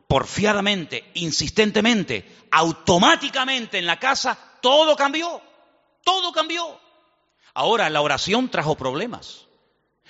porfiadamente, 0.08 1.10
insistentemente, 1.14 2.46
automáticamente 2.50 3.78
en 3.78 3.86
la 3.86 3.98
casa, 3.98 4.38
todo 4.60 4.96
cambió, 4.96 5.40
todo 6.04 6.32
cambió. 6.32 6.80
Ahora, 7.52 7.90
la 7.90 8.00
oración 8.00 8.48
trajo 8.48 8.76
problemas, 8.76 9.45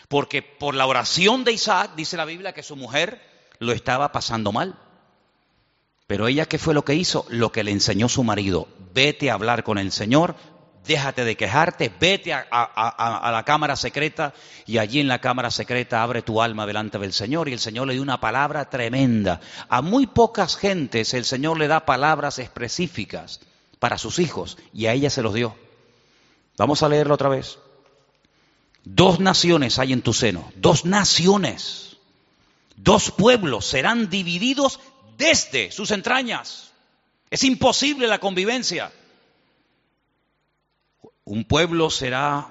porque 0.08 0.42
por 0.42 0.74
la 0.74 0.86
oración 0.86 1.44
de 1.44 1.52
Isaac, 1.52 1.92
dice 1.96 2.16
la 2.16 2.24
Biblia, 2.24 2.52
que 2.52 2.62
su 2.62 2.76
mujer 2.76 3.20
lo 3.58 3.72
estaba 3.72 4.12
pasando 4.12 4.52
mal. 4.52 4.78
Pero 6.06 6.28
ella, 6.28 6.46
¿qué 6.46 6.58
fue 6.58 6.74
lo 6.74 6.84
que 6.84 6.94
hizo? 6.94 7.26
Lo 7.28 7.50
que 7.50 7.64
le 7.64 7.72
enseñó 7.72 8.08
su 8.08 8.22
marido, 8.22 8.68
vete 8.94 9.30
a 9.30 9.34
hablar 9.34 9.64
con 9.64 9.76
el 9.78 9.90
Señor, 9.90 10.36
déjate 10.86 11.24
de 11.24 11.36
quejarte, 11.36 11.92
vete 12.00 12.32
a, 12.32 12.44
la 13.32 13.42
cámara 13.44 13.74
secreta 13.74 14.32
y 14.66 14.78
allí 14.78 15.00
en 15.00 15.08
la 15.08 15.20
cámara 15.20 15.50
secreta 15.50 16.02
abre 16.02 16.22
tu 16.22 16.40
alma 16.40 16.64
delante 16.64 16.98
del 16.98 17.12
Señor. 17.12 17.48
Y 17.48 17.52
el 17.52 17.58
Señor 17.58 17.88
le 17.88 17.94
dio 17.94 18.02
una 18.02 18.20
palabra 18.20 18.70
tremenda. 18.70 19.40
A 19.68 19.82
muy 19.82 20.06
pocas 20.06 20.56
gentes 20.56 21.12
el 21.14 21.24
Señor 21.24 21.58
le 21.58 21.66
da 21.66 21.84
palabras 21.84 22.38
específicas 22.38 23.40
para 23.80 23.98
sus 23.98 24.20
hijos 24.20 24.58
y 24.72 24.86
a 24.86 24.92
ella 24.92 25.10
se 25.10 25.22
los 25.22 25.34
dio. 25.34 25.56
Vamos 26.56 26.82
a 26.82 26.88
leerlo 26.88 27.14
otra 27.14 27.28
vez. 27.28 27.58
Dos 28.88 29.18
naciones 29.18 29.80
hay 29.80 29.92
en 29.92 30.00
tu 30.00 30.12
seno, 30.12 30.52
dos 30.54 30.84
naciones, 30.84 31.96
dos 32.76 33.10
pueblos 33.10 33.66
serán 33.66 34.08
divididos 34.08 34.78
desde 35.18 35.72
sus 35.72 35.90
entrañas. 35.90 36.70
Es 37.28 37.42
imposible 37.42 38.06
la 38.06 38.20
convivencia. 38.20 38.92
Un 41.24 41.42
pueblo 41.42 41.90
será, 41.90 42.46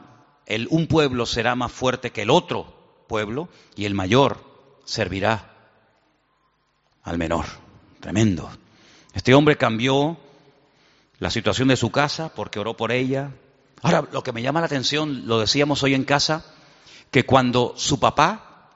el, 0.45 0.67
un 0.71 0.87
pueblo 0.87 1.25
será 1.25 1.55
más 1.55 1.71
fuerte 1.71 2.11
que 2.11 2.23
el 2.23 2.29
otro 2.29 3.05
pueblo 3.07 3.47
y 3.77 3.85
el 3.85 3.93
mayor 3.93 4.43
servirá 4.83 5.55
al 7.03 7.17
menor. 7.17 7.45
Tremendo. 8.01 8.51
Este 9.13 9.33
hombre 9.33 9.55
cambió 9.55 10.17
la 11.19 11.31
situación 11.31 11.69
de 11.69 11.77
su 11.77 11.91
casa 11.91 12.27
porque 12.35 12.59
oró 12.59 12.75
por 12.75 12.91
ella. 12.91 13.31
Ahora, 13.85 14.07
lo 14.11 14.23
que 14.23 14.31
me 14.31 14.41
llama 14.41 14.61
la 14.61 14.65
atención, 14.65 15.27
lo 15.27 15.39
decíamos 15.39 15.83
hoy 15.83 15.93
en 15.93 16.05
casa, 16.05 16.43
que 17.11 17.23
cuando 17.23 17.75
su 17.77 17.99
papá, 17.99 18.71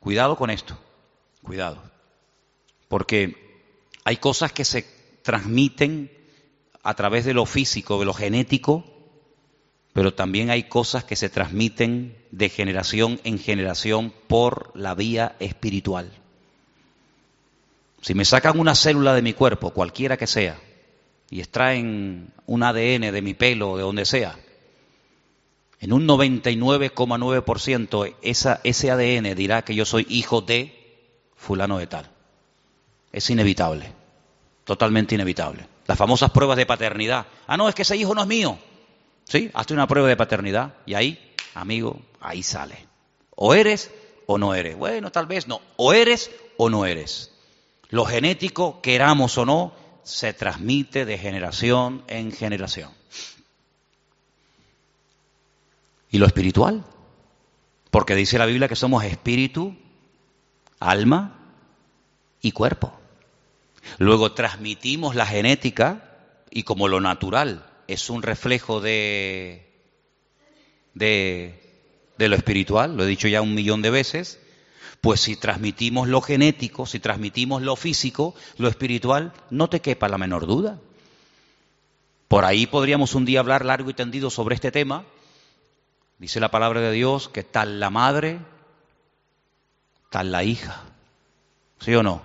cuidado 0.00 0.36
con 0.36 0.50
esto, 0.50 0.78
cuidado, 1.42 1.82
porque 2.88 3.64
hay 4.04 4.18
cosas 4.18 4.52
que 4.52 4.66
se 4.66 4.82
transmiten 5.22 6.12
a 6.82 6.92
través 6.92 7.24
de 7.24 7.32
lo 7.32 7.46
físico, 7.46 7.98
de 7.98 8.04
lo 8.04 8.12
genético, 8.12 8.84
pero 9.94 10.12
también 10.12 10.50
hay 10.50 10.64
cosas 10.64 11.04
que 11.04 11.16
se 11.16 11.30
transmiten 11.30 12.22
de 12.30 12.50
generación 12.50 13.22
en 13.24 13.38
generación 13.38 14.12
por 14.26 14.72
la 14.74 14.94
vía 14.94 15.36
espiritual. 15.38 16.12
Si 18.02 18.12
me 18.12 18.26
sacan 18.26 18.60
una 18.60 18.74
célula 18.74 19.14
de 19.14 19.22
mi 19.22 19.32
cuerpo, 19.32 19.70
cualquiera 19.70 20.18
que 20.18 20.26
sea, 20.26 20.60
y 21.30 21.40
extraen 21.40 22.32
un 22.46 22.62
ADN 22.62 23.12
de 23.12 23.22
mi 23.22 23.34
pelo 23.34 23.72
o 23.72 23.76
de 23.76 23.82
donde 23.82 24.04
sea, 24.04 24.36
en 25.80 25.92
un 25.92 26.08
99,9% 26.08 28.14
ese 28.64 28.90
ADN 28.90 29.36
dirá 29.36 29.62
que 29.62 29.74
yo 29.74 29.84
soy 29.84 30.06
hijo 30.08 30.40
de 30.40 30.74
fulano 31.36 31.78
de 31.78 31.86
tal. 31.86 32.10
Es 33.12 33.30
inevitable, 33.30 33.92
totalmente 34.64 35.14
inevitable. 35.14 35.66
Las 35.86 35.96
famosas 35.96 36.30
pruebas 36.30 36.56
de 36.56 36.66
paternidad. 36.66 37.26
Ah, 37.46 37.56
no, 37.56 37.68
es 37.68 37.74
que 37.74 37.82
ese 37.82 37.96
hijo 37.96 38.14
no 38.14 38.22
es 38.22 38.26
mío. 38.26 38.58
¿Sí? 39.24 39.50
Hazte 39.54 39.74
una 39.74 39.86
prueba 39.86 40.08
de 40.08 40.16
paternidad 40.16 40.74
y 40.84 40.94
ahí, 40.94 41.34
amigo, 41.54 42.00
ahí 42.20 42.42
sale. 42.42 42.86
O 43.36 43.54
eres 43.54 43.90
o 44.26 44.36
no 44.36 44.54
eres. 44.54 44.76
Bueno, 44.76 45.12
tal 45.12 45.26
vez 45.26 45.46
no. 45.46 45.60
O 45.76 45.92
eres 45.92 46.30
o 46.56 46.68
no 46.68 46.86
eres. 46.86 47.32
Lo 47.88 48.04
genético, 48.04 48.82
queramos 48.82 49.38
o 49.38 49.46
no, 49.46 49.72
se 50.08 50.32
transmite 50.32 51.04
de 51.04 51.18
generación 51.18 52.02
en 52.08 52.32
generación. 52.32 52.90
¿Y 56.10 56.18
lo 56.18 56.26
espiritual? 56.26 56.84
Porque 57.90 58.14
dice 58.14 58.38
la 58.38 58.46
Biblia 58.46 58.68
que 58.68 58.76
somos 58.76 59.04
espíritu, 59.04 59.76
alma 60.80 61.38
y 62.40 62.52
cuerpo. 62.52 62.98
Luego 63.98 64.32
transmitimos 64.32 65.14
la 65.14 65.26
genética 65.26 66.16
y 66.50 66.62
como 66.62 66.88
lo 66.88 67.00
natural 67.00 67.66
es 67.86 68.08
un 68.08 68.22
reflejo 68.22 68.80
de, 68.80 69.70
de, 70.94 71.60
lo 72.16 72.34
espiritual, 72.34 72.96
lo 72.96 73.04
he 73.04 73.06
dicho 73.06 73.28
ya 73.28 73.42
un 73.42 73.54
millón 73.54 73.82
de 73.82 73.90
veces, 73.90 74.40
pues 75.00 75.20
si 75.20 75.36
transmitimos 75.36 76.08
lo 76.08 76.20
genético, 76.20 76.86
si 76.86 76.98
transmitimos 76.98 77.62
lo 77.62 77.76
físico, 77.76 78.34
lo 78.56 78.68
espiritual, 78.68 79.32
no 79.50 79.68
te 79.68 79.80
quepa 79.80 80.08
la 80.08 80.18
menor 80.18 80.46
duda. 80.46 80.78
Por 82.26 82.44
ahí 82.44 82.66
podríamos 82.66 83.14
un 83.14 83.24
día 83.24 83.40
hablar 83.40 83.64
largo 83.64 83.90
y 83.90 83.94
tendido 83.94 84.28
sobre 84.30 84.54
este 84.54 84.70
tema. 84.70 85.04
Dice 86.18 86.40
la 86.40 86.50
palabra 86.50 86.80
de 86.80 86.92
Dios 86.92 87.28
que 87.28 87.42
tal 87.42 87.80
la 87.80 87.90
madre, 87.90 88.40
tal 90.10 90.32
la 90.32 90.42
hija. 90.42 90.82
¿Sí 91.80 91.94
o 91.94 92.02
no? 92.02 92.22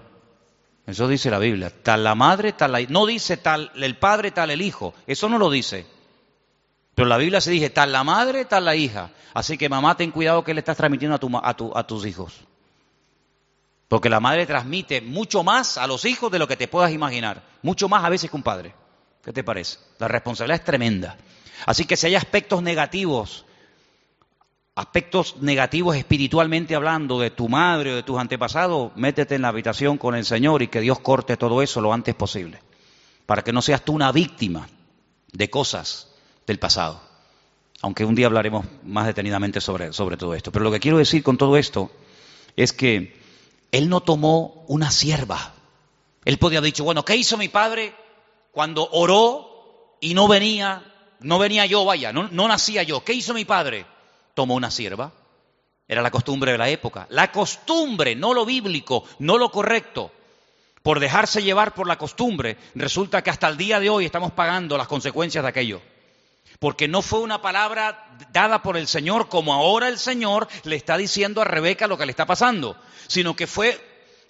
Eso 0.88 1.08
dice 1.08 1.30
la 1.30 1.40
Biblia. 1.40 1.72
Tal 1.84 2.04
la 2.04 2.16
madre, 2.16 2.54
tal 2.54 2.72
la 2.72 2.82
No 2.90 3.06
dice 3.06 3.38
tal 3.38 3.72
el 3.76 3.98
padre, 3.98 4.32
tal 4.32 4.50
el 4.50 4.62
hijo. 4.62 4.94
Eso 5.08 5.30
no 5.30 5.38
lo 5.38 5.50
dice. 5.50 5.86
Pero 6.96 7.08
la 7.08 7.18
Biblia 7.18 7.40
se 7.40 7.52
dice 7.52 7.70
tal 7.70 7.92
la 7.92 8.04
madre, 8.04 8.46
tal 8.46 8.66
la 8.66 8.76
hija. 8.76 9.12
Así 9.34 9.58
que 9.58 9.70
mamá, 9.70 9.96
ten 9.96 10.12
cuidado 10.12 10.44
que 10.44 10.54
le 10.54 10.60
estás 10.60 10.78
transmitiendo 10.78 11.16
a, 11.16 11.54
tu, 11.56 11.78
a 11.78 11.88
tus 11.88 12.06
hijos. 12.06 12.42
Porque 13.94 14.10
la 14.10 14.20
madre 14.20 14.48
transmite 14.48 15.02
mucho 15.02 15.44
más 15.44 15.78
a 15.78 15.86
los 15.86 16.04
hijos 16.06 16.32
de 16.32 16.40
lo 16.40 16.48
que 16.48 16.58
te 16.58 16.68
puedas 16.68 16.92
imaginar. 16.92 17.44
Mucho 17.62 17.88
más 17.88 18.04
a 18.04 18.10
veces 18.10 18.28
que 18.28 18.36
un 18.36 18.42
padre. 18.42 18.74
¿Qué 19.24 19.32
te 19.32 19.44
parece? 19.44 19.78
La 20.00 20.08
responsabilidad 20.08 20.62
es 20.62 20.66
tremenda. 20.66 21.16
Así 21.68 21.86
que 21.86 21.96
si 21.96 22.08
hay 22.08 22.16
aspectos 22.16 22.64
negativos 22.64 23.46
aspectos 24.74 25.36
negativos 25.42 25.96
espiritualmente 25.96 26.74
hablando 26.74 27.20
de 27.20 27.30
tu 27.30 27.48
madre 27.50 27.94
o 27.94 27.96
de 27.98 28.02
tus 28.02 28.18
antepasados, 28.18 28.94
métete 28.96 29.36
en 29.36 29.44
la 29.44 29.50
habitación 29.50 30.00
con 30.00 30.16
el 30.16 30.26
Señor 30.26 30.64
y 30.64 30.70
que 30.70 30.82
Dios 30.82 31.00
corte 31.00 31.38
todo 31.38 31.62
eso 31.62 31.80
lo 31.80 31.94
antes 31.94 32.16
posible, 32.16 32.58
para 33.28 33.44
que 33.44 33.54
no 33.54 33.62
seas 33.62 33.86
tú 33.86 33.94
una 33.94 34.12
víctima 34.12 34.68
de 35.32 35.52
cosas 35.52 36.08
del 36.48 36.58
pasado. 36.58 37.00
Aunque 37.84 38.06
un 38.06 38.16
día 38.16 38.26
hablaremos 38.26 38.66
más 38.84 39.06
detenidamente 39.06 39.62
sobre, 39.62 39.94
sobre 39.94 40.18
todo 40.18 40.34
esto. 40.34 40.52
Pero 40.52 40.66
lo 40.66 40.72
que 40.72 40.80
quiero 40.80 40.98
decir 40.98 41.22
con 41.22 41.38
todo 41.38 41.58
esto 41.58 41.92
es 42.56 42.74
que 42.74 43.22
él 43.74 43.90
no 43.90 44.02
tomó 44.02 44.64
una 44.68 44.92
sierva. 44.92 45.52
Él 46.24 46.38
podía 46.38 46.60
haber 46.60 46.72
dicho, 46.72 46.84
bueno, 46.84 47.04
¿qué 47.04 47.16
hizo 47.16 47.38
mi 47.38 47.50
padre 47.50 47.94
cuando 48.52 48.88
oró 48.92 49.98
y 50.00 50.14
no 50.14 50.28
venía, 50.28 50.84
no 51.20 51.40
venía 51.40 51.66
yo, 51.66 51.84
vaya, 51.84 52.14
no, 52.14 52.30
no 52.30 52.48
nacía 52.48 52.84
yo? 52.84 53.04
¿Qué 53.04 53.14
hizo 53.14 53.34
mi 53.34 53.46
padre? 53.46 53.88
tomó 54.36 54.54
una 54.56 54.70
sierva. 54.70 55.12
Era 55.88 56.02
la 56.04 56.12
costumbre 56.12 56.52
de 56.52 56.58
la 56.58 56.70
época. 56.70 57.08
La 57.10 57.32
costumbre, 57.32 58.16
no 58.16 58.34
lo 58.34 58.46
bíblico, 58.46 59.04
no 59.20 59.40
lo 59.40 59.52
correcto. 59.52 60.12
Por 60.84 61.00
dejarse 61.00 61.42
llevar 61.42 61.74
por 61.74 61.88
la 61.88 61.98
costumbre, 61.98 62.58
resulta 62.76 63.24
que 63.24 63.32
hasta 63.32 63.48
el 63.48 63.58
día 63.58 63.80
de 63.80 63.90
hoy 63.90 64.06
estamos 64.06 64.34
pagando 64.34 64.78
las 64.78 64.88
consecuencias 64.88 65.44
de 65.44 65.50
aquello. 65.50 65.82
Porque 66.64 66.88
no 66.88 67.02
fue 67.02 67.20
una 67.20 67.42
palabra 67.42 68.08
dada 68.32 68.64
por 68.64 68.78
el 68.78 68.88
Señor 68.88 69.28
como 69.28 69.54
ahora 69.54 69.90
el 69.90 70.00
Señor 70.00 70.48
le 70.64 70.78
está 70.78 70.96
diciendo 70.96 71.42
a 71.42 71.44
Rebeca 71.44 71.88
lo 71.88 71.98
que 71.98 72.06
le 72.06 72.12
está 72.12 72.26
pasando, 72.26 72.78
sino 73.08 73.36
que 73.36 73.48
fue 73.48 73.82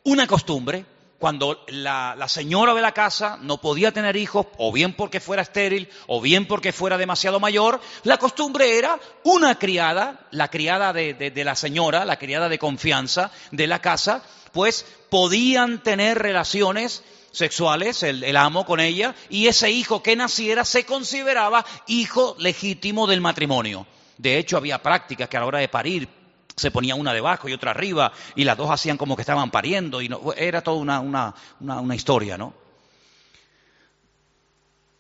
una 0.04 0.26
costumbre 0.26 0.84
cuando 1.20 1.64
la, 1.68 2.18
señora 2.28 2.74
de 2.74 2.82
la 2.82 2.92
casa 2.92 3.38
no 3.40 3.62
podía 3.62 3.92
tener 3.92 4.16
hijos, 4.16 4.48
o 4.58 4.72
bien 4.72 4.96
porque 4.96 5.20
fuera 5.20 5.44
estéril, 5.44 5.90
o 6.08 6.22
bien 6.22 6.48
porque 6.48 6.72
fuera 6.72 6.98
demasiado 6.98 7.40
mayor, 7.40 7.80
la 8.02 8.18
costumbre 8.18 8.80
era 8.80 9.00
una 9.24 9.60
criada, 9.60 10.26
la 10.32 10.48
criada 10.48 10.92
de, 10.92 11.32
la 11.46 11.56
señora, 11.56 12.04
la 12.04 12.18
criada 12.18 12.50
de 12.50 12.58
confianza 12.58 13.30
de 13.52 13.68
la 13.68 13.78
casa, 13.78 14.24
pues 14.54 14.88
podían 15.12 15.84
tener 15.84 16.18
relaciones 16.18 17.04
sexuales, 17.34 18.04
el, 18.04 18.24
el, 18.24 18.38
amo 18.38 18.66
con 18.66 18.80
ella, 18.80 19.14
y 19.30 19.48
ese 19.48 19.70
hijo 19.70 20.02
que 20.02 20.16
naciera 20.16 20.64
se 20.64 20.86
consideraba 20.86 21.66
hijo 21.88 22.38
legítimo 22.40 23.08
del 23.08 23.20
matrimonio. 23.20 23.86
De 24.18 24.38
hecho, 24.38 24.56
había 24.56 24.82
prácticas 24.82 25.28
que 25.28 25.36
a 25.36 25.42
la 25.42 25.48
hora 25.48 25.60
de 25.60 25.68
parir 25.68 26.08
se 26.56 26.72
ponía 26.72 26.96
una 26.96 27.14
debajo 27.14 27.50
y 27.50 27.54
otra 27.54 27.72
arriba, 27.72 28.14
y 28.36 28.44
las 28.44 28.58
dos 28.58 28.70
hacían 28.70 28.98
como 28.98 29.16
que 29.16 29.24
estaban 29.24 29.52
pariendo, 29.52 30.02
y 30.02 30.10
no, 30.10 30.34
era 30.34 30.62
toda 30.62 30.78
una, 30.78 31.00
una, 31.00 31.34
una, 31.60 31.96
historia, 31.96 32.38
¿no? 32.38 32.54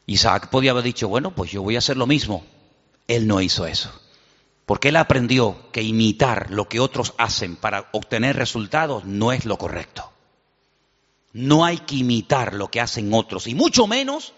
Isaac 0.06 0.50
podía 0.50 0.72
haber 0.72 0.84
dicho, 0.84 1.08
bueno, 1.08 1.32
pues 1.32 1.52
yo 1.52 1.62
voy 1.62 1.76
a 1.76 1.80
hacer 1.80 1.96
lo 1.96 2.08
mismo. 2.08 2.46
Él 3.08 3.28
no 3.28 3.40
hizo 3.40 3.66
eso. 3.66 3.92
Porque 4.66 4.90
él 4.90 4.96
aprendió 4.98 5.72
que 5.72 5.82
imitar 5.82 6.50
lo 6.50 6.68
que 6.68 6.80
otros 6.80 7.14
hacen 7.18 7.56
para 7.56 7.90
obtener 7.94 8.36
resultados 8.36 9.06
no 9.06 9.32
es 9.32 9.46
lo 9.46 9.58
correcto. 9.58 10.13
No 11.34 11.66
hay 11.66 11.80
que 11.80 11.96
imitar 11.96 12.54
lo 12.54 12.70
que 12.70 12.80
hacen 12.80 13.14
otros, 13.14 13.48
y 13.48 13.56
mucho 13.56 13.88
menos 13.88 14.34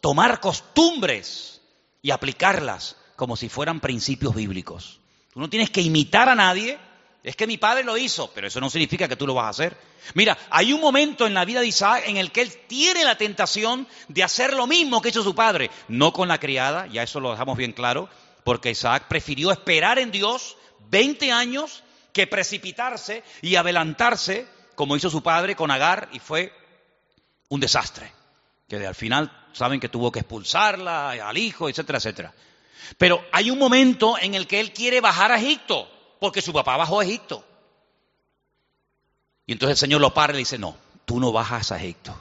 tomar 0.00 0.40
costumbres 0.40 1.60
y 2.02 2.10
aplicarlas 2.10 2.96
como 3.16 3.36
si 3.36 3.48
fueran 3.48 3.80
principios 3.80 4.34
bíblicos. 4.34 5.00
Tú 5.32 5.40
no 5.40 5.48
tienes 5.48 5.70
que 5.70 5.82
imitar 5.82 6.28
a 6.28 6.34
nadie. 6.34 6.78
Es 7.22 7.36
que 7.36 7.46
mi 7.46 7.58
padre 7.58 7.84
lo 7.84 7.98
hizo, 7.98 8.30
pero 8.34 8.46
eso 8.46 8.60
no 8.60 8.70
significa 8.70 9.06
que 9.06 9.16
tú 9.16 9.26
lo 9.26 9.34
vas 9.34 9.44
a 9.44 9.50
hacer. 9.50 9.76
Mira, 10.14 10.38
hay 10.48 10.72
un 10.72 10.80
momento 10.80 11.26
en 11.26 11.34
la 11.34 11.44
vida 11.44 11.60
de 11.60 11.66
Isaac 11.66 12.04
en 12.06 12.16
el 12.16 12.32
que 12.32 12.40
él 12.40 12.50
tiene 12.66 13.04
la 13.04 13.18
tentación 13.18 13.86
de 14.08 14.22
hacer 14.22 14.54
lo 14.54 14.66
mismo 14.66 15.02
que 15.02 15.10
hizo 15.10 15.22
su 15.22 15.34
padre, 15.34 15.70
no 15.88 16.14
con 16.14 16.28
la 16.28 16.40
criada, 16.40 16.86
ya 16.86 17.02
eso 17.02 17.20
lo 17.20 17.30
dejamos 17.30 17.58
bien 17.58 17.72
claro, 17.72 18.08
porque 18.42 18.70
Isaac 18.70 19.04
prefirió 19.06 19.52
esperar 19.52 19.98
en 19.98 20.10
Dios 20.10 20.56
20 20.88 21.30
años 21.30 21.82
que 22.14 22.26
precipitarse 22.26 23.22
y 23.42 23.56
adelantarse 23.56 24.46
como 24.80 24.96
hizo 24.96 25.10
su 25.10 25.22
padre 25.22 25.54
con 25.54 25.70
Agar 25.70 26.08
y 26.10 26.20
fue 26.20 26.54
un 27.50 27.60
desastre, 27.60 28.10
que 28.66 28.86
al 28.86 28.94
final 28.94 29.30
saben 29.52 29.78
que 29.78 29.90
tuvo 29.90 30.10
que 30.10 30.20
expulsarla 30.20 31.10
al 31.10 31.36
hijo, 31.36 31.68
etcétera, 31.68 31.98
etcétera. 31.98 32.32
Pero 32.96 33.22
hay 33.30 33.50
un 33.50 33.58
momento 33.58 34.16
en 34.18 34.34
el 34.34 34.46
que 34.46 34.58
él 34.58 34.72
quiere 34.72 35.02
bajar 35.02 35.32
a 35.32 35.38
Egipto, 35.38 35.86
porque 36.18 36.40
su 36.40 36.54
papá 36.54 36.78
bajó 36.78 36.98
a 36.98 37.04
Egipto. 37.04 37.44
Y 39.44 39.52
entonces 39.52 39.76
el 39.76 39.80
Señor 39.80 40.00
lo 40.00 40.14
para 40.14 40.32
y 40.32 40.36
le 40.36 40.38
dice, 40.38 40.56
no, 40.56 40.74
tú 41.04 41.20
no 41.20 41.30
bajas 41.30 41.72
a 41.72 41.76
Egipto. 41.76 42.18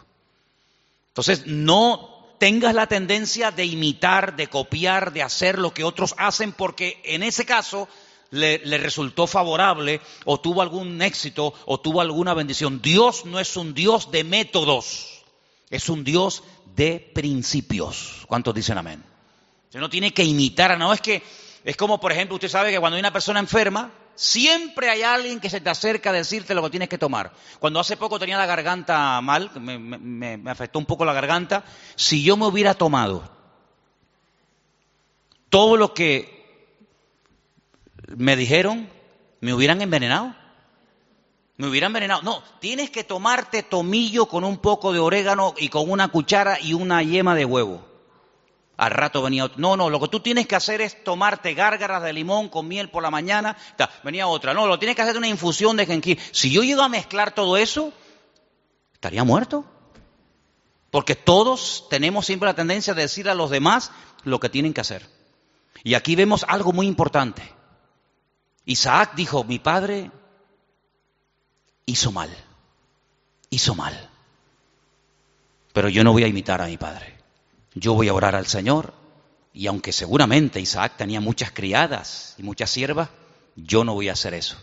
Entonces 1.08 1.48
no 1.48 2.36
tengas 2.40 2.76
la 2.76 2.88
tendencia 2.88 3.52
de 3.52 3.64
imitar, 3.64 4.36
de 4.36 4.48
copiar, 4.48 5.14
de 5.14 5.24
hacer 5.24 5.60
lo 5.60 5.74
que 5.74 5.86
otros 5.86 6.14
hacen, 6.18 6.52
porque 6.52 7.00
en 7.06 7.24
ese 7.24 7.46
caso 7.46 7.88
le, 8.32 8.78
resultó 8.78 9.28
favorable 9.28 10.02
o 10.26 10.40
tuvo 10.40 10.62
algún 10.62 11.02
éxito 11.02 11.54
o 11.66 11.80
tuvo 11.80 12.02
alguna 12.02 12.34
bendición. 12.34 12.82
Dios 12.82 13.26
no 13.26 13.40
es 13.40 13.56
un 13.58 13.74
Dios 13.74 14.12
de 14.12 14.24
métodos, 14.24 15.24
es 15.70 15.90
un 15.90 16.04
Dios 16.04 16.44
de 16.76 17.12
principios. 17.14 18.26
¿Cuántos 18.28 18.54
dicen 18.54 18.78
amén? 18.78 19.04
Usted 19.66 19.80
no 19.80 19.90
tiene 19.90 20.14
que 20.14 20.24
imitar, 20.24 20.78
no 20.78 20.94
es 20.94 21.02
que, 21.02 21.24
es 21.64 21.76
como 21.76 22.00
por 22.00 22.12
ejemplo, 22.12 22.36
usted 22.36 22.50
sabe 22.50 22.72
que 22.72 22.80
cuando 22.80 22.96
hay 22.96 23.02
una 23.02 23.14
persona 23.14 23.40
enferma, 23.40 23.92
siempre 24.16 24.90
hay 24.90 25.04
alguien 25.04 25.40
que 25.40 25.50
se 25.50 25.62
te 25.62 25.70
acerca 25.70 26.10
a 26.10 26.14
decirte 26.14 26.54
lo 26.54 26.64
que 26.64 26.72
tienes 26.72 26.90
que 26.90 26.98
tomar. 26.98 27.32
Cuando 27.60 27.80
hace 27.80 27.98
poco 27.98 28.20
tenía 28.20 28.38
la 28.38 28.46
garganta 28.46 29.22
mal, 29.22 29.52
me 29.62 30.42
afectó 30.50 30.80
un 30.80 30.86
poco 30.86 31.06
la 31.06 31.14
garganta, 31.14 31.64
si 31.96 32.24
yo 32.24 32.36
me 32.36 32.46
hubiera 32.46 32.74
tomado 32.74 33.40
todo 35.50 35.78
lo 35.78 35.94
que 35.94 36.39
me 38.18 38.36
dijeron, 38.36 38.90
me 39.42 39.54
hubieran 39.54 39.82
envenenado. 39.82 40.36
Me 41.58 41.68
hubieran 41.68 41.90
envenenado. 41.90 42.22
No, 42.22 42.42
tienes 42.60 42.90
que 42.90 43.04
tomarte 43.04 43.64
tomillo 43.64 44.28
con 44.28 44.44
un 44.44 44.58
poco 44.58 44.94
de 44.94 45.00
orégano 45.00 45.54
y 45.58 45.70
con 45.70 45.90
una 45.90 46.08
cuchara 46.08 46.60
y 46.60 46.74
una 46.74 47.04
yema 47.04 47.36
de 47.36 47.46
huevo. 47.46 47.86
Al 48.78 48.92
rato 48.92 49.22
venía 49.22 49.44
otro. 49.44 49.60
No, 49.60 49.76
no, 49.76 49.90
lo 49.90 50.00
que 50.00 50.08
tú 50.08 50.22
tienes 50.22 50.48
que 50.48 50.56
hacer 50.56 50.80
es 50.80 51.04
tomarte 51.04 51.54
gárgaras 51.54 52.02
de 52.02 52.14
limón 52.14 52.48
con 52.48 52.66
miel 52.66 52.90
por 52.90 53.04
la 53.04 53.12
mañana. 53.12 53.58
venía 54.06 54.28
otra. 54.28 54.54
No, 54.54 54.68
lo 54.68 54.80
tienes 54.80 54.96
que 54.96 55.02
hacer 55.02 55.18
una 55.18 55.28
infusión 55.28 55.76
de 55.76 55.86
jengibre. 55.86 56.24
Si 56.32 56.50
yo 56.50 56.64
llego 56.64 56.82
a 56.82 56.88
mezclar 56.88 57.36
todo 57.36 57.58
eso, 57.58 57.92
estaría 58.94 59.26
muerto. 59.26 59.66
Porque 60.92 61.16
todos 61.16 61.88
tenemos 61.90 62.26
siempre 62.26 62.48
la 62.48 62.56
tendencia 62.56 62.94
de 62.94 63.02
decir 63.02 63.28
a 63.30 63.36
los 63.36 63.50
demás 63.50 63.92
lo 64.24 64.40
que 64.40 64.48
tienen 64.48 64.74
que 64.74 64.82
hacer. 64.82 65.06
Y 65.84 65.96
aquí 65.96 66.16
vemos 66.16 66.46
algo 66.48 66.72
muy 66.72 66.88
importante. 66.88 67.59
Isaac 68.70 69.16
dijo, 69.16 69.44
mi 69.44 69.60
padre 69.60 70.12
hizo 71.86 72.12
mal, 72.12 72.30
hizo 73.50 73.76
mal. 73.76 74.10
Pero 75.74 75.90
yo 75.90 76.04
no 76.04 76.12
voy 76.12 76.24
a 76.24 76.28
imitar 76.28 76.62
a 76.62 76.68
mi 76.68 76.78
padre 76.78 77.20
yo 77.80 77.94
voy 77.94 78.08
a 78.08 78.14
orar 78.14 78.36
al 78.36 78.48
Señor. 78.48 78.94
Y 79.54 79.68
aunque 79.68 79.92
seguramente 79.92 80.62
Isaac 80.62 80.94
tenía 80.98 81.22
muchas 81.22 81.52
criadas 81.52 82.36
y 82.38 82.44
muchas 82.44 82.70
siervas, 82.70 83.10
yo 83.56 83.84
no 83.84 83.94
voy 83.94 84.10
a 84.10 84.14
hacer 84.14 84.34
eso. 84.34 84.58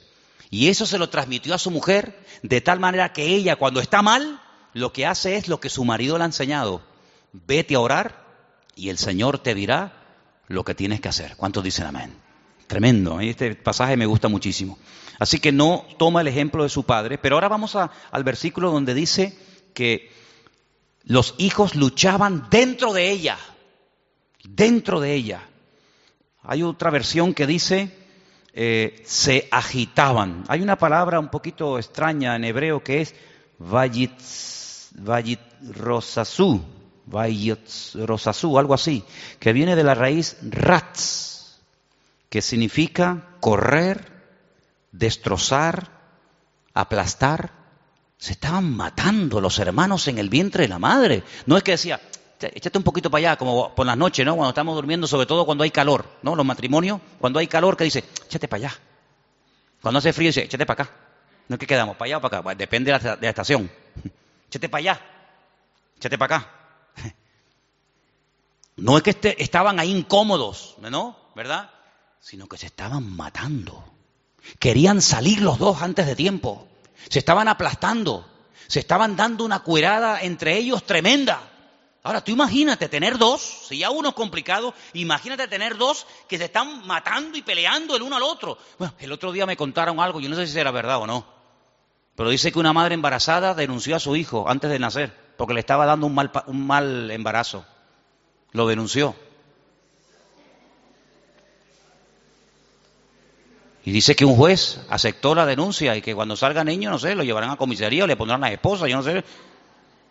Y 0.48 0.68
eso 0.68 0.86
se 0.86 0.98
lo 0.98 1.10
transmitió 1.10 1.54
a 1.54 1.58
su 1.58 1.70
mujer 1.70 2.24
de 2.42 2.60
tal 2.60 2.78
manera 2.78 3.12
que 3.12 3.26
ella 3.26 3.56
cuando 3.56 3.80
está 3.80 4.00
mal, 4.00 4.40
lo 4.74 4.92
que 4.92 5.04
hace 5.04 5.36
es 5.36 5.48
lo 5.48 5.58
que 5.58 5.70
su 5.70 5.84
marido 5.84 6.16
le 6.16 6.24
ha 6.24 6.26
enseñado. 6.26 6.82
Vete 7.32 7.74
a 7.74 7.80
orar 7.80 8.24
y 8.76 8.90
el 8.90 8.98
Señor 8.98 9.38
te 9.38 9.54
dirá 9.54 9.92
lo 10.46 10.64
que 10.64 10.74
tienes 10.74 11.00
que 11.00 11.08
hacer. 11.08 11.36
¿Cuántos 11.36 11.64
dicen 11.64 11.86
amén? 11.86 12.25
Tremendo, 12.66 13.20
¿eh? 13.20 13.30
este 13.30 13.54
pasaje 13.54 13.96
me 13.96 14.06
gusta 14.06 14.28
muchísimo. 14.28 14.78
Así 15.18 15.38
que 15.38 15.52
no 15.52 15.86
toma 15.98 16.20
el 16.20 16.28
ejemplo 16.28 16.62
de 16.62 16.68
su 16.68 16.84
padre, 16.84 17.18
pero 17.18 17.36
ahora 17.36 17.48
vamos 17.48 17.76
al 17.76 18.24
versículo 18.24 18.70
donde 18.70 18.94
dice 18.94 19.36
que 19.72 20.10
los 21.04 21.34
hijos 21.38 21.74
luchaban 21.74 22.48
dentro 22.50 22.92
de 22.92 23.10
ella, 23.10 23.38
dentro 24.44 25.00
de 25.00 25.14
ella. 25.14 25.42
Hay 26.42 26.62
otra 26.62 26.90
versión 26.90 27.34
que 27.34 27.46
dice, 27.46 27.90
eh, 28.52 29.02
se 29.04 29.48
agitaban. 29.50 30.44
Hay 30.48 30.62
una 30.62 30.76
palabra 30.76 31.20
un 31.20 31.28
poquito 31.28 31.78
extraña 31.78 32.36
en 32.36 32.44
hebreo 32.44 32.82
que 32.82 33.02
es 33.02 33.14
vayit, 33.58 34.12
vayit 34.92 35.40
rosasú, 35.74 36.64
algo 38.58 38.74
así, 38.74 39.04
que 39.38 39.52
viene 39.52 39.76
de 39.76 39.84
la 39.84 39.94
raíz 39.94 40.38
rats, 40.42 41.35
que 42.36 42.42
significa 42.42 43.28
correr, 43.40 44.12
destrozar, 44.92 45.88
aplastar, 46.74 47.50
se 48.18 48.32
estaban 48.32 48.76
matando 48.76 49.40
los 49.40 49.58
hermanos 49.58 50.06
en 50.08 50.18
el 50.18 50.28
vientre 50.28 50.64
de 50.64 50.68
la 50.68 50.78
madre. 50.78 51.22
No 51.46 51.56
es 51.56 51.62
que 51.62 51.70
decía, 51.70 51.98
échate 52.38 52.76
un 52.76 52.84
poquito 52.84 53.10
para 53.10 53.20
allá, 53.20 53.36
como 53.38 53.74
por 53.74 53.86
las 53.86 53.96
noches, 53.96 54.26
¿no? 54.26 54.36
Cuando 54.36 54.50
estamos 54.50 54.74
durmiendo, 54.74 55.06
sobre 55.06 55.24
todo 55.24 55.46
cuando 55.46 55.64
hay 55.64 55.70
calor, 55.70 56.04
¿no? 56.20 56.36
Los 56.36 56.44
matrimonios, 56.44 57.00
cuando 57.18 57.38
hay 57.38 57.46
calor, 57.46 57.74
que 57.74 57.84
dice, 57.84 58.04
échate 58.26 58.48
para 58.48 58.66
allá. 58.66 58.78
Cuando 59.80 60.00
hace 60.00 60.12
frío, 60.12 60.28
dice, 60.28 60.42
échate 60.42 60.66
para 60.66 60.82
acá. 60.82 60.92
No 61.48 61.54
es 61.54 61.58
que 61.58 61.66
quedamos, 61.66 61.96
para 61.96 62.08
allá 62.08 62.18
o 62.18 62.20
para 62.20 62.40
acá, 62.40 62.54
depende 62.54 62.92
de 62.92 63.16
la, 63.18 63.30
estación. 63.30 63.70
Échate 64.50 64.68
para 64.68 64.80
allá, 64.80 65.00
échate 65.96 66.18
para 66.18 66.36
acá. 66.36 66.50
No 68.76 68.98
es 68.98 69.02
que 69.02 69.08
este, 69.08 69.42
estaban 69.42 69.80
ahí 69.80 69.90
incómodos, 69.90 70.76
¿no? 70.82 71.16
¿Verdad? 71.34 71.70
Sino 72.20 72.46
que 72.46 72.56
se 72.56 72.66
estaban 72.66 73.14
matando. 73.14 73.84
Querían 74.58 75.00
salir 75.02 75.40
los 75.40 75.58
dos 75.58 75.82
antes 75.82 76.06
de 76.06 76.16
tiempo. 76.16 76.66
Se 77.08 77.18
estaban 77.18 77.48
aplastando, 77.48 78.26
se 78.66 78.80
estaban 78.80 79.16
dando 79.16 79.44
una 79.44 79.60
cuerada 79.60 80.20
entre 80.22 80.56
ellos 80.56 80.84
tremenda. 80.84 81.40
Ahora, 82.02 82.22
tú 82.22 82.30
imagínate 82.30 82.88
tener 82.88 83.18
dos, 83.18 83.40
si 83.68 83.78
ya 83.78 83.90
uno 83.90 84.10
es 84.10 84.14
complicado, 84.14 84.74
imagínate 84.92 85.48
tener 85.48 85.76
dos 85.76 86.06
que 86.28 86.38
se 86.38 86.44
están 86.44 86.86
matando 86.86 87.36
y 87.36 87.42
peleando 87.42 87.96
el 87.96 88.02
uno 88.02 88.16
al 88.16 88.22
otro. 88.22 88.58
Bueno, 88.78 88.94
el 89.00 89.10
otro 89.10 89.32
día 89.32 89.44
me 89.44 89.56
contaron 89.56 89.98
algo, 89.98 90.20
yo 90.20 90.28
no 90.28 90.36
sé 90.36 90.46
si 90.46 90.56
era 90.56 90.70
verdad 90.70 90.98
o 90.98 91.06
no, 91.08 91.26
pero 92.14 92.30
dice 92.30 92.52
que 92.52 92.60
una 92.60 92.72
madre 92.72 92.94
embarazada 92.94 93.54
denunció 93.54 93.96
a 93.96 94.00
su 94.00 94.14
hijo 94.14 94.48
antes 94.48 94.70
de 94.70 94.78
nacer, 94.78 95.14
porque 95.36 95.54
le 95.54 95.60
estaba 95.60 95.84
dando 95.84 96.06
un 96.06 96.14
mal, 96.14 96.30
un 96.46 96.66
mal 96.66 97.10
embarazo. 97.10 97.66
Lo 98.52 98.66
denunció. 98.68 99.16
Y 103.86 103.92
dice 103.92 104.16
que 104.16 104.24
un 104.24 104.34
juez 104.34 104.80
aceptó 104.90 105.32
la 105.36 105.46
denuncia 105.46 105.96
y 105.96 106.02
que 106.02 106.12
cuando 106.12 106.34
salga 106.34 106.64
niño, 106.64 106.90
no 106.90 106.98
sé, 106.98 107.14
lo 107.14 107.22
llevarán 107.22 107.50
a 107.50 107.56
comisaría 107.56 108.02
o 108.02 108.06
le 108.08 108.16
pondrán 108.16 108.42
a 108.42 108.48
la 108.48 108.52
esposa, 108.52 108.88
yo 108.88 108.96
no 108.96 109.02
sé. 109.04 109.24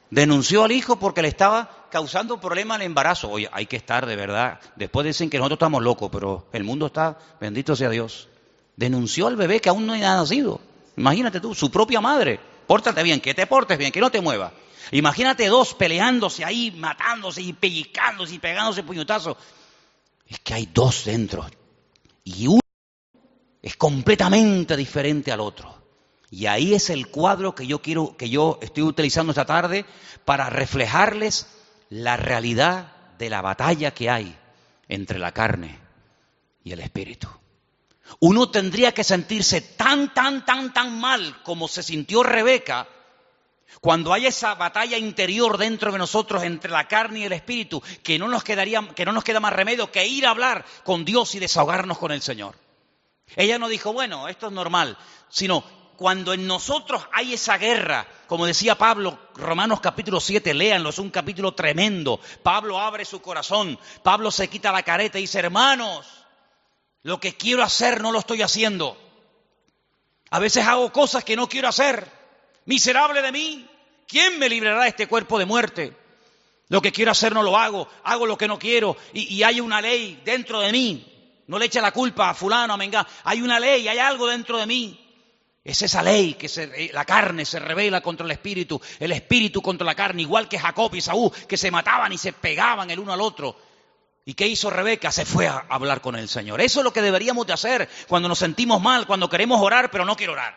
Denunció 0.09 0.63
al 0.63 0.71
hijo 0.71 0.97
porque 0.97 1.21
le 1.21 1.28
estaba 1.28 1.88
causando 1.91 2.39
problemas 2.39 2.78
al 2.78 2.84
embarazo. 2.84 3.30
Oye, 3.30 3.49
hay 3.51 3.65
que 3.65 3.76
estar 3.76 4.05
de 4.05 4.15
verdad. 4.15 4.61
Después 4.78 5.05
dicen 5.05 5.30
que 5.30 5.38
nosotros 5.38 5.57
estamos 5.57 5.84
locos, 5.84 6.09
pero 6.09 6.47
el 6.53 6.63
mundo 6.63 6.86
está, 6.86 7.19
bendito 7.41 7.76
sea 7.76 7.89
Dios. 7.89 8.30
Denunció 8.78 9.28
al 9.28 9.36
bebé 9.36 9.59
que 9.59 9.67
aún 9.67 9.86
no 9.86 9.91
ha 9.91 9.97
nacido. 9.97 10.61
Imagínate 10.95 11.41
tú, 11.41 11.53
su 11.53 11.69
propia 11.69 11.99
madre. 11.99 12.39
Pórtate 12.67 13.03
bien, 13.03 13.19
que 13.19 13.34
te 13.34 13.45
portes 13.45 13.78
bien, 13.78 13.91
que 13.91 13.99
no 13.99 14.09
te 14.09 14.21
muevas. 14.21 14.53
Imagínate 14.91 15.47
dos 15.47 15.73
peleándose 15.73 16.45
ahí, 16.45 16.71
matándose 16.71 17.41
y 17.41 17.51
pellizcándose 17.51 18.36
y 18.36 18.39
pegándose 18.39 18.84
puñetazos. 18.84 19.36
Es 20.26 20.39
que 20.39 20.53
hay 20.53 20.69
dos 20.73 21.03
dentro. 21.03 21.45
Y 22.23 22.47
uno 22.47 22.61
es 23.66 23.76
completamente 23.78 24.78
diferente 24.78 25.32
al 25.32 25.39
otro. 25.39 25.76
Y 26.30 26.45
ahí 26.45 26.76
es 26.76 26.91
el 26.91 27.07
cuadro 27.07 27.55
que 27.55 27.66
yo 27.66 27.82
quiero, 27.82 28.16
que 28.16 28.30
yo 28.30 28.59
estoy 28.61 28.84
utilizando 28.84 29.32
esta 29.32 29.47
tarde 29.47 29.88
para 30.24 30.51
reflejarles 30.51 31.47
la 31.89 32.16
realidad 32.16 32.93
de 33.18 33.32
la 33.32 33.41
batalla 33.41 33.89
que 33.89 34.11
hay 34.11 34.38
entre 34.88 35.18
la 35.18 35.32
carne 35.32 35.80
y 36.63 36.74
el 36.74 36.80
espíritu. 36.80 37.28
Uno 38.20 38.51
tendría 38.51 38.93
que 38.93 39.03
sentirse 39.03 39.61
tan, 39.61 40.13
tan, 40.13 40.45
tan, 40.45 40.72
tan 40.72 40.99
mal 40.99 41.41
como 41.41 41.68
se 41.68 41.82
sintió 41.82 42.22
Rebeca 42.22 42.88
cuando 43.82 44.13
hay 44.13 44.28
esa 44.28 44.53
batalla 44.53 44.99
interior 44.99 45.57
dentro 45.57 45.91
de 45.91 45.97
nosotros 45.97 46.43
entre 46.43 46.70
la 46.70 46.88
carne 46.88 47.22
y 47.22 47.24
el 47.24 47.34
espíritu, 47.34 47.82
que 48.03 48.20
no 48.20 48.28
nos 48.28 48.43
quedaría, 48.43 48.88
que 48.89 49.05
no 49.05 49.11
nos 49.11 49.24
queda 49.24 49.39
más 49.39 49.53
remedio 49.53 49.91
que 49.91 50.05
ir 50.05 50.28
a 50.28 50.30
hablar 50.30 50.63
con 50.84 51.03
Dios 51.03 51.34
y 51.34 51.39
desahogarnos 51.39 51.97
con 51.97 52.11
el 52.11 52.22
Señor. 52.22 52.63
Ella 53.36 53.57
no 53.57 53.67
dijo, 53.67 53.93
bueno, 53.93 54.28
esto 54.28 54.47
es 54.47 54.53
normal, 54.53 54.97
sino 55.30 55.63
cuando 55.95 56.34
en 56.34 56.45
nosotros 56.45 57.03
hay 57.11 57.34
esa 57.34 57.57
guerra, 57.57 58.05
como 58.28 58.45
decía 58.45 58.76
Pablo, 58.76 59.17
Romanos 59.36 59.80
capítulo 59.80 60.19
7, 60.19 60.53
léanlo, 60.53 60.89
es 60.89 60.99
un 60.99 61.09
capítulo 61.09 61.53
tremendo. 61.53 62.19
Pablo 62.43 62.80
abre 62.80 63.05
su 63.05 63.21
corazón, 63.21 63.80
Pablo 64.03 64.32
se 64.32 64.47
quita 64.49 64.71
la 64.71 64.84
careta 64.84 65.17
y 65.17 65.21
dice, 65.21 65.39
hermanos, 65.39 66.05
lo 67.03 67.19
que 67.19 67.36
quiero 67.36 67.63
hacer 67.63 68.01
no 68.01 68.11
lo 68.11 68.19
estoy 68.19 68.41
haciendo. 68.41 68.97
A 70.30 70.39
veces 70.39 70.65
hago 70.65 70.91
cosas 70.91 71.23
que 71.23 71.36
no 71.36 71.47
quiero 71.47 71.67
hacer. 71.67 72.09
Miserable 72.65 73.21
de 73.21 73.32
mí, 73.32 73.67
¿quién 74.07 74.39
me 74.39 74.49
librará 74.49 74.84
de 74.84 74.89
este 74.89 75.07
cuerpo 75.07 75.39
de 75.39 75.45
muerte? 75.45 75.95
Lo 76.67 76.82
que 76.82 76.91
quiero 76.91 77.11
hacer 77.11 77.34
no 77.34 77.43
lo 77.43 77.57
hago, 77.57 77.88
hago 78.03 78.26
lo 78.26 78.38
que 78.38 78.47
no 78.47 78.57
quiero 78.57 78.97
y, 79.13 79.36
y 79.36 79.43
hay 79.43 79.61
una 79.61 79.82
ley 79.82 80.19
dentro 80.26 80.61
de 80.61 80.71
mí. 80.71 81.14
No 81.48 81.60
le 81.60 81.66
eche 81.66 81.82
la 81.82 81.91
culpa 81.91 82.30
a 82.30 82.34
fulano, 82.34 82.74
a 82.74 82.78
Mengá. 82.78 83.06
Hay 83.24 83.41
una 83.41 83.60
ley, 83.60 83.88
hay 83.88 84.00
algo 84.00 84.28
dentro 84.28 84.58
de 84.58 84.66
mí. 84.66 85.02
Es 85.64 85.82
esa 85.82 86.04
ley 86.04 86.36
que 86.36 86.91
la 86.93 87.06
carne 87.06 87.43
se 87.43 87.60
revela 87.60 88.02
contra 88.02 88.24
el 88.24 88.32
espíritu, 88.32 88.80
el 89.00 89.12
espíritu 89.12 89.64
contra 89.64 89.84
la 89.84 89.96
carne, 89.96 90.22
igual 90.22 90.48
que 90.48 90.60
Jacob 90.60 90.93
y 90.93 91.02
Saúl, 91.02 91.32
que 91.48 91.58
se 91.58 91.72
mataban 91.72 92.14
y 92.14 92.20
se 92.20 92.34
pegaban 92.34 92.91
el 92.91 93.00
uno 93.00 93.14
al 93.14 93.22
otro. 93.22 93.58
¿Y 94.26 94.36
qué 94.36 94.48
hizo 94.48 94.70
Rebeca? 94.70 95.12
Se 95.12 95.26
fue 95.26 95.48
a 95.48 95.66
hablar 95.70 96.02
con 96.02 96.16
el 96.16 96.30
Señor. 96.30 96.62
Eso 96.62 96.80
es 96.82 96.84
lo 96.84 96.93
que 96.93 97.02
deberíamos 97.02 97.48
de 97.48 97.54
hacer 97.54 97.89
cuando 98.08 98.30
nos 98.30 98.39
sentimos 98.39 98.80
mal, 98.82 99.08
cuando 99.08 99.28
queremos 99.28 99.60
orar, 99.60 99.89
pero 99.89 100.06
no 100.06 100.16
quiero 100.16 100.34
orar. 100.34 100.56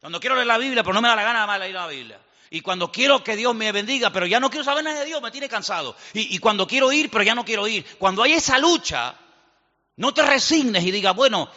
Cuando 0.00 0.20
quiero 0.20 0.34
leer 0.34 0.46
la 0.46 0.58
Biblia, 0.58 0.82
pero 0.82 0.94
no 0.94 1.02
me 1.02 1.08
da 1.08 1.16
la 1.16 1.22
gana 1.22 1.50
de 1.50 1.58
leer 1.58 1.74
la 1.74 1.86
Biblia. 1.86 2.20
Y 2.50 2.62
cuando 2.62 2.90
quiero 2.90 3.22
que 3.22 3.36
Dios 3.36 3.54
me 3.54 3.70
bendiga, 3.72 4.10
pero 4.10 4.26
ya 4.26 4.40
no 4.40 4.50
quiero 4.50 4.64
saber 4.64 4.82
nada 4.82 5.00
de 5.00 5.06
Dios, 5.06 5.22
me 5.22 5.30
tiene 5.30 5.48
cansado. 5.48 5.96
Y 6.12 6.36
cuando 6.38 6.66
quiero 6.66 6.90
ir, 6.92 7.10
pero 7.10 7.22
ya 7.22 7.34
no 7.34 7.44
quiero 7.44 7.66
ir. 7.68 7.86
Cuando 7.98 8.22
hay 8.22 8.32
esa 8.32 8.58
lucha, 8.58 9.14
no 10.00 10.14
te 10.14 10.22
resignes 10.22 10.82
y 10.82 10.90
digas, 10.90 11.14
bueno, 11.14 11.50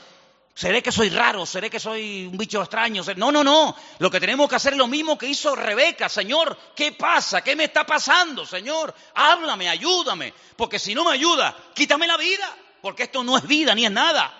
seré 0.54 0.84
que 0.84 0.91
soy 0.91 1.10
raro, 1.10 1.46
seré 1.46 1.70
que 1.70 1.80
soy 1.80 2.28
un 2.30 2.38
bicho 2.38 2.62
extraño. 2.62 3.02
No, 3.16 3.32
no, 3.32 3.41
no. 3.41 3.74
Lo 4.00 4.12
que 4.12 4.20
tenemos 4.20 4.50
que 4.50 4.58
hacer 4.58 4.74
es 4.74 4.80
lo 4.80 4.88
mismo 4.88 5.18
que 5.18 5.28
hizo 5.28 5.56
Rebeca. 5.56 6.10
Señor, 6.10 6.58
¿qué 6.76 6.91
pasa? 6.91 7.41
¿Qué 7.41 7.56
me 7.56 7.64
está 7.64 7.86
pasando, 7.86 8.46
Señor? 8.46 8.94
Háblame, 9.16 9.70
ayúdame. 9.70 10.34
Porque 10.58 10.78
si 10.78 10.94
no 10.94 11.06
me 11.06 11.12
ayuda, 11.12 11.56
quítame 11.74 12.06
la 12.06 12.18
vida. 12.18 12.54
Porque 12.82 13.04
esto 13.04 13.24
no 13.24 13.38
es 13.38 13.48
vida 13.48 13.74
ni 13.76 13.86
es 13.86 13.91
nada. 13.94 14.38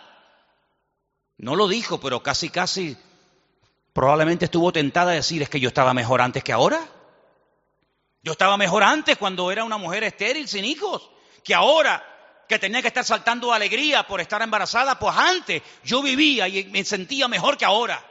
No 1.38 1.56
lo 1.56 1.70
dijo, 1.70 2.01
pero 2.01 2.22
casi, 2.22 2.49
casi 2.49 2.97
probablemente 3.93 4.43
estuvo 4.43 4.74
tentada 4.74 5.12
a 5.12 5.16
decir 5.16 5.41
es 5.43 5.49
que 5.49 5.62
yo 5.62 5.70
estaba 5.70 5.93
mejor 5.93 6.22
antes 6.22 6.43
que 6.43 6.51
ahora. 6.51 6.86
Yo 8.22 8.34
estaba 8.34 8.58
mejor 8.58 8.84
antes 8.84 9.16
cuando 9.16 9.49
era 9.49 9.64
una 9.64 9.78
mujer 9.78 10.04
estéril 10.04 10.49
sin 10.49 10.66
hijos, 10.66 11.10
que 11.45 11.56
ahora 11.56 12.12
que 12.48 12.60
tenía 12.60 12.82
que 12.82 12.89
estar 12.89 13.06
saltando 13.06 13.54
alegría 13.54 14.06
por 14.06 14.22
estar 14.22 14.41
embarazada, 14.41 15.00
pues 15.00 15.16
antes 15.16 15.62
yo 15.84 16.02
vivía 16.02 16.48
y 16.48 16.66
me 16.66 16.84
sentía 16.84 17.28
mejor 17.28 17.58
que 17.58 17.66
ahora. 17.66 18.04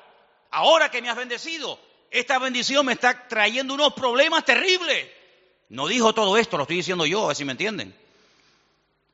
Ahora 0.51 0.91
que 0.91 1.01
me 1.01 1.09
has 1.09 1.17
bendecido, 1.17 1.79
esta 2.11 2.39
bendición 2.39 2.85
me 2.87 2.93
está 2.93 3.27
trayendo 3.29 3.75
unos 3.75 3.95
problemas 3.95 4.45
terribles. 4.45 5.07
No 5.71 5.87
dijo 5.87 6.13
todo 6.13 6.37
esto, 6.37 6.57
lo 6.57 6.65
estoy 6.65 6.77
diciendo 6.77 7.07
yo, 7.07 7.25
a 7.25 7.29
ver 7.29 7.37
si 7.37 7.45
me 7.45 7.53
entienden. 7.53 7.95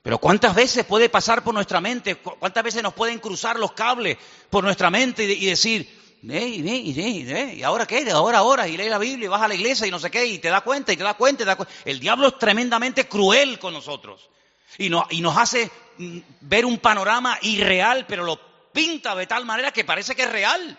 Pero 0.02 0.18
¿cuántas 0.18 0.54
veces 0.54 0.84
puede 0.84 1.08
pasar 1.08 1.44
por 1.44 1.54
nuestra 1.54 1.80
mente? 1.80 2.16
¿Cuántas 2.16 2.64
veces 2.64 2.82
nos 2.82 2.94
pueden 2.94 3.18
cruzar 3.18 3.58
los 3.58 3.72
cables 3.72 4.16
por 4.50 4.64
nuestra 4.64 4.90
mente 4.90 5.24
y 5.24 5.46
decir, 5.46 5.88
¿y 6.22 7.62
ahora 7.62 7.86
qué? 7.86 8.10
Ahora, 8.10 8.38
ahora, 8.38 8.66
y 8.66 8.76
lee 8.76 8.88
la 8.88 8.98
Biblia 8.98 9.26
y 9.26 9.28
vas 9.28 9.42
a 9.42 9.48
la 9.48 9.54
iglesia 9.54 9.86
y 9.86 9.90
no 9.90 9.98
sé 9.98 10.10
qué, 10.10 10.26
y 10.26 10.38
te 10.38 10.48
da 10.48 10.62
cuenta, 10.62 10.92
y 10.92 10.96
te 10.96 11.04
da 11.04 11.14
cuenta, 11.14 11.42
y 11.42 11.44
te 11.44 11.48
da 11.50 11.56
cuenta. 11.56 11.74
El 11.84 12.00
diablo 12.00 12.28
es 12.28 12.38
tremendamente 12.38 13.06
cruel 13.06 13.58
con 13.58 13.72
nosotros. 13.72 14.28
Y, 14.76 14.90
nos 14.90 15.36
hace 15.36 15.70
mm, 15.96 16.18
ver 16.42 16.66
un 16.66 16.78
panorama 16.78 17.38
irreal, 17.42 18.04
pero 18.06 18.24
lo 18.24 18.38
pinta 18.72 19.14
de 19.16 19.26
tal 19.26 19.44
manera 19.44 19.72
que 19.72 19.84
parece 19.84 20.14
que 20.14 20.22
es 20.22 20.30
real. 20.30 20.78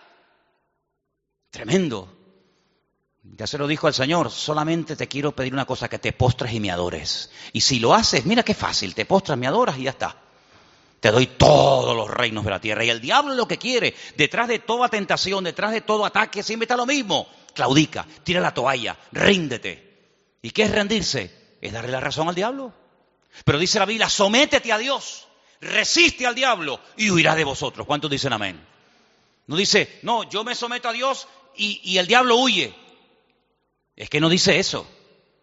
Tremendo. 1.50 2.16
Ya 3.22 3.46
se 3.46 3.58
lo 3.58 3.66
dijo 3.66 3.88
el 3.88 3.94
Señor, 3.94 4.30
solamente 4.30 4.96
te 4.96 5.08
quiero 5.08 5.32
pedir 5.32 5.52
una 5.52 5.66
cosa, 5.66 5.88
que 5.88 5.98
te 5.98 6.12
postres 6.12 6.52
y 6.54 6.60
me 6.60 6.70
adores. 6.70 7.30
Y 7.52 7.60
si 7.60 7.78
lo 7.78 7.94
haces, 7.94 8.24
mira 8.24 8.42
qué 8.42 8.54
fácil, 8.54 8.94
te 8.94 9.04
postras, 9.04 9.36
me 9.36 9.46
adoras 9.46 9.76
y 9.78 9.82
ya 9.82 9.90
está. 9.90 10.16
Te 11.00 11.10
doy 11.10 11.26
todos 11.26 11.96
los 11.96 12.10
reinos 12.10 12.44
de 12.44 12.50
la 12.50 12.60
tierra. 12.60 12.84
Y 12.84 12.90
el 12.90 13.00
diablo 13.00 13.34
lo 13.34 13.48
que 13.48 13.58
quiere, 13.58 13.94
detrás 14.16 14.48
de 14.48 14.58
toda 14.58 14.88
tentación, 14.88 15.44
detrás 15.44 15.72
de 15.72 15.80
todo 15.80 16.04
ataque, 16.04 16.42
siempre 16.42 16.64
está 16.64 16.76
lo 16.76 16.86
mismo. 16.86 17.26
Claudica, 17.54 18.06
tira 18.22 18.40
la 18.40 18.54
toalla, 18.54 18.96
ríndete. 19.12 20.36
¿Y 20.42 20.50
qué 20.50 20.64
es 20.64 20.70
rendirse? 20.70 21.58
Es 21.60 21.72
darle 21.72 21.92
la 21.92 22.00
razón 22.00 22.28
al 22.28 22.34
diablo. 22.34 22.72
Pero 23.44 23.58
dice 23.58 23.78
la 23.78 23.86
Biblia, 23.86 24.08
sométete 24.08 24.72
a 24.72 24.78
Dios, 24.78 25.28
resiste 25.60 26.26
al 26.26 26.34
diablo 26.34 26.80
y 26.96 27.10
huirá 27.10 27.34
de 27.34 27.44
vosotros. 27.44 27.86
¿Cuántos 27.86 28.10
dicen 28.10 28.32
amén? 28.32 28.64
No 29.46 29.56
dice, 29.56 29.98
no, 30.02 30.28
yo 30.28 30.44
me 30.44 30.54
someto 30.54 30.88
a 30.88 30.92
Dios 30.92 31.26
y, 31.56 31.80
y 31.82 31.98
el 31.98 32.06
diablo 32.06 32.36
huye. 32.36 32.74
Es 33.96 34.08
que 34.08 34.20
no 34.20 34.28
dice 34.28 34.58
eso. 34.58 34.86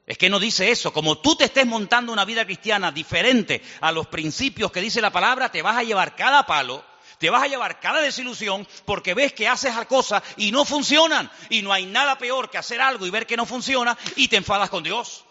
Es 0.07 0.17
que 0.17 0.29
no 0.29 0.39
dice 0.39 0.71
eso. 0.71 0.93
Como 0.93 1.17
tú 1.17 1.35
te 1.35 1.43
estés 1.43 1.67
montando 1.67 2.13
una 2.13 2.23
vida 2.23 2.45
cristiana 2.45 2.91
diferente 2.93 3.61
a 3.81 3.91
los 3.91 4.07
principios 4.07 4.71
que 4.71 4.81
dice 4.81 5.01
la 5.01 5.11
palabra, 5.11 5.51
te 5.51 5.61
vas 5.61 5.75
a 5.75 5.83
llevar 5.83 6.15
cada 6.15 6.45
palo, 6.45 6.83
te 7.19 7.29
vas 7.29 7.43
a 7.43 7.47
llevar 7.47 7.81
cada 7.81 7.99
desilusión 7.99 8.65
porque 8.85 9.13
ves 9.13 9.33
que 9.33 9.49
haces 9.49 9.73
cosas 9.85 10.23
y 10.37 10.51
no 10.51 10.63
funcionan. 10.63 11.29
Y 11.49 11.61
no 11.61 11.73
hay 11.73 11.85
nada 11.85 12.17
peor 12.17 12.49
que 12.49 12.57
hacer 12.57 12.79
algo 12.79 13.05
y 13.05 13.09
ver 13.09 13.27
que 13.27 13.35
no 13.35 13.45
funciona 13.45 13.97
y 14.15 14.29
te 14.29 14.37
enfadas 14.37 14.69
con 14.69 14.81
Dios. 14.81 15.25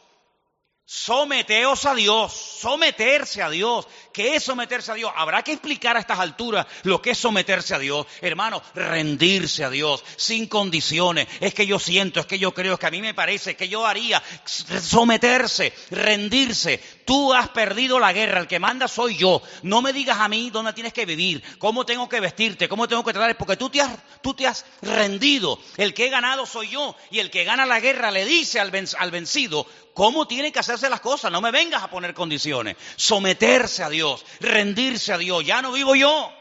Someteos 0.89 1.85
a 1.85 1.97
Dios, 1.97 2.33
someterse 2.33 3.43
a 3.43 3.51
Dios. 3.51 3.89
¿Qué 4.13 4.37
es 4.37 4.45
someterse 4.45 4.93
a 4.93 4.95
Dios? 4.95 5.11
Habrá 5.17 5.43
que 5.43 5.51
explicar 5.51 5.97
a 5.97 6.01
estas 6.01 6.21
alturas 6.21 6.65
lo 6.85 7.03
que 7.03 7.11
es 7.11 7.19
someterse 7.19 7.75
a 7.75 7.81
Dios. 7.81 8.07
Hermano, 8.21 8.63
rendirse 8.73 9.65
a 9.65 9.71
Dios, 9.71 10.05
sin 10.17 10.47
condiciones. 10.47 11.27
Es 11.41 11.55
que 11.55 11.67
yo 11.67 11.81
siento, 11.81 12.21
es 12.21 12.27
que 12.27 12.39
yo 12.39 12.55
creo, 12.55 12.75
es 12.75 12.79
que 12.79 12.87
a 12.87 12.93
mí 12.93 13.01
me 13.01 13.15
parece, 13.15 13.51
es 13.51 13.57
que 13.57 13.69
yo 13.69 13.85
haría. 13.85 14.23
Someterse, 14.45 15.73
rendirse. 15.91 16.81
Tú 17.07 17.33
has 17.33 17.49
perdido 17.51 18.01
la 18.01 18.13
guerra, 18.13 18.41
el 18.41 18.49
que 18.49 18.59
manda 18.59 18.89
soy 18.89 19.17
yo. 19.17 19.41
No 19.63 19.81
me 19.81 19.93
digas 19.93 20.19
a 20.19 20.29
mí 20.29 20.51
dónde 20.51 20.73
tienes 20.73 20.93
que 20.93 21.07
vivir, 21.07 21.41
cómo 21.59 21.87
tengo 21.87 22.09
que 22.09 22.19
vestirte, 22.19 22.69
cómo 22.69 22.89
tengo 22.89 23.05
que 23.05 23.13
tratar, 23.13 23.39
porque 23.39 23.57
tú 23.57 23.71
te 23.71 23.81
has, 23.81 23.97
tú 24.23 24.35
te 24.35 24.45
has 24.45 24.67
rendido. 24.83 25.61
El 25.77 25.95
que 25.95 26.07
he 26.07 26.11
ganado 26.11 26.47
soy 26.47 26.71
yo. 26.71 26.97
Y 27.13 27.21
el 27.21 27.31
que 27.31 27.45
gana 27.45 27.65
la 27.65 27.79
guerra 27.79 28.11
le 28.11 28.25
dice 28.25 28.59
al, 28.59 28.73
vencido, 28.73 29.69
cómo 29.95 30.27
tiene 30.27 30.51
que 30.51 30.59
hacerse 30.59 30.91
las 30.91 31.01
cosas. 31.01 31.31
No 31.31 31.41
me 31.41 31.53
vengas 31.53 31.85
a 31.85 31.91
poner 31.91 32.13
condiciones. 32.13 32.77
Someterse 32.97 33.85
a 33.85 33.89
Dios, 33.89 34.27
rendirse 34.41 35.13
a 35.13 35.19
Dios. 35.19 35.47
Ya 35.47 35.63
no 35.63 35.71
vivo 35.71 35.95
yo. 35.95 36.33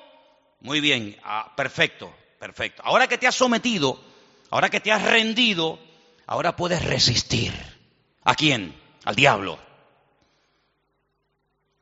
Muy 0.61 0.79
bien, 0.79 1.15
ah, 1.23 1.53
perfecto, 1.55 2.11
perfecto. 2.39 2.81
Ahora 2.83 3.07
que 3.07 3.19
te 3.19 3.27
has 3.27 3.35
sometido, 3.35 3.99
ahora 4.49 4.71
que 4.71 4.79
te 4.79 4.91
has 4.91 5.03
rendido, 5.03 5.77
ahora 6.25 6.55
puedes 6.55 6.83
resistir. 6.83 7.53
¿A 8.23 8.33
quién? 8.33 8.75
Al 9.03 9.13
diablo. 9.13 9.59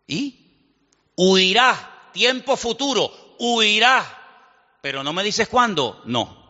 ¿Y? 0.08 0.72
Huirá. 1.16 2.10
Tiempo 2.14 2.56
futuro. 2.58 3.36
Huirá. 3.40 4.20
Pero 4.82 5.04
no 5.04 5.14
me 5.14 5.24
dices 5.24 5.48
cuándo. 5.48 6.02
No. 6.06 6.44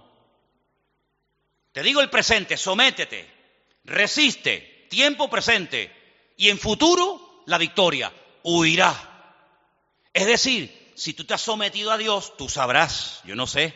Te 1.74 1.82
digo 1.82 2.02
el 2.02 2.10
presente, 2.10 2.56
sométete, 2.56 3.28
resiste, 3.84 4.88
tiempo 4.92 5.28
presente 5.28 5.92
y 6.38 6.50
en 6.50 6.60
futuro 6.60 7.44
la 7.48 7.58
victoria. 7.58 8.14
Huirá. 8.44 8.94
Es 10.14 10.28
decir, 10.28 10.94
si 10.96 11.14
tú 11.14 11.24
te 11.24 11.34
has 11.34 11.42
sometido 11.42 11.92
a 11.92 11.98
Dios, 11.98 12.38
tú 12.38 12.48
sabrás, 12.48 13.22
yo 13.26 13.36
no 13.36 13.48
sé. 13.48 13.76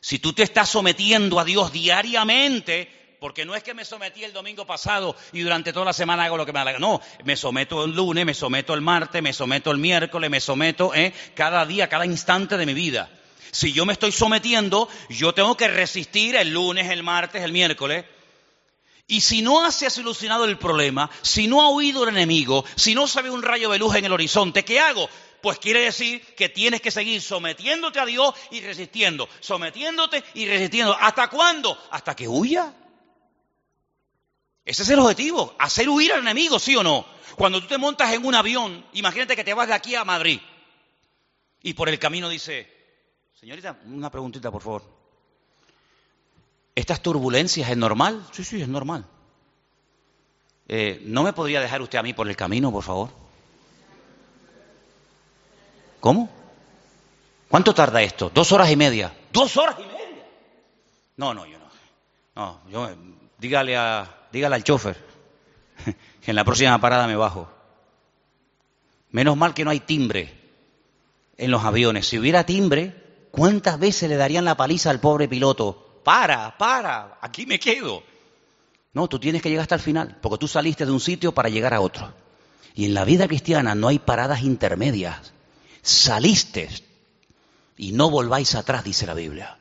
Si 0.00 0.18
tú 0.18 0.32
te 0.32 0.42
estás 0.42 0.70
sometiendo 0.70 1.38
a 1.38 1.44
Dios 1.44 1.70
diariamente, 1.70 2.90
porque 3.20 3.44
no 3.44 3.54
es 3.54 3.62
que 3.62 3.74
me 3.74 3.84
sometí 3.84 4.24
el 4.24 4.32
domingo 4.32 4.66
pasado 4.66 5.16
y 5.32 5.40
durante 5.40 5.72
toda 5.72 5.86
la 5.86 5.92
semana 5.92 6.24
hago 6.24 6.36
lo 6.36 6.46
que 6.46 6.52
me 6.52 6.64
da 6.64 6.78
No, 6.78 7.00
me 7.24 7.36
someto 7.36 7.84
el 7.84 7.92
lunes, 7.92 8.24
me 8.24 8.34
someto 8.34 8.74
el 8.74 8.80
martes, 8.80 9.22
me 9.22 9.32
someto 9.32 9.70
el 9.70 9.78
miércoles, 9.78 10.30
me 10.30 10.40
someto 10.40 10.94
eh, 10.94 11.12
cada 11.34 11.64
día, 11.66 11.88
cada 11.88 12.06
instante 12.06 12.56
de 12.56 12.66
mi 12.66 12.74
vida. 12.74 13.10
Si 13.50 13.72
yo 13.72 13.86
me 13.86 13.94
estoy 13.94 14.12
sometiendo, 14.12 14.88
yo 15.08 15.32
tengo 15.32 15.56
que 15.56 15.68
resistir 15.68 16.36
el 16.36 16.50
lunes, 16.50 16.90
el 16.90 17.02
martes, 17.02 17.42
el 17.42 17.52
miércoles, 17.52 18.04
y 19.10 19.22
si 19.22 19.40
no 19.40 19.64
has 19.64 19.76
solucionado 19.76 20.44
el 20.44 20.58
problema, 20.58 21.10
si 21.22 21.46
no 21.46 21.62
ha 21.62 21.70
huido 21.70 22.02
el 22.04 22.10
enemigo, 22.10 22.64
si 22.76 22.94
no 22.94 23.06
se 23.06 23.22
ve 23.22 23.30
un 23.30 23.42
rayo 23.42 23.70
de 23.70 23.78
luz 23.78 23.94
en 23.94 24.04
el 24.04 24.12
horizonte, 24.12 24.66
¿qué 24.66 24.80
hago? 24.80 25.08
Pues 25.40 25.58
quiere 25.58 25.80
decir 25.80 26.20
que 26.34 26.50
tienes 26.50 26.82
que 26.82 26.90
seguir 26.90 27.22
sometiéndote 27.22 28.00
a 28.00 28.04
Dios 28.04 28.34
y 28.50 28.60
resistiendo, 28.60 29.26
sometiéndote 29.40 30.22
y 30.34 30.46
resistiendo. 30.46 30.94
¿Hasta 31.00 31.28
cuándo? 31.28 31.78
Hasta 31.90 32.14
que 32.14 32.28
huya. 32.28 32.74
Ese 34.68 34.82
es 34.82 34.90
el 34.90 34.98
objetivo, 34.98 35.54
hacer 35.58 35.88
huir 35.88 36.12
al 36.12 36.20
enemigo, 36.20 36.58
¿sí 36.58 36.76
o 36.76 36.82
no? 36.82 37.06
Cuando 37.36 37.58
tú 37.58 37.68
te 37.68 37.78
montas 37.78 38.12
en 38.12 38.26
un 38.26 38.34
avión, 38.34 38.84
imagínate 38.92 39.34
que 39.34 39.42
te 39.42 39.54
vas 39.54 39.66
de 39.66 39.72
aquí 39.72 39.94
a 39.94 40.04
Madrid. 40.04 40.40
Y 41.62 41.72
por 41.72 41.88
el 41.88 41.98
camino 41.98 42.28
dice, 42.28 42.70
señorita, 43.32 43.78
una 43.86 44.10
preguntita, 44.10 44.50
por 44.50 44.60
favor. 44.60 44.82
¿Estas 46.74 47.00
turbulencias 47.00 47.70
es 47.70 47.78
normal? 47.78 48.22
Sí, 48.30 48.44
sí, 48.44 48.60
es 48.60 48.68
normal. 48.68 49.06
Eh, 50.68 51.00
¿No 51.06 51.22
me 51.22 51.32
podría 51.32 51.62
dejar 51.62 51.80
usted 51.80 51.96
a 51.96 52.02
mí 52.02 52.12
por 52.12 52.28
el 52.28 52.36
camino, 52.36 52.70
por 52.70 52.84
favor? 52.84 53.08
¿Cómo? 55.98 56.28
¿Cuánto 57.48 57.74
tarda 57.74 58.02
esto? 58.02 58.30
Dos 58.34 58.52
horas 58.52 58.70
y 58.70 58.76
media. 58.76 59.16
¿Dos 59.32 59.56
horas 59.56 59.76
y 59.78 59.86
media? 59.86 60.26
No, 61.16 61.32
no, 61.32 61.46
yo 61.46 61.58
no. 61.58 61.68
No, 62.36 62.60
yo, 62.68 62.90
dígale, 63.38 63.76
a, 63.76 64.26
dígale 64.32 64.54
al 64.54 64.64
chofer 64.64 64.96
que 66.22 66.30
en 66.30 66.36
la 66.36 66.44
próxima 66.44 66.80
parada 66.80 67.06
me 67.06 67.16
bajo. 67.16 67.48
Menos 69.10 69.36
mal 69.36 69.54
que 69.54 69.64
no 69.64 69.70
hay 69.70 69.80
timbre 69.80 70.34
en 71.36 71.50
los 71.50 71.64
aviones. 71.64 72.06
Si 72.06 72.18
hubiera 72.18 72.44
timbre, 72.44 73.28
¿cuántas 73.30 73.78
veces 73.78 74.08
le 74.08 74.16
darían 74.16 74.44
la 74.44 74.56
paliza 74.56 74.90
al 74.90 75.00
pobre 75.00 75.28
piloto? 75.28 76.00
Para, 76.04 76.56
para, 76.58 77.18
aquí 77.20 77.46
me 77.46 77.58
quedo. 77.58 78.02
No, 78.92 79.08
tú 79.08 79.18
tienes 79.18 79.42
que 79.42 79.48
llegar 79.48 79.62
hasta 79.62 79.76
el 79.76 79.80
final, 79.80 80.18
porque 80.20 80.38
tú 80.38 80.48
saliste 80.48 80.84
de 80.84 80.92
un 80.92 81.00
sitio 81.00 81.32
para 81.32 81.48
llegar 81.48 81.74
a 81.74 81.80
otro. 81.80 82.12
Y 82.74 82.84
en 82.84 82.94
la 82.94 83.04
vida 83.04 83.26
cristiana 83.26 83.74
no 83.74 83.88
hay 83.88 83.98
paradas 83.98 84.42
intermedias. 84.42 85.32
Saliste 85.82 86.68
y 87.76 87.92
no 87.92 88.10
volváis 88.10 88.54
atrás, 88.54 88.84
dice 88.84 89.06
la 89.06 89.14
Biblia. 89.14 89.57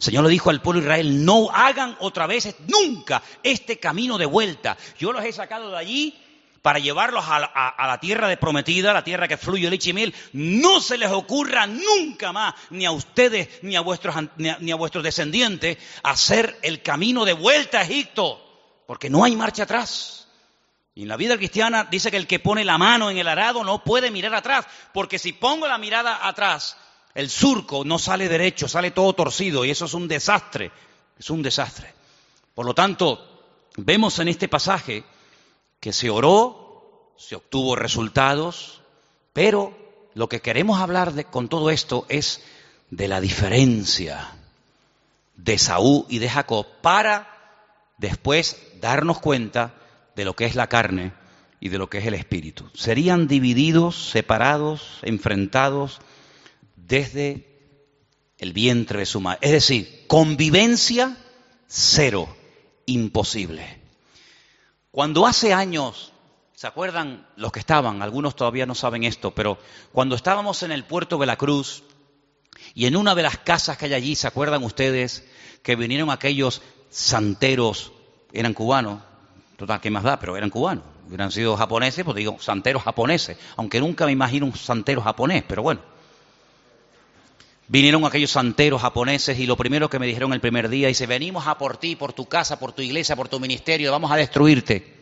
Señor 0.00 0.24
le 0.24 0.30
dijo 0.30 0.48
al 0.48 0.62
pueblo 0.62 0.80
de 0.80 0.86
Israel, 0.86 1.24
no 1.26 1.50
hagan 1.50 1.94
otra 2.00 2.26
vez 2.26 2.56
nunca 2.66 3.22
este 3.42 3.78
camino 3.78 4.16
de 4.16 4.24
vuelta. 4.24 4.78
Yo 4.98 5.12
los 5.12 5.22
he 5.22 5.30
sacado 5.30 5.70
de 5.70 5.76
allí 5.76 6.18
para 6.62 6.78
llevarlos 6.78 7.22
a 7.28 7.38
la, 7.38 8.00
tierra 8.00 8.26
de 8.28 8.38
prometida, 8.38 8.94
la 8.94 9.04
tierra 9.04 9.28
que 9.28 9.36
fluye 9.36 9.68
leche 9.68 9.90
y 9.90 10.14
no 10.32 10.80
se 10.80 10.96
les 10.96 11.10
ocurra 11.10 11.66
nunca 11.66 12.32
más, 12.32 12.54
ni 12.70 12.86
a 12.86 12.92
ustedes, 12.92 13.62
ni 13.62 13.76
a 13.76 13.82
vuestros, 13.82 14.14
ni 14.36 14.70
a 14.70 14.76
vuestros 14.76 15.04
descendientes, 15.04 15.76
hacer 16.02 16.58
el 16.62 16.80
camino 16.80 17.26
de 17.26 17.34
vuelta 17.34 17.80
a 17.80 17.82
Egipto, 17.82 18.82
porque 18.86 19.10
no 19.10 19.24
hay 19.24 19.36
marcha 19.36 19.64
atrás. 19.64 20.28
Y 20.94 21.02
en 21.02 21.08
la 21.08 21.18
vida 21.18 21.36
cristiana 21.36 21.84
dice 21.84 22.10
que 22.10 22.16
el 22.16 22.26
que 22.26 22.40
pone 22.40 22.64
la 22.64 22.78
mano 22.78 23.10
en 23.10 23.18
el 23.18 23.28
arado 23.28 23.64
no 23.64 23.84
puede 23.84 24.10
mirar 24.10 24.34
atrás, 24.34 24.66
porque 24.94 25.18
si 25.18 25.34
pongo 25.34 25.68
la 25.68 25.76
mirada 25.76 26.26
atrás, 26.26 26.78
el 27.14 27.28
surco 27.28 27.84
no 27.84 27.98
sale 27.98 28.28
derecho, 28.28 28.68
sale 28.68 28.90
todo 28.90 29.12
torcido, 29.14 29.64
y 29.64 29.70
eso 29.70 29.86
es 29.86 29.94
un 29.94 30.08
desastre, 30.08 30.70
es 31.18 31.30
un 31.30 31.42
desastre. 31.42 31.92
Por 32.54 32.66
lo 32.66 32.74
tanto, 32.74 33.44
vemos 33.76 34.18
en 34.18 34.28
este 34.28 34.48
pasaje 34.48 35.04
que 35.80 35.92
se 35.92 36.10
oró, 36.10 37.14
se 37.16 37.36
obtuvo 37.36 37.76
resultados, 37.76 38.82
pero 39.32 39.76
lo 40.14 40.28
que 40.28 40.40
queremos 40.40 40.80
hablar 40.80 41.26
con 41.26 41.48
todo 41.48 41.70
esto 41.70 42.06
es 42.08 42.42
de 42.90 43.08
la 43.08 43.20
diferencia 43.20 44.32
de 45.36 45.58
Saúl 45.58 46.04
y 46.08 46.18
de 46.18 46.28
Jacob 46.28 46.66
para 46.82 47.28
después 47.98 48.60
darnos 48.80 49.20
cuenta 49.20 49.74
de 50.16 50.24
lo 50.24 50.34
que 50.34 50.44
es 50.44 50.54
la 50.54 50.68
carne 50.68 51.12
y 51.60 51.68
de 51.68 51.78
lo 51.78 51.88
que 51.88 51.98
es 51.98 52.06
el 52.06 52.14
espíritu. 52.14 52.68
Serían 52.74 53.28
divididos, 53.28 54.10
separados, 54.10 54.98
enfrentados 55.02 56.00
desde 56.90 57.46
el 58.36 58.52
vientre 58.52 58.98
de 58.98 59.06
su 59.06 59.20
madre. 59.20 59.38
Es 59.42 59.52
decir, 59.52 60.04
convivencia 60.06 61.16
cero, 61.66 62.28
imposible. 62.84 63.80
Cuando 64.90 65.26
hace 65.26 65.54
años, 65.54 66.12
¿se 66.52 66.66
acuerdan 66.66 67.26
los 67.36 67.52
que 67.52 67.60
estaban? 67.60 68.02
Algunos 68.02 68.34
todavía 68.34 68.66
no 68.66 68.74
saben 68.74 69.04
esto, 69.04 69.30
pero 69.30 69.58
cuando 69.92 70.16
estábamos 70.16 70.64
en 70.64 70.72
el 70.72 70.84
puerto 70.84 71.16
de 71.16 71.26
la 71.26 71.36
Cruz 71.36 71.84
y 72.74 72.86
en 72.86 72.96
una 72.96 73.14
de 73.14 73.22
las 73.22 73.38
casas 73.38 73.78
que 73.78 73.86
hay 73.86 73.94
allí, 73.94 74.16
¿se 74.16 74.26
acuerdan 74.26 74.64
ustedes 74.64 75.24
que 75.62 75.76
vinieron 75.76 76.10
aquellos 76.10 76.60
santeros, 76.90 77.92
eran 78.32 78.52
cubanos, 78.52 79.00
total, 79.56 79.80
¿qué 79.80 79.90
más 79.90 80.02
da? 80.02 80.18
Pero 80.18 80.36
eran 80.36 80.50
cubanos, 80.50 80.82
hubieran 81.06 81.30
sido 81.30 81.56
japoneses, 81.56 82.04
pues 82.04 82.16
digo, 82.16 82.38
santeros 82.40 82.82
japoneses, 82.82 83.38
aunque 83.56 83.78
nunca 83.78 84.06
me 84.06 84.12
imagino 84.12 84.46
un 84.46 84.56
santero 84.56 85.02
japonés, 85.02 85.44
pero 85.46 85.62
bueno. 85.62 85.99
Vinieron 87.70 88.04
aquellos 88.04 88.32
santeros 88.32 88.82
japoneses 88.82 89.38
y 89.38 89.46
lo 89.46 89.56
primero 89.56 89.88
que 89.88 90.00
me 90.00 90.06
dijeron 90.08 90.32
el 90.32 90.40
primer 90.40 90.68
día, 90.68 90.88
dice, 90.88 91.06
venimos 91.06 91.46
a 91.46 91.56
por 91.56 91.76
ti, 91.76 91.94
por 91.94 92.12
tu 92.12 92.26
casa, 92.26 92.58
por 92.58 92.72
tu 92.72 92.82
iglesia, 92.82 93.14
por 93.14 93.28
tu 93.28 93.38
ministerio, 93.38 93.92
vamos 93.92 94.10
a 94.10 94.16
destruirte. 94.16 94.92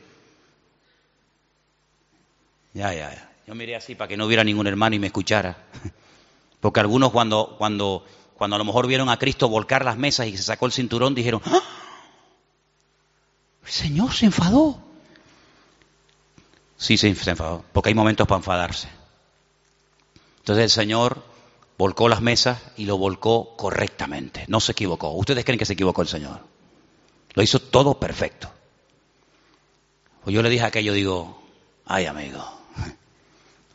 Ya, 2.74 2.92
ya, 2.92 3.10
ya. 3.10 3.32
Yo 3.46 3.54
miré 3.54 3.74
así 3.74 3.94
para 3.94 4.08
que 4.08 4.18
no 4.18 4.26
hubiera 4.26 4.44
ningún 4.44 4.66
hermano 4.66 4.94
y 4.94 4.98
me 4.98 5.06
escuchara. 5.06 5.56
Porque 6.60 6.80
algunos 6.80 7.10
cuando, 7.10 7.54
cuando, 7.56 8.04
cuando 8.34 8.56
a 8.56 8.58
lo 8.58 8.66
mejor 8.66 8.86
vieron 8.86 9.08
a 9.08 9.18
Cristo 9.18 9.48
volcar 9.48 9.82
las 9.82 9.96
mesas 9.96 10.26
y 10.26 10.36
se 10.36 10.42
sacó 10.42 10.66
el 10.66 10.72
cinturón, 10.72 11.14
dijeron, 11.14 11.40
¡Ah! 11.46 11.62
el 13.64 13.70
Señor 13.70 14.12
se 14.12 14.26
enfadó. 14.26 14.78
Sí, 16.76 16.98
se 16.98 17.08
enfadó, 17.08 17.64
porque 17.72 17.88
hay 17.88 17.94
momentos 17.94 18.28
para 18.28 18.40
enfadarse. 18.40 18.88
Entonces 20.40 20.64
el 20.64 20.70
Señor 20.70 21.22
volcó 21.78 22.08
las 22.08 22.20
mesas 22.20 22.60
y 22.76 22.84
lo 22.84 22.98
volcó 22.98 23.56
correctamente. 23.56 24.44
No 24.48 24.60
se 24.60 24.72
equivocó. 24.72 25.12
¿Ustedes 25.12 25.44
creen 25.44 25.58
que 25.58 25.64
se 25.64 25.72
equivocó 25.74 26.02
el 26.02 26.08
Señor? 26.08 26.40
Lo 27.34 27.42
hizo 27.42 27.60
todo 27.60 27.98
perfecto. 27.98 28.50
Pues 30.24 30.34
yo 30.34 30.42
le 30.42 30.50
dije 30.50 30.64
aquello, 30.64 30.92
digo, 30.92 31.40
ay 31.86 32.06
amigo, 32.06 32.44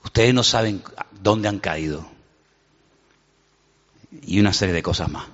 ustedes 0.04 0.34
no 0.34 0.44
saben 0.44 0.84
dónde 1.12 1.48
han 1.48 1.60
caído. 1.60 2.06
Y 4.22 4.40
una 4.40 4.54
serie 4.54 4.76
de 4.76 4.84
cosas 4.84 5.10
más. 5.10 5.26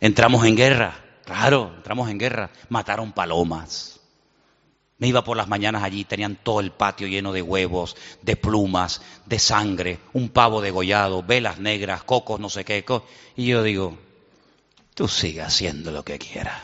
Entramos 0.00 0.44
en 0.46 0.56
guerra, 0.56 0.96
claro, 1.24 1.72
entramos 1.76 2.10
en 2.10 2.18
guerra. 2.18 2.50
Mataron 2.70 3.12
palomas 3.12 4.01
me 5.02 5.08
iba 5.08 5.24
por 5.24 5.36
las 5.36 5.48
mañanas 5.48 5.82
allí, 5.82 6.04
tenían 6.04 6.38
todo 6.40 6.60
el 6.60 6.70
patio 6.70 7.08
lleno 7.08 7.32
de 7.32 7.42
huevos, 7.42 7.96
de 8.22 8.36
plumas, 8.36 9.02
de 9.26 9.40
sangre, 9.40 9.98
un 10.12 10.28
pavo 10.28 10.60
degollado, 10.60 11.24
velas 11.24 11.58
negras, 11.58 12.04
cocos, 12.04 12.38
no 12.38 12.48
sé 12.48 12.64
qué. 12.64 12.84
Y 13.34 13.46
yo 13.46 13.64
digo, 13.64 13.98
tú 14.94 15.08
sigue 15.08 15.42
haciendo 15.42 15.90
lo 15.90 16.04
que 16.04 16.20
quieras. 16.20 16.62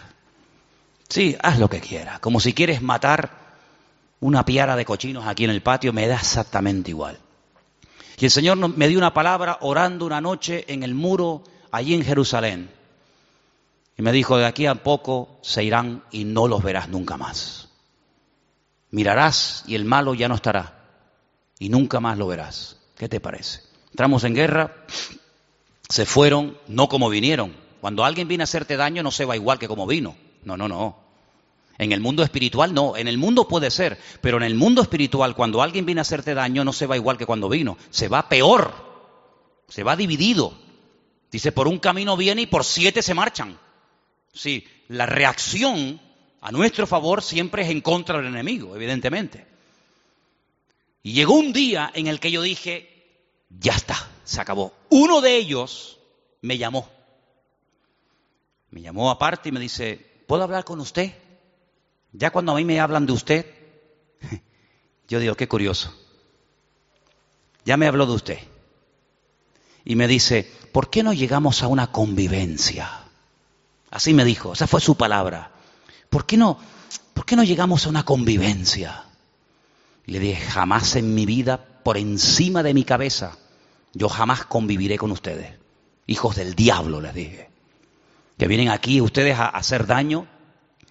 Sí, 1.09 1.37
haz 1.43 1.59
lo 1.59 1.69
que 1.69 1.81
quieras. 1.81 2.21
Como 2.21 2.39
si 2.39 2.53
quieres 2.53 2.81
matar 2.81 3.57
una 4.21 4.45
piara 4.45 4.77
de 4.77 4.85
cochinos 4.85 5.27
aquí 5.27 5.43
en 5.43 5.51
el 5.51 5.61
patio, 5.61 5.93
me 5.93 6.07
da 6.07 6.15
exactamente 6.15 6.91
igual. 6.93 7.19
Y 8.19 8.27
el 8.27 8.31
Señor 8.31 8.57
me 8.57 8.87
dio 8.87 8.99
una 8.99 9.13
palabra 9.13 9.59
orando 9.63 10.07
una 10.07 10.21
noche 10.21 10.65
en 10.69 10.85
el 10.85 10.95
muro 10.95 11.43
allí 11.73 11.93
en 11.93 12.05
Jerusalén. 12.05 12.71
Y 13.97 14.03
me 14.03 14.13
dijo, 14.13 14.37
de 14.37 14.47
aquí 14.47 14.67
a 14.67 14.77
poco 14.77 15.41
se 15.43 15.65
irán 15.65 16.05
y 16.13 16.23
no 16.23 16.47
los 16.47 16.63
verás 16.63 16.89
nunca 16.89 17.17
más. 17.17 17.68
Mirarás 18.91 19.65
y 19.67 19.75
el 19.75 19.85
malo 19.85 20.15
ya 20.15 20.29
no 20.29 20.35
estará. 20.35 20.75
Y 21.59 21.69
nunca 21.69 22.01
más 22.01 22.17
lo 22.19 22.27
verás. 22.27 22.77
¿Qué 22.97 23.09
te 23.09 23.21
parece? 23.21 23.63
Entramos 23.91 24.25
en 24.25 24.35
guerra, 24.35 24.85
se 25.89 26.07
fueron 26.07 26.57
no 26.69 26.89
como 26.89 27.09
vinieron. 27.09 27.55
Cuando 27.81 28.05
alguien 28.05 28.29
viene 28.29 28.43
a 28.43 28.45
hacerte 28.45 28.77
daño 28.77 29.03
no 29.03 29.11
se 29.11 29.25
va 29.25 29.37
igual 29.37 29.59
que 29.59 29.69
como 29.69 29.87
vino. 29.87 30.17
No, 30.45 30.57
no, 30.57 30.69
no. 30.69 31.09
En 31.79 31.93
el 31.93 32.01
mundo 32.01 32.25
espiritual 32.25 32.75
no, 32.75 32.97
en 32.97 33.07
el 33.07 33.19
mundo 33.19 33.47
puede 33.47 33.71
ser, 33.71 33.99
pero 34.21 34.37
en 34.37 34.43
el 34.43 34.57
mundo 34.57 34.83
espiritual 34.83 35.37
cuando 35.37 35.63
alguien 35.63 35.87
viene 35.87 36.01
a 36.01 36.03
hacerte 36.03 36.35
daño 36.35 36.65
no 36.65 36.73
se 36.73 36.87
va 36.87 36.97
igual 36.97 37.17
que 37.17 37.27
cuando 37.27 37.49
vino, 37.49 37.79
se 37.91 38.09
va 38.09 38.29
peor, 38.29 38.75
se 39.69 39.85
va 39.85 39.95
dividido. 39.95 40.55
Dice, 41.31 41.53
por 41.53 41.69
un 41.69 41.79
camino 41.79 42.17
viene 42.17 42.43
y 42.43 42.47
por 42.47 42.65
siete 42.65 43.01
se 43.01 43.15
marchan. 43.15 43.59
Sí, 44.33 44.67
la 44.89 45.07
reacción 45.07 46.01
a 46.41 46.53
nuestro 46.53 46.87
favor 46.87 47.23
siempre 47.23 47.63
es 47.63 47.71
en 47.71 47.81
contra 47.81 48.19
del 48.19 48.27
enemigo, 48.27 48.75
evidentemente. 48.77 49.47
Y 51.03 51.13
llegó 51.13 51.35
un 51.35 51.53
día 51.53 51.91
en 51.95 52.07
el 52.07 52.21
que 52.21 52.31
yo 52.31 52.43
dije, 52.43 52.99
ya 53.49 53.73
está, 53.73 53.97
se 54.25 54.41
acabó. 54.41 54.73
Uno 54.91 55.21
de 55.21 55.37
ellos 55.37 55.99
me 56.43 56.59
llamó. 56.59 56.89
Me 58.71 58.83
llamó 58.83 59.11
aparte 59.11 59.49
y 59.49 59.53
me 59.53 59.61
dice, 59.61 60.23
¿puedo 60.27 60.43
hablar 60.43 60.65
con 60.65 60.81
usted? 60.81 61.13
Ya 62.13 62.31
cuando 62.31 62.53
a 62.53 62.57
mí 62.57 62.65
me 62.65 62.81
hablan 62.81 63.07
de 63.07 63.13
usted, 63.13 63.47
yo 65.09 65.19
digo, 65.19 65.35
qué 65.35 65.49
curioso. 65.49 65.95
Ya 67.65 67.77
me 67.77 67.87
habló 67.87 68.07
de 68.07 68.13
usted. 68.13 68.39
Y 69.85 69.97
me 69.97 70.07
dice, 70.07 70.51
¿por 70.73 70.91
qué 70.91 71.03
no 71.03 71.13
llegamos 71.13 71.63
a 71.63 71.69
una 71.69 71.91
convivencia? 71.91 73.05
Así 73.91 74.13
me 74.13 74.25
dijo, 74.25 74.53
esa 74.53 74.67
fue 74.67 74.81
su 74.81 74.97
palabra. 74.97 75.53
¿Por 76.11 76.27
qué 76.27 76.37
no, 76.37 76.59
por 77.15 77.25
qué 77.25 77.37
no 77.37 77.45
llegamos 77.45 77.87
a 77.87 77.89
una 77.89 78.05
convivencia? 78.05 79.05
le 80.07 80.21
dije, 80.21 80.43
jamás 80.43 80.97
en 80.97 81.15
mi 81.15 81.27
vida, 81.27 81.63
por 81.83 81.99
encima 81.99 82.63
de 82.63 82.73
mi 82.73 82.85
cabeza, 82.85 83.37
yo 83.93 84.09
jamás 84.09 84.47
conviviré 84.47 84.97
con 84.97 85.11
ustedes. 85.11 85.53
Hijos 86.07 86.35
del 86.35 86.55
diablo, 86.55 87.03
les 87.03 87.13
dije. 87.13 87.51
Que 88.39 88.49
vienen 88.49 88.71
aquí 88.71 89.03
ustedes 89.03 89.39
a 89.39 89.49
hacer 89.49 89.87
daño, 89.87 90.27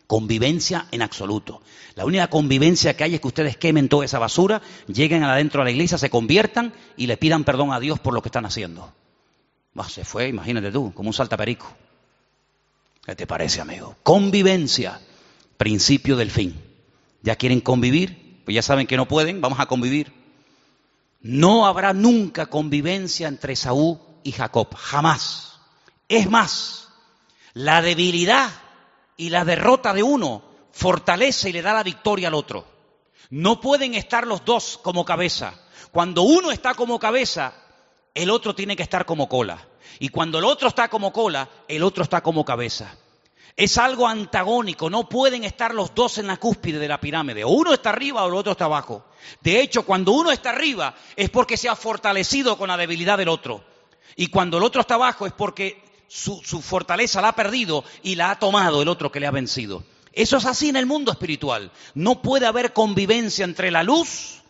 Convivencia 0.07 0.87
en 0.91 1.01
absoluto. 1.01 1.61
La 1.95 2.05
única 2.05 2.29
convivencia 2.29 2.95
que 2.95 3.03
hay 3.03 3.15
es 3.15 3.21
que 3.21 3.27
ustedes 3.27 3.57
quemen 3.57 3.89
toda 3.89 4.05
esa 4.05 4.19
basura, 4.19 4.61
lleguen 4.87 5.23
adentro 5.23 5.61
a 5.61 5.65
la 5.65 5.71
iglesia, 5.71 5.97
se 5.97 6.09
conviertan 6.09 6.73
y 6.95 7.07
le 7.07 7.17
pidan 7.17 7.43
perdón 7.43 7.73
a 7.73 7.79
Dios 7.81 7.99
por 7.99 8.13
lo 8.13 8.21
que 8.21 8.29
están 8.29 8.45
haciendo. 8.45 8.93
se 9.89 10.05
fue, 10.05 10.29
imagínate 10.29 10.71
tú, 10.71 10.93
como 10.93 11.09
un 11.09 11.13
saltaperico. 11.13 11.67
¿Qué 13.05 13.15
te 13.15 13.27
parece, 13.27 13.59
amigo? 13.59 13.97
Convivencia, 14.01 15.01
principio 15.57 16.15
del 16.15 16.31
fin. 16.31 16.59
¿Ya 17.21 17.35
quieren 17.35 17.61
convivir? 17.61 18.41
Pues 18.45 18.55
ya 18.55 18.61
saben 18.61 18.87
que 18.87 18.97
no 18.97 19.07
pueden, 19.07 19.41
vamos 19.41 19.59
a 19.59 19.65
convivir. 19.65 20.13
No 21.19 21.65
habrá 21.65 21.93
nunca 21.93 22.45
convivencia 22.45 23.27
entre 23.27 23.55
Saúl 23.55 23.99
y 24.23 24.31
Jacob, 24.31 24.73
jamás. 24.75 25.59
Es 26.07 26.29
más, 26.29 26.87
la 27.53 27.81
debilidad 27.81 28.49
y 29.17 29.29
la 29.29 29.43
derrota 29.43 29.93
de 29.93 30.03
uno 30.03 30.43
fortalece 30.71 31.49
y 31.49 31.53
le 31.53 31.61
da 31.61 31.73
la 31.73 31.83
victoria 31.83 32.27
al 32.27 32.35
otro. 32.35 32.65
No 33.29 33.59
pueden 33.59 33.95
estar 33.95 34.25
los 34.25 34.45
dos 34.45 34.79
como 34.81 35.03
cabeza. 35.03 35.53
Cuando 35.91 36.21
uno 36.21 36.51
está 36.51 36.75
como 36.75 36.99
cabeza, 36.99 37.53
el 38.13 38.29
otro 38.29 38.55
tiene 38.55 38.75
que 38.75 38.83
estar 38.83 39.05
como 39.05 39.27
cola. 39.27 39.67
Y 39.99 40.09
cuando 40.09 40.37
el 40.37 40.45
otro 40.45 40.67
está 40.67 40.87
como 40.87 41.11
cola, 41.11 41.49
el 41.67 41.83
otro 41.83 42.03
está 42.03 42.21
como 42.21 42.45
cabeza. 42.45 42.95
Es 43.57 43.79
algo 43.79 44.07
antagónico, 44.07 44.87
no 44.87 45.09
pueden 45.09 45.43
estar 45.43 45.73
los 45.73 45.95
dos 45.95 46.19
en 46.19 46.27
la 46.27 46.37
cúspide 46.37 46.77
de 46.77 46.87
la 46.87 47.01
pirámide. 47.01 47.43
O 47.43 47.49
uno 47.49 47.73
está 47.73 47.89
arriba 47.89 48.23
o 48.23 48.27
el 48.27 48.35
otro 48.35 48.51
está 48.51 48.65
abajo. 48.65 49.03
De 49.41 49.59
hecho, 49.59 49.83
cuando 49.83 50.11
uno 50.11 50.31
está 50.31 50.51
arriba 50.51 50.93
es 51.15 51.31
porque 51.31 51.57
se 51.57 51.67
ha 51.67 51.75
fortalecido 51.75 52.55
con 52.55 52.67
la 52.67 52.77
debilidad 52.77 53.17
del 53.17 53.29
otro. 53.29 53.65
Y 54.15 54.27
cuando 54.27 54.59
el 54.59 54.63
otro 54.63 54.81
está 54.81 54.93
abajo 54.93 55.25
es 55.25 55.33
porque 55.33 55.83
su, 56.07 56.39
fortaleza 56.61 57.19
la 57.19 57.29
ha 57.29 57.35
perdido 57.35 57.83
y 58.03 58.13
la 58.13 58.29
ha 58.29 58.37
tomado 58.37 58.83
el 58.83 58.87
otro 58.87 59.11
que 59.11 59.19
le 59.19 59.25
ha 59.25 59.31
vencido. 59.31 59.83
Eso 60.13 60.37
es 60.37 60.45
así 60.45 60.69
en 60.69 60.75
el 60.75 60.85
mundo 60.85 61.11
espiritual. 61.11 61.71
No 61.95 62.21
puede 62.21 62.45
haber 62.45 62.73
convivencia 62.73 63.43
entre 63.43 63.71
la 63.71 63.81
luz 63.81 64.43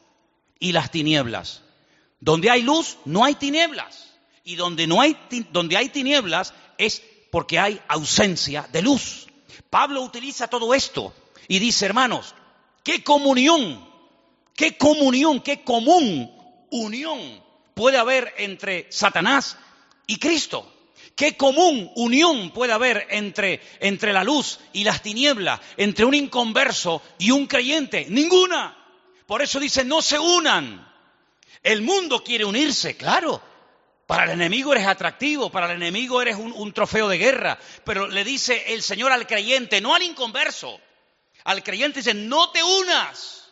y 0.60 0.74
las 0.74 0.92
tinieblas. 0.92 1.62
Donde 2.20 2.50
hay 2.50 2.62
luz, 2.62 2.98
no 3.06 3.24
hay 3.24 3.36
tinieblas. 3.36 4.10
Y 4.44 4.56
donde, 4.56 4.86
no 4.86 5.00
hay, 5.00 5.18
donde 5.52 5.78
hay 5.78 5.88
tinieblas 5.88 6.54
es 6.78 7.04
porque 7.32 7.60
hay 7.60 7.82
ausencia 7.88 8.68
de 8.72 8.82
luz. 8.82 9.28
Pablo 9.70 10.02
utiliza 10.02 10.48
todo 10.48 10.74
esto 10.74 11.14
y 11.48 11.60
dice, 11.60 11.86
hermanos, 11.86 12.36
qué 12.84 13.04
comunión, 13.04 13.88
qué 14.56 14.78
comunión, 14.78 15.42
qué 15.42 15.64
común 15.64 16.32
unión 16.72 17.44
puede 17.74 17.98
haber 17.98 18.34
entre 18.38 18.88
Satanás 18.92 19.58
y 20.06 20.18
Cristo. 20.18 20.74
¿Qué 21.16 21.36
común 21.36 21.92
unión 21.96 22.52
puede 22.52 22.74
haber 22.74 23.08
entre, 23.10 23.60
entre 23.80 24.14
la 24.14 24.24
luz 24.24 24.60
y 24.72 24.84
las 24.84 25.02
tinieblas, 25.02 25.60
entre 25.76 26.06
un 26.06 26.14
inconverso 26.14 27.02
y 27.18 27.32
un 27.32 27.48
creyente? 27.48 28.06
Ninguna. 28.10 28.78
Por 29.26 29.42
eso 29.42 29.60
dice, 29.60 29.84
no 29.84 30.04
se 30.04 30.20
unan. 30.20 30.88
El 31.64 31.82
mundo 31.82 32.24
quiere 32.24 32.46
unirse, 32.46 32.96
claro. 32.96 33.42
Para 34.08 34.24
el 34.24 34.30
enemigo 34.30 34.72
eres 34.72 34.88
atractivo, 34.88 35.52
para 35.52 35.70
el 35.70 35.82
enemigo 35.82 36.22
eres 36.22 36.38
un, 36.38 36.72
trofeo 36.72 37.10
de 37.10 37.18
guerra. 37.18 37.60
Pero 37.84 38.08
le 38.08 38.24
dice 38.24 38.74
el 38.74 38.82
Señor 38.82 39.12
al 39.12 39.28
creyente, 39.28 39.82
no 39.82 39.94
al 39.94 40.02
inconverso. 40.02 40.80
Al 41.44 41.62
creyente 41.62 42.00
dice, 42.00 42.14
no 42.14 42.50
te 42.50 42.64
unas. 42.64 43.52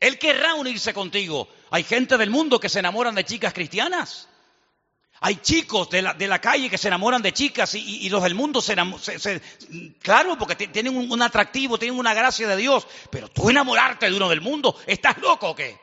Él 0.00 0.18
querrá 0.18 0.54
unirse 0.54 0.92
contigo. 0.92 1.48
Hay 1.70 1.84
gente 1.84 2.18
del 2.18 2.28
mundo 2.28 2.58
que 2.58 2.68
se 2.68 2.80
enamoran 2.80 3.14
de 3.14 3.24
chicas 3.24 3.52
cristianas. 3.52 4.28
Hay 5.20 5.36
chicos 5.36 5.88
de 5.90 6.02
la, 6.02 6.14
de 6.14 6.26
la, 6.26 6.40
calle 6.40 6.70
que 6.70 6.78
se 6.78 6.88
enamoran 6.88 7.22
de 7.22 7.32
chicas 7.32 7.74
y, 7.76 8.08
los 8.08 8.24
del 8.24 8.34
mundo 8.34 8.60
se 8.60 8.72
enamoran. 8.72 9.42
claro, 10.00 10.36
porque 10.36 10.56
tienen 10.56 10.96
un, 10.96 11.22
atractivo, 11.22 11.78
tienen 11.78 11.98
una 12.00 12.14
gracia 12.14 12.48
de 12.48 12.56
Dios. 12.56 12.84
Pero 13.12 13.28
tú 13.28 13.48
enamorarte 13.48 14.10
de 14.10 14.16
uno 14.16 14.28
del 14.28 14.40
mundo, 14.40 14.76
¿estás 14.86 15.18
loco 15.18 15.50
o 15.50 15.54
qué? 15.54 15.78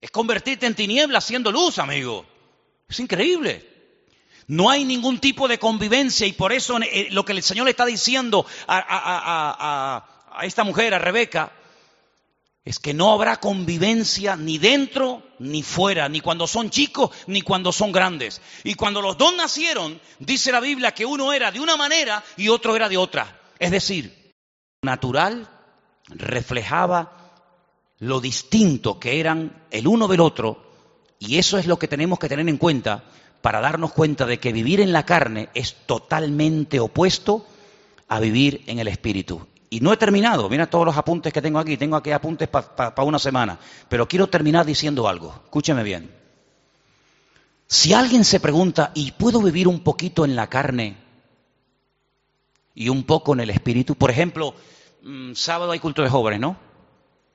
Es 0.00 0.10
convertirte 0.10 0.66
en 0.66 0.74
tinieblas 0.74 1.24
siendo 1.24 1.52
luz, 1.52 1.78
amigo. 1.78 2.26
Es 2.88 3.00
increíble. 3.00 3.74
No 4.48 4.70
hay 4.70 4.84
ningún 4.84 5.18
tipo 5.18 5.48
de 5.48 5.58
convivencia 5.58 6.26
y 6.26 6.32
por 6.32 6.52
eso 6.52 6.78
eh, 6.80 7.08
lo 7.10 7.24
que 7.24 7.32
el 7.32 7.42
Señor 7.42 7.64
le 7.64 7.72
está 7.72 7.84
diciendo 7.84 8.46
a, 8.68 10.04
a 10.30 10.46
esta 10.46 10.64
mujer, 10.64 10.94
a 10.94 10.98
Rebeca, 10.98 11.52
es 12.66 12.80
que 12.80 12.92
no 12.92 13.12
habrá 13.12 13.38
convivencia 13.38 14.34
ni 14.34 14.58
dentro 14.58 15.22
ni 15.38 15.62
fuera, 15.62 16.08
ni 16.08 16.20
cuando 16.20 16.48
son 16.48 16.68
chicos 16.68 17.10
ni 17.28 17.42
cuando 17.42 17.70
son 17.70 17.92
grandes. 17.92 18.40
Y 18.64 18.74
cuando 18.74 19.00
los 19.00 19.16
dos 19.16 19.34
nacieron, 19.36 20.00
dice 20.18 20.50
la 20.50 20.58
Biblia 20.58 20.92
que 20.92 21.06
uno 21.06 21.32
era 21.32 21.52
de 21.52 21.60
una 21.60 21.76
manera 21.76 22.24
y 22.36 22.48
otro 22.48 22.74
era 22.74 22.88
de 22.88 22.96
otra. 22.96 23.40
Es 23.60 23.70
decir, 23.70 24.34
natural 24.82 25.48
reflejaba 26.08 27.32
lo 27.98 28.20
distinto 28.20 28.98
que 28.98 29.20
eran 29.20 29.66
el 29.70 29.86
uno 29.86 30.08
del 30.08 30.20
otro 30.20 30.65
y 31.18 31.38
eso 31.38 31.58
es 31.58 31.66
lo 31.66 31.78
que 31.78 31.88
tenemos 31.88 32.18
que 32.18 32.28
tener 32.28 32.48
en 32.48 32.58
cuenta 32.58 33.04
para 33.40 33.60
darnos 33.60 33.92
cuenta 33.92 34.26
de 34.26 34.38
que 34.38 34.52
vivir 34.52 34.80
en 34.80 34.92
la 34.92 35.06
carne 35.06 35.48
es 35.54 35.74
totalmente 35.86 36.80
opuesto 36.80 37.46
a 38.08 38.20
vivir 38.20 38.62
en 38.66 38.78
el 38.78 38.88
espíritu. 38.88 39.46
Y 39.70 39.80
no 39.80 39.92
he 39.92 39.96
terminado, 39.96 40.48
mira 40.48 40.68
todos 40.68 40.86
los 40.86 40.96
apuntes 40.96 41.32
que 41.32 41.42
tengo 41.42 41.58
aquí, 41.58 41.76
tengo 41.76 41.96
aquí 41.96 42.12
apuntes 42.12 42.48
para 42.48 43.02
una 43.02 43.18
semana, 43.18 43.58
pero 43.88 44.06
quiero 44.06 44.28
terminar 44.28 44.64
diciendo 44.64 45.08
algo, 45.08 45.32
escúcheme 45.44 45.82
bien. 45.82 46.10
Si 47.66 47.92
alguien 47.92 48.24
se 48.24 48.38
pregunta, 48.38 48.92
¿y 48.94 49.10
puedo 49.12 49.40
vivir 49.42 49.66
un 49.66 49.80
poquito 49.80 50.24
en 50.24 50.36
la 50.36 50.48
carne 50.48 50.96
y 52.74 52.88
un 52.88 53.02
poco 53.02 53.32
en 53.32 53.40
el 53.40 53.50
espíritu? 53.50 53.96
Por 53.96 54.10
ejemplo, 54.10 54.54
mm, 55.02 55.34
sábado 55.34 55.72
hay 55.72 55.80
culto 55.80 56.02
de 56.02 56.08
jóvenes, 56.08 56.38
¿no? 56.38 56.56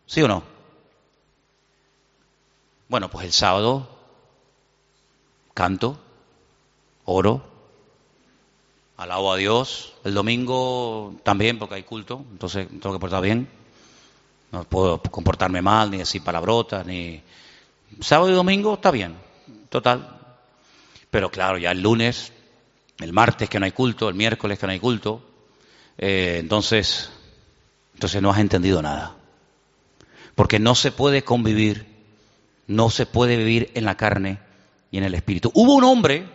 ¿Sí 0.06 0.22
o 0.22 0.28
no? 0.28 0.44
Bueno, 2.92 3.10
pues 3.10 3.26
el 3.26 3.32
sábado 3.32 3.88
canto, 5.54 5.98
oro, 7.06 7.42
alabo 8.98 9.32
a 9.32 9.38
Dios. 9.38 9.94
El 10.04 10.14
domingo 10.14 11.16
también, 11.24 11.58
porque 11.58 11.76
hay 11.76 11.84
culto, 11.84 12.26
entonces 12.34 12.68
tengo 12.68 12.92
que 12.92 13.00
portar 13.00 13.22
bien. 13.22 13.48
No 14.52 14.66
puedo 14.66 15.02
comportarme 15.04 15.62
mal, 15.62 15.90
ni 15.90 16.00
decir 16.00 16.22
palabrotas, 16.22 16.86
ni... 16.86 17.22
Sábado 18.02 18.30
y 18.30 18.34
domingo 18.34 18.74
está 18.74 18.92
bien, 18.92 19.16
total. 19.70 20.20
Pero 21.10 21.32
claro, 21.32 21.58
ya 21.58 21.72
el 21.72 21.82
lunes, 21.82 22.34
el 23.00 23.14
martes 23.14 23.50
que 23.50 23.58
no 23.58 23.68
hay 23.68 23.72
culto, 23.72 24.10
el 24.10 24.16
miércoles 24.16 24.60
que 24.60 24.66
no 24.66 24.74
hay 24.74 24.82
culto, 24.82 25.22
eh, 25.98 26.40
entonces, 26.42 27.10
entonces 27.94 28.22
no 28.22 28.32
has 28.32 28.40
entendido 28.40 28.82
nada. 28.82 29.16
Porque 30.36 30.60
no 30.60 30.76
se 30.76 30.92
puede 30.92 31.24
convivir, 31.24 31.91
no 32.72 32.90
se 32.90 33.06
puede 33.06 33.36
vivir 33.36 33.70
en 33.74 33.84
la 33.86 33.98
carne 33.98 34.40
y 34.92 34.98
en 34.98 35.04
el 35.04 35.14
espíritu. 35.14 35.52
Hubo 35.54 35.76
un 35.76 35.84
hombre 35.84 36.26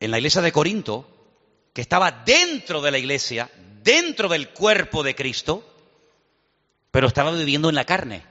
en 0.00 0.10
la 0.10 0.18
iglesia 0.18 0.42
de 0.42 0.52
Corinto, 0.52 1.06
que 1.72 1.80
estaba 1.80 2.10
dentro 2.10 2.80
de 2.80 2.90
la 2.90 2.98
iglesia, 2.98 3.48
dentro 3.84 4.28
del 4.28 4.50
cuerpo 4.50 5.02
de 5.04 5.14
Cristo, 5.14 5.64
pero 6.90 7.06
estaba 7.06 7.30
viviendo 7.30 7.68
en 7.68 7.76
la 7.76 7.84
carne. 7.84 8.24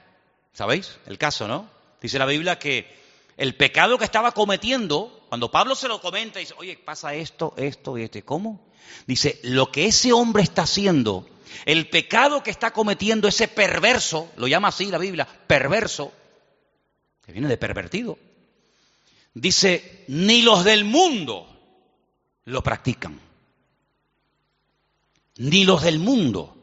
¿Sabéis? 0.52 0.98
El 1.06 1.16
caso, 1.16 1.48
¿no? 1.48 1.70
Dice 2.02 2.18
la 2.18 2.26
Biblia 2.26 2.58
que 2.58 2.94
el 3.38 3.56
pecado 3.56 3.96
que 3.96 4.04
estaba 4.04 4.32
cometiendo, 4.32 5.24
cuando 5.28 5.50
Pablo 5.50 5.74
se 5.74 5.88
lo 5.88 6.02
comenta, 6.02 6.40
dice, 6.40 6.54
oye, 6.58 6.76
pasa 6.76 7.14
esto, 7.14 7.54
esto 7.56 7.96
y 7.96 8.02
esto, 8.02 8.18
¿cómo? 8.24 8.60
Dice, 9.06 9.40
lo 9.44 9.72
que 9.72 9.86
ese 9.86 10.12
hombre 10.12 10.42
está 10.42 10.62
haciendo, 10.62 11.26
el 11.64 11.88
pecado 11.88 12.42
que 12.42 12.50
está 12.50 12.72
cometiendo 12.72 13.28
ese 13.28 13.48
perverso, 13.48 14.30
lo 14.36 14.46
llama 14.46 14.68
así 14.68 14.86
la 14.86 14.98
Biblia, 14.98 15.26
perverso, 15.46 16.12
viene 17.32 17.48
de 17.48 17.56
pervertido, 17.56 18.18
dice, 19.34 20.04
ni 20.08 20.42
los 20.42 20.64
del 20.64 20.84
mundo 20.84 21.46
lo 22.44 22.62
practican. 22.62 23.20
Ni 25.36 25.64
los 25.64 25.82
del 25.82 25.98
mundo 25.98 26.56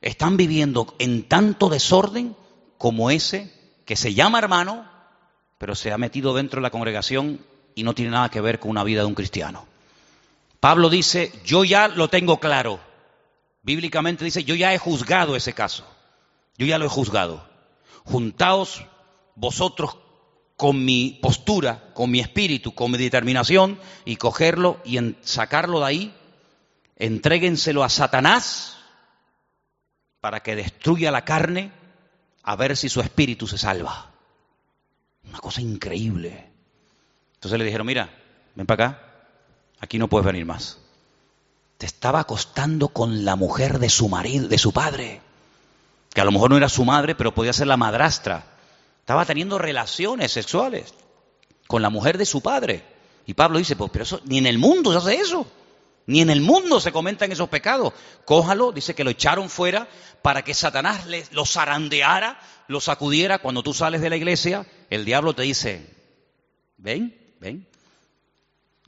están 0.00 0.36
viviendo 0.36 0.94
en 0.98 1.24
tanto 1.24 1.68
desorden 1.68 2.36
como 2.78 3.10
ese 3.10 3.52
que 3.84 3.96
se 3.96 4.14
llama 4.14 4.38
hermano, 4.38 4.88
pero 5.58 5.74
se 5.74 5.92
ha 5.92 5.98
metido 5.98 6.34
dentro 6.34 6.58
de 6.58 6.62
la 6.62 6.70
congregación 6.70 7.40
y 7.74 7.82
no 7.82 7.94
tiene 7.94 8.10
nada 8.10 8.28
que 8.28 8.40
ver 8.40 8.58
con 8.58 8.70
una 8.70 8.84
vida 8.84 9.00
de 9.00 9.06
un 9.06 9.14
cristiano. 9.14 9.66
Pablo 10.60 10.88
dice, 10.90 11.32
yo 11.44 11.64
ya 11.64 11.88
lo 11.88 12.08
tengo 12.08 12.40
claro. 12.40 12.80
Bíblicamente 13.62 14.24
dice, 14.24 14.44
yo 14.44 14.54
ya 14.54 14.72
he 14.72 14.78
juzgado 14.78 15.36
ese 15.36 15.52
caso. 15.52 15.84
Yo 16.58 16.66
ya 16.66 16.78
lo 16.78 16.86
he 16.86 16.88
juzgado. 16.88 17.46
Juntaos 18.04 18.84
vosotros 19.36 19.96
con 20.56 20.84
mi 20.84 21.18
postura, 21.22 21.90
con 21.94 22.10
mi 22.10 22.20
espíritu, 22.20 22.74
con 22.74 22.90
mi 22.90 22.98
determinación 22.98 23.78
y 24.04 24.16
cogerlo 24.16 24.80
y 24.84 24.98
sacarlo 25.20 25.80
de 25.80 25.86
ahí, 25.86 26.14
entréguenselo 26.96 27.84
a 27.84 27.90
Satanás 27.90 28.78
para 30.20 30.40
que 30.40 30.56
destruya 30.56 31.10
la 31.10 31.24
carne 31.24 31.70
a 32.42 32.56
ver 32.56 32.76
si 32.76 32.88
su 32.88 33.00
espíritu 33.00 33.46
se 33.46 33.58
salva. 33.58 34.10
Una 35.28 35.38
cosa 35.38 35.60
increíble. 35.60 36.50
Entonces 37.34 37.58
le 37.58 37.64
dijeron, 37.64 37.86
mira, 37.86 38.08
ven 38.54 38.66
para 38.66 38.86
acá, 38.86 39.02
aquí 39.80 39.98
no 39.98 40.08
puedes 40.08 40.26
venir 40.26 40.46
más. 40.46 40.78
te 41.76 41.84
estaba 41.84 42.20
acostando 42.20 42.88
con 42.88 43.26
la 43.26 43.36
mujer 43.36 43.78
de 43.78 43.90
su 43.90 44.08
marido, 44.08 44.48
de 44.48 44.56
su 44.56 44.72
padre, 44.72 45.20
que 46.14 46.22
a 46.22 46.24
lo 46.24 46.32
mejor 46.32 46.48
no 46.48 46.56
era 46.56 46.70
su 46.70 46.86
madre, 46.86 47.14
pero 47.14 47.34
podía 47.34 47.52
ser 47.52 47.66
la 47.66 47.76
madrastra. 47.76 48.55
Estaba 49.06 49.24
teniendo 49.24 49.56
relaciones 49.56 50.32
sexuales 50.32 50.92
con 51.68 51.80
la 51.80 51.90
mujer 51.90 52.18
de 52.18 52.26
su 52.26 52.40
padre. 52.40 52.82
Y 53.24 53.34
Pablo 53.34 53.58
dice, 53.58 53.76
pues, 53.76 53.88
pero 53.92 54.02
eso, 54.02 54.20
ni 54.24 54.38
en 54.38 54.46
el 54.46 54.58
mundo 54.58 54.90
se 54.90 54.98
hace 54.98 55.20
eso. 55.20 55.46
Ni 56.06 56.22
en 56.22 56.28
el 56.28 56.40
mundo 56.40 56.80
se 56.80 56.90
comentan 56.90 57.30
esos 57.30 57.48
pecados. 57.48 57.92
Cójalo, 58.24 58.72
dice 58.72 58.96
que 58.96 59.04
lo 59.04 59.10
echaron 59.10 59.48
fuera 59.48 59.86
para 60.22 60.42
que 60.42 60.54
Satanás 60.54 61.06
lo 61.30 61.46
zarandeara, 61.46 62.40
lo 62.66 62.80
sacudiera. 62.80 63.38
Cuando 63.38 63.62
tú 63.62 63.74
sales 63.74 64.00
de 64.00 64.10
la 64.10 64.16
iglesia, 64.16 64.66
el 64.90 65.04
diablo 65.04 65.36
te 65.36 65.42
dice, 65.42 65.88
ven, 66.76 67.36
ven. 67.38 67.64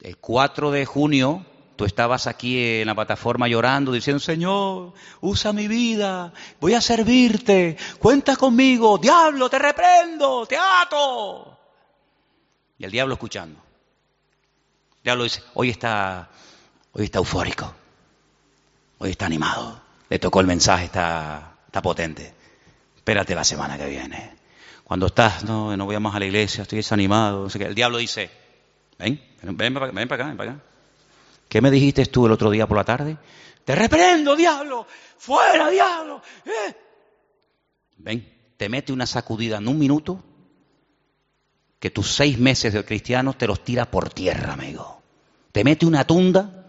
El 0.01 0.17
4 0.17 0.73
de 0.73 0.85
junio 0.85 1.47
tú 1.79 1.87
estabas 1.87 2.27
aquí 2.27 2.81
en 2.81 2.89
la 2.89 2.95
plataforma 2.95 3.49
llorando, 3.49 3.93
diciendo, 3.93 4.21
Señor, 4.21 4.93
usa 5.23 5.55
mi 5.55 5.67
vida, 5.67 6.35
voy 6.61 6.75
a 6.75 6.83
servirte, 6.83 7.79
cuenta 7.99 8.37
conmigo, 8.37 8.99
diablo, 8.99 9.49
te 9.49 9.59
reprendo, 9.59 10.45
te 10.45 10.59
ato. 10.59 11.59
Y 12.77 12.85
el 12.85 12.91
diablo 12.91 13.15
escuchando. 13.15 13.59
El 14.99 15.03
diablo 15.05 15.25
dice, 15.25 15.43
hoy 15.55 15.71
está 15.71 16.29
Hoy 16.99 17.05
está 17.05 17.19
eufórico. 17.19 17.73
Hoy 18.99 19.11
está 19.11 19.27
animado. 19.27 19.81
Le 20.09 20.19
tocó 20.19 20.41
el 20.41 20.47
mensaje, 20.47 20.87
está, 20.87 21.59
está 21.67 21.81
potente. 21.81 22.35
Espérate 22.97 23.37
la 23.37 23.45
semana 23.45 23.79
que 23.79 23.87
viene. 23.87 24.37
Cuando 24.83 25.07
estás, 25.07 25.45
no, 25.45 25.77
no 25.77 25.85
voy 25.85 25.99
más 26.01 26.15
a 26.15 26.19
la 26.19 26.25
iglesia, 26.25 26.63
estoy 26.63 26.79
desanimado. 26.79 27.47
El 27.55 27.75
diablo 27.77 27.99
dice, 27.99 28.31
ven, 28.99 29.23
ven, 29.43 29.57
ven, 29.57 29.75
para 29.75 29.87
acá, 29.87 29.95
ven 29.95 30.37
para 30.37 30.51
acá. 30.51 30.61
¿Qué 31.49 31.61
me 31.61 31.71
dijiste 31.71 32.05
tú 32.07 32.27
el 32.27 32.33
otro 32.33 32.51
día 32.51 32.67
por 32.67 32.77
la 32.77 32.85
tarde? 32.85 33.17
Te 33.65 33.75
reprendo, 33.75 34.37
diablo. 34.37 34.87
Fuera, 35.17 35.71
diablo. 35.71 36.23
Eh. 36.45 36.75
Ven, 37.99 38.53
te 38.57 38.69
mete 38.69 38.93
una 38.93 39.07
sacudida 39.07 39.59
en 39.59 39.69
un 39.69 39.79
minuto 39.79 40.23
que 41.79 41.91
tus 41.91 42.11
seis 42.11 42.39
meses 42.39 42.73
de 42.73 42.85
cristiano 42.85 43.35
te 43.35 43.47
los 43.47 43.63
tira 43.63 43.91
por 43.91 44.11
tierra, 44.11 44.53
amigo. 44.53 45.03
Te 45.53 45.65
mete 45.65 45.87
una 45.87 46.07
tunda 46.07 46.67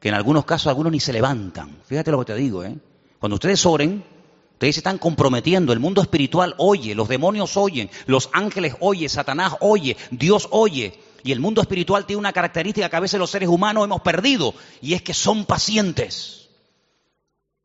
que 0.00 0.08
en 0.08 0.14
algunos 0.14 0.44
casos 0.44 0.68
algunos 0.68 0.92
ni 0.92 1.00
se 1.00 1.12
levantan. 1.12 1.78
Fíjate 1.84 2.10
lo 2.10 2.18
que 2.20 2.32
te 2.32 2.34
digo, 2.34 2.64
¿eh? 2.64 2.76
Cuando 3.18 3.34
ustedes 3.34 3.64
oren, 3.66 4.04
ustedes 4.52 4.76
se 4.76 4.80
están 4.80 4.98
comprometiendo, 4.98 5.72
el 5.72 5.80
mundo 5.80 6.00
espiritual 6.00 6.54
oye, 6.58 6.94
los 6.94 7.08
demonios 7.08 7.56
oyen, 7.56 7.90
los 8.06 8.30
ángeles 8.32 8.74
oyen, 8.80 9.08
Satanás 9.08 9.56
oye, 9.60 9.96
Dios 10.10 10.48
oye. 10.50 11.00
Y 11.22 11.32
el 11.32 11.40
mundo 11.40 11.60
espiritual 11.60 12.06
tiene 12.06 12.20
una 12.20 12.32
característica 12.32 12.88
que 12.88 12.96
a 12.96 13.00
veces 13.00 13.18
los 13.18 13.30
seres 13.30 13.48
humanos 13.48 13.84
hemos 13.84 14.02
perdido, 14.02 14.54
y 14.80 14.94
es 14.94 15.02
que 15.02 15.14
son 15.14 15.44
pacientes. 15.44 16.48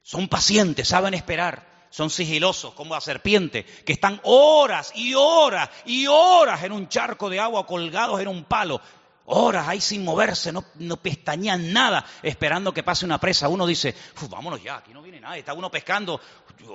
Son 0.02 0.28
pacientes, 0.28 0.88
saben 0.88 1.14
esperar, 1.14 1.88
son 1.90 2.10
sigilosos 2.10 2.74
como 2.74 2.96
la 2.96 3.02
serpiente, 3.02 3.64
que 3.64 3.94
están 3.94 4.20
horas 4.24 4.92
y 4.96 5.14
horas 5.14 5.70
y 5.86 6.08
horas 6.08 6.64
en 6.64 6.72
un 6.72 6.90
charco 6.90 7.30
de 7.30 7.40
agua 7.40 7.66
colgados 7.66 8.20
en 8.20 8.28
un 8.28 8.44
palo, 8.44 8.82
horas 9.26 9.68
ahí 9.68 9.80
sin 9.80 10.04
moverse, 10.04 10.52
no, 10.52 10.66
no 10.76 10.98
pestañean 10.98 11.72
nada, 11.72 12.06
esperando 12.22 12.74
que 12.74 12.84
pase 12.84 13.06
una 13.06 13.20
presa. 13.20 13.48
Uno 13.48 13.66
dice, 13.66 13.96
vámonos 14.30 14.62
ya, 14.62 14.78
aquí 14.78 14.94
no 14.94 15.02
viene 15.02 15.20
nadie, 15.20 15.40
está 15.40 15.54
uno 15.54 15.72
pescando, 15.72 16.20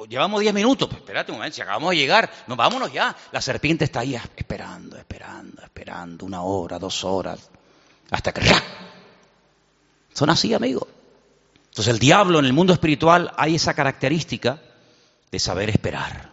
llevamos 0.08 0.40
diez 0.40 0.54
minutos, 0.54 0.88
pues 0.88 1.00
espérate 1.00 1.32
un 1.32 1.38
momento, 1.38 1.56
si 1.56 1.62
acabamos 1.62 1.90
de 1.90 1.96
llegar, 1.96 2.30
no, 2.46 2.56
vámonos 2.56 2.92
ya. 2.92 3.14
La 3.32 3.40
serpiente 3.40 3.84
está 3.84 4.00
ahí 4.00 4.14
esperando, 4.36 4.96
esperando, 4.96 5.62
esperando, 5.62 6.24
una 6.24 6.42
hora, 6.42 6.78
dos 6.78 7.04
horas, 7.04 7.50
hasta 8.10 8.32
que 8.32 8.42
Son 10.12 10.30
así, 10.30 10.54
amigos. 10.54 10.88
Entonces 11.66 11.92
el 11.92 12.00
diablo 12.00 12.38
en 12.38 12.44
el 12.44 12.52
mundo 12.52 12.72
espiritual 12.72 13.32
hay 13.36 13.54
esa 13.54 13.74
característica 13.74 14.60
de 15.30 15.38
saber 15.38 15.70
esperar. 15.70 16.32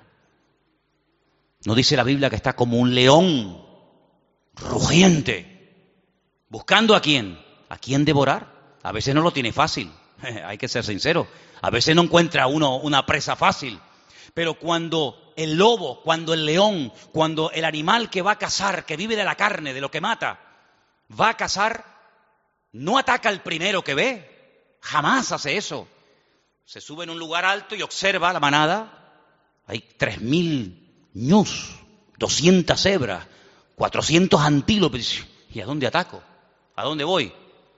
No 1.65 1.75
dice 1.75 1.95
la 1.95 2.03
Biblia 2.03 2.29
que 2.29 2.35
está 2.35 2.55
como 2.55 2.77
un 2.77 2.95
león 2.95 3.63
rugiente 4.55 5.54
¿Buscando 6.49 6.95
a 6.95 7.01
quién? 7.01 7.39
¿A 7.69 7.77
quién 7.77 8.05
devorar? 8.05 8.77
A 8.83 8.91
veces 8.91 9.15
no 9.15 9.21
lo 9.21 9.31
tiene 9.31 9.51
fácil, 9.51 9.91
hay 10.45 10.57
que 10.57 10.67
ser 10.67 10.83
sincero. 10.83 11.27
A 11.61 11.69
veces 11.69 11.95
no 11.95 12.03
encuentra 12.03 12.47
uno 12.47 12.77
una 12.77 13.05
presa 13.05 13.35
fácil. 13.35 13.79
Pero 14.33 14.55
cuando 14.55 15.33
el 15.35 15.55
lobo, 15.55 16.01
cuando 16.01 16.33
el 16.33 16.45
león, 16.45 16.91
cuando 17.11 17.51
el 17.51 17.65
animal 17.65 18.09
que 18.09 18.21
va 18.21 18.31
a 18.31 18.37
cazar, 18.37 18.85
que 18.85 18.97
vive 18.97 19.15
de 19.15 19.23
la 19.23 19.35
carne, 19.35 19.73
de 19.73 19.81
lo 19.81 19.89
que 19.89 20.01
mata, 20.01 20.39
va 21.19 21.29
a 21.29 21.37
cazar, 21.37 21.85
no 22.73 22.97
ataca 22.97 23.29
al 23.29 23.41
primero 23.41 23.83
que 23.83 23.95
ve. 23.95 24.77
Jamás 24.81 25.31
hace 25.31 25.57
eso. 25.57 25.87
Se 26.65 26.81
sube 26.81 27.05
en 27.05 27.11
un 27.11 27.19
lugar 27.19 27.45
alto 27.45 27.75
y 27.75 27.81
observa 27.81 28.33
la 28.33 28.39
manada. 28.39 29.23
Hay 29.67 29.79
tres 29.97 30.21
mil 30.21 31.09
ñus, 31.13 31.77
doscientas 32.17 32.81
cebras, 32.81 33.25
cuatrocientos 33.75 34.41
antílopes. 34.41 35.25
¿Y 35.51 35.61
a 35.61 35.65
dónde 35.65 35.87
ataco? 35.87 36.21
¿A 36.75 36.83
dónde 36.83 37.03
voy? 37.03 37.31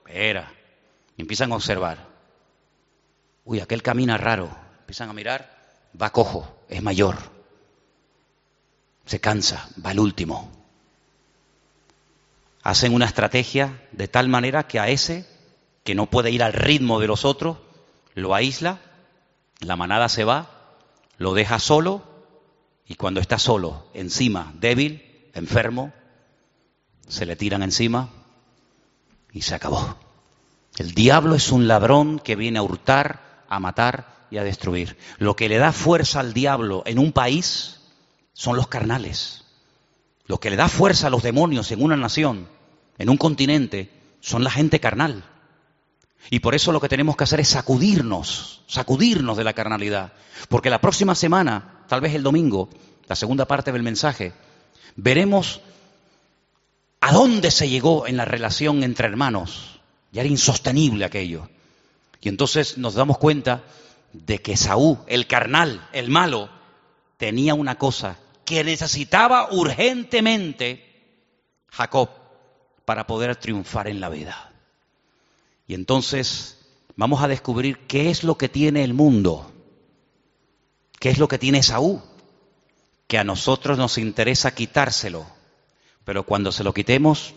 Espera. 0.04 0.52
empiezan 1.16 1.52
a 1.52 1.56
observar. 1.56 2.06
Uy, 3.44 3.60
aquel 3.60 3.82
camina 3.82 4.18
raro. 4.18 4.50
Empiezan 4.80 5.08
a 5.08 5.12
mirar. 5.12 5.56
Va 6.00 6.10
cojo, 6.10 6.64
es 6.68 6.82
mayor. 6.82 7.16
Se 9.06 9.20
cansa, 9.20 9.68
va 9.84 9.92
el 9.92 10.00
último. 10.00 10.50
Hacen 12.62 12.92
una 12.92 13.06
estrategia 13.06 13.80
de 13.92 14.08
tal 14.08 14.28
manera 14.28 14.66
que 14.66 14.80
a 14.80 14.88
ese, 14.88 15.26
que 15.84 15.94
no 15.94 16.06
puede 16.06 16.30
ir 16.30 16.42
al 16.42 16.52
ritmo 16.52 17.00
de 17.00 17.06
los 17.06 17.24
otros, 17.24 17.58
lo 18.14 18.34
aísla, 18.34 18.80
la 19.60 19.76
manada 19.76 20.08
se 20.08 20.24
va, 20.24 20.50
lo 21.16 21.34
deja 21.34 21.58
solo 21.58 22.02
y 22.86 22.96
cuando 22.96 23.20
está 23.20 23.38
solo, 23.38 23.86
encima, 23.94 24.52
débil, 24.56 25.30
enfermo, 25.34 25.92
se 27.06 27.24
le 27.24 27.36
tiran 27.36 27.62
encima 27.62 28.10
y 29.38 29.42
se 29.42 29.54
acabó. 29.54 29.96
El 30.78 30.94
diablo 30.94 31.36
es 31.36 31.52
un 31.52 31.68
ladrón 31.68 32.18
que 32.18 32.34
viene 32.34 32.58
a 32.58 32.62
hurtar, 32.62 33.44
a 33.48 33.60
matar 33.60 34.26
y 34.32 34.38
a 34.38 34.42
destruir. 34.42 34.98
Lo 35.18 35.36
que 35.36 35.48
le 35.48 35.58
da 35.58 35.70
fuerza 35.70 36.18
al 36.18 36.34
diablo 36.34 36.82
en 36.86 36.98
un 36.98 37.12
país 37.12 37.80
son 38.32 38.56
los 38.56 38.66
carnales. 38.66 39.44
Lo 40.26 40.40
que 40.40 40.50
le 40.50 40.56
da 40.56 40.68
fuerza 40.68 41.06
a 41.06 41.10
los 41.10 41.22
demonios 41.22 41.70
en 41.70 41.84
una 41.84 41.96
nación, 41.96 42.48
en 42.98 43.08
un 43.08 43.16
continente, 43.16 43.92
son 44.20 44.42
la 44.42 44.50
gente 44.50 44.80
carnal. 44.80 45.22
Y 46.30 46.40
por 46.40 46.56
eso 46.56 46.72
lo 46.72 46.80
que 46.80 46.88
tenemos 46.88 47.16
que 47.16 47.22
hacer 47.22 47.38
es 47.38 47.48
sacudirnos, 47.48 48.64
sacudirnos 48.66 49.36
de 49.36 49.44
la 49.44 49.52
carnalidad. 49.52 50.14
Porque 50.48 50.68
la 50.68 50.80
próxima 50.80 51.14
semana, 51.14 51.84
tal 51.86 52.00
vez 52.00 52.12
el 52.12 52.24
domingo, 52.24 52.70
la 53.06 53.14
segunda 53.14 53.46
parte 53.46 53.70
del 53.70 53.84
mensaje, 53.84 54.32
veremos 54.96 55.60
¿A 57.00 57.12
dónde 57.12 57.50
se 57.50 57.68
llegó 57.68 58.06
en 58.06 58.16
la 58.16 58.24
relación 58.24 58.82
entre 58.82 59.06
hermanos? 59.06 59.80
Ya 60.12 60.22
era 60.22 60.30
insostenible 60.30 61.04
aquello. 61.04 61.48
Y 62.20 62.28
entonces 62.28 62.78
nos 62.78 62.94
damos 62.94 63.18
cuenta 63.18 63.62
de 64.12 64.40
que 64.40 64.56
Saúl, 64.56 64.98
el 65.06 65.26
carnal, 65.26 65.86
el 65.92 66.10
malo, 66.10 66.50
tenía 67.16 67.54
una 67.54 67.76
cosa 67.76 68.18
que 68.44 68.64
necesitaba 68.64 69.52
urgentemente 69.52 70.84
Jacob 71.70 72.08
para 72.84 73.06
poder 73.06 73.36
triunfar 73.36 73.86
en 73.86 74.00
la 74.00 74.08
vida. 74.08 74.52
Y 75.66 75.74
entonces 75.74 76.58
vamos 76.96 77.22
a 77.22 77.28
descubrir 77.28 77.86
qué 77.86 78.10
es 78.10 78.24
lo 78.24 78.36
que 78.36 78.48
tiene 78.48 78.82
el 78.82 78.94
mundo, 78.94 79.52
qué 80.98 81.10
es 81.10 81.18
lo 81.18 81.28
que 81.28 81.38
tiene 81.38 81.62
Saúl, 81.62 82.00
que 83.06 83.18
a 83.18 83.24
nosotros 83.24 83.78
nos 83.78 83.98
interesa 83.98 84.54
quitárselo 84.54 85.37
pero 86.08 86.22
cuando 86.22 86.52
se 86.52 86.64
lo 86.64 86.72
quitemos, 86.72 87.34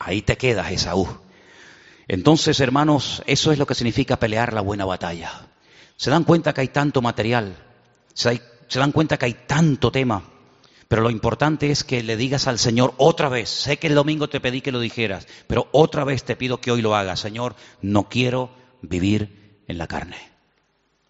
ahí 0.00 0.20
te 0.20 0.36
quedas, 0.36 0.72
Esaú. 0.72 1.06
Entonces, 2.08 2.58
hermanos, 2.58 3.22
eso 3.24 3.52
es 3.52 3.58
lo 3.60 3.68
que 3.68 3.76
significa 3.76 4.18
pelear 4.18 4.52
la 4.52 4.62
buena 4.62 4.84
batalla. 4.84 5.46
Se 5.96 6.10
dan 6.10 6.24
cuenta 6.24 6.52
que 6.52 6.62
hay 6.62 6.68
tanto 6.70 7.02
material, 7.02 7.54
se, 8.14 8.42
dan 8.68 8.90
cuenta 8.90 9.16
que 9.16 9.26
hay 9.26 9.34
tanto 9.46 9.92
tema, 9.92 10.24
pero 10.88 11.02
lo 11.02 11.10
importante 11.10 11.70
es 11.70 11.84
que 11.84 12.02
le 12.02 12.16
digas 12.16 12.48
al 12.48 12.58
Señor 12.58 12.94
otra 12.96 13.28
vez, 13.28 13.48
sé 13.48 13.76
que 13.76 13.86
el 13.86 13.94
domingo 13.94 14.28
te 14.28 14.40
pedí 14.40 14.60
que 14.60 14.72
lo 14.72 14.80
dijeras, 14.80 15.28
pero 15.46 15.68
otra 15.70 16.02
vez 16.02 16.24
te 16.24 16.34
pido 16.34 16.60
que 16.60 16.72
hoy 16.72 16.82
lo 16.82 16.96
hagas, 16.96 17.20
Señor, 17.20 17.54
no 17.80 18.08
quiero 18.08 18.50
vivir 18.82 19.62
en 19.68 19.78
la 19.78 19.86
carne. 19.86 20.18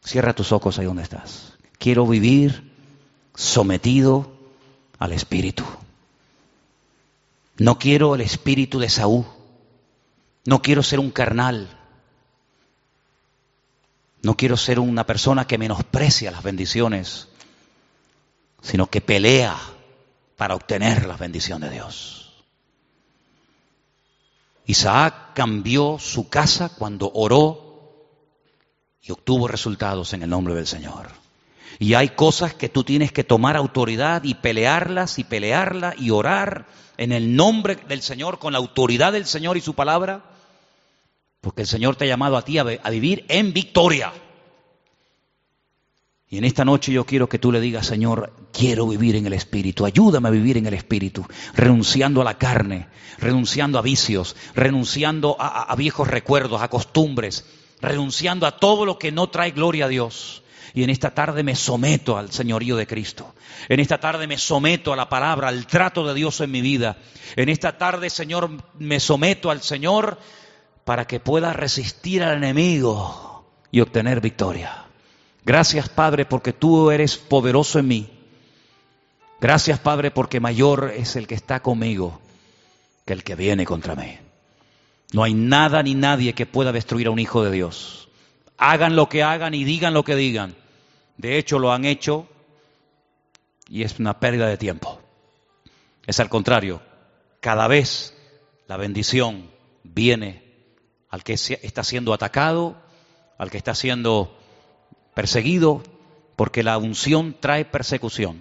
Cierra 0.05 0.35
tus 0.35 0.53
ojos 0.53 0.79
ahí 0.79 0.85
donde 0.85 1.05
estás. 1.05 1.55
Quiero 1.79 2.07
vivir 2.07 2.75
sometido 3.35 4.31
al 4.99 5.15
Espíritu. 5.15 5.65
No 7.59 7.79
quiero 7.79 8.15
el 8.15 8.21
espíritu 8.21 8.79
de 8.79 8.89
Saúl. 8.89 9.27
No 10.45 10.63
quiero 10.63 10.83
ser 10.83 11.01
un 11.01 11.11
carnal. 11.11 11.69
No 14.23 14.37
quiero 14.37 14.57
ser 14.57 14.81
una 14.81 15.05
persona 15.05 15.47
que 15.47 15.59
menosprecia 15.59 16.31
las 16.31 16.43
bendiciones, 16.43 17.29
sino 18.63 18.87
que 18.89 19.01
pelea 19.01 19.57
para 20.37 20.55
obtener 20.55 21.07
las 21.07 21.19
bendiciones 21.19 21.71
de 21.71 21.77
Dios. 21.77 22.45
Isaac 24.67 25.33
cambió 25.35 25.99
su 25.99 26.29
casa 26.29 26.69
cuando 26.69 27.11
oró 27.13 27.69
y 29.03 29.13
obtuvo 29.13 29.49
resultados 29.49 30.13
en 30.13 30.23
el 30.23 30.31
nombre 30.31 30.55
del 30.55 30.67
Señor. 30.67 31.09
Y 31.79 31.95
hay 31.95 32.11
cosas 32.11 32.55
que 32.55 32.69
tú 32.69 32.83
tienes 32.83 33.13
que 33.13 33.25
tomar 33.25 33.57
autoridad 33.57 34.25
y 34.25 34.35
pelearlas 34.35 35.19
y 35.19 35.25
pelearlas 35.25 35.95
y 35.99 36.11
orar 36.11 36.67
en 36.97 37.13
el 37.13 37.37
nombre 37.37 37.77
del 37.89 38.03
Señor, 38.03 38.39
con 38.39 38.53
la 38.53 38.59
autoridad 38.59 39.13
del 39.13 39.27
Señor 39.27 39.57
y 39.57 39.61
su 39.61 39.75
palabra, 39.75 40.25
porque 41.41 41.63
el 41.63 41.69
Señor 41.69 41.95
te 41.95 42.05
ha 42.05 42.09
llamado 42.09 42.37
a 42.37 42.45
ti 42.45 42.59
a, 42.59 42.65
vivir 42.65 43.25
en 43.29 43.53
victoria. 43.53 44.13
Y 46.29 46.37
en 46.37 46.45
esta 46.45 46.65
noche 46.65 46.93
yo 46.93 47.07
quiero 47.07 47.29
que 47.29 47.39
tú 47.39 47.53
le 47.53 47.61
digas, 47.61 47.87
Señor, 47.87 48.33
quiero 48.53 48.87
vivir 48.89 49.15
en 49.15 49.27
el 49.27 49.33
Espíritu, 49.33 49.87
ayúdame 49.87 50.29
a 50.29 50.33
vivir 50.33 50.59
en 50.59 50.67
el 50.67 50.75
Espíritu, 50.75 51.25
renunciando 51.55 52.21
a 52.21 52.25
la 52.25 52.37
carne, 52.37 52.89
renunciando 53.19 53.79
a 53.79 53.83
vicios, 53.83 54.35
renunciando 54.55 55.37
a, 55.39 55.63
a, 55.63 55.77
viejos 55.77 56.09
recuerdos, 56.09 56.61
a 56.61 56.69
costumbres, 56.69 57.47
renunciando 57.81 58.47
a 58.47 58.59
todo 58.59 58.85
lo 58.85 58.99
que 58.99 59.13
no 59.13 59.31
trae 59.31 59.53
gloria 59.53 59.85
a 59.85 59.89
Dios. 59.89 60.43
Y 60.79 60.85
en 60.85 60.91
esta 60.91 61.11
tarde 61.11 61.43
me 61.43 61.57
someto 61.57 62.17
al 62.17 62.31
señorío 62.31 62.77
de 62.77 62.87
Cristo. 62.87 63.35
En 63.69 63.81
esta 63.81 63.99
tarde 63.99 64.29
me 64.29 64.39
someto 64.39 64.93
a 64.93 64.97
la 64.97 65.09
palabra, 65.09 65.49
al 65.49 65.67
trato 65.67 66.07
de 66.07 66.15
Dios 66.15 66.41
en 66.41 66.53
mi 66.53 66.61
vida. 66.61 66.99
En 67.35 67.49
esta 67.49 67.77
tarde, 67.77 68.11
Señor, 68.11 68.49
me 68.79 69.01
someto 69.01 69.51
al 69.51 69.61
Señor 69.61 70.21
para 70.85 71.05
que 71.05 71.19
pueda 71.19 71.53
resistir 71.53 72.23
al 72.23 72.37
enemigo 72.37 73.45
y 73.73 73.81
obtener 73.81 74.21
victoria. 74.21 74.85
Gracias, 75.45 75.89
Padre, 75.89 76.27
porque 76.27 76.53
tú 76.53 76.93
eres 76.93 77.17
poderoso 77.17 77.81
en 77.81 77.89
mí. 77.89 78.11
Gracias, 79.41 79.81
Padre, 79.81 80.13
porque 80.13 80.39
mayor 80.39 80.93
es 80.97 81.17
el 81.17 81.27
que 81.27 81.35
está 81.35 81.59
conmigo 81.59 82.21
que 83.05 83.15
el 83.15 83.25
que 83.25 83.35
viene 83.35 83.67
contra 83.67 83.97
mí. 83.97 84.17
No 85.13 85.25
hay 85.25 85.35
nada 85.35 85.83
ni 85.83 85.97
nadie 85.97 86.35
que 86.35 86.47
pueda 86.47 86.71
destruir 86.71 87.09
a 87.09 87.11
un 87.11 87.19
hijo 87.19 87.43
de 87.43 87.51
Dios. 87.51 88.09
Hagan 88.59 88.95
lo 88.95 89.09
que 89.09 89.25
hagan 89.25 89.55
y 89.55 89.65
digan 89.65 89.93
lo 89.93 90.05
que 90.05 90.15
digan. 90.15 90.55
De 91.19 91.37
hecho, 91.37 91.59
lo 91.59 91.73
han 91.73 91.85
hecho 91.85 92.27
y 93.69 93.83
es 93.83 93.99
una 93.99 94.19
pérdida 94.19 94.47
de 94.47 94.57
tiempo. 94.57 94.99
Es 96.07 96.21
al 96.21 96.31
contrario, 96.31 96.81
cada 97.41 97.69
vez 97.69 98.17
la 98.67 98.77
bendición 98.77 99.51
viene 99.83 100.43
al 101.11 101.23
que 101.25 101.35
está 101.35 101.85
siendo 101.85 102.15
atacado, 102.15 102.81
al 103.37 103.51
que 103.51 103.59
está 103.59 103.75
siendo 103.75 104.37
perseguido, 105.15 105.83
porque 106.37 106.63
la 106.63 106.79
unción 106.79 107.37
trae 107.39 107.65
persecución. 107.65 108.41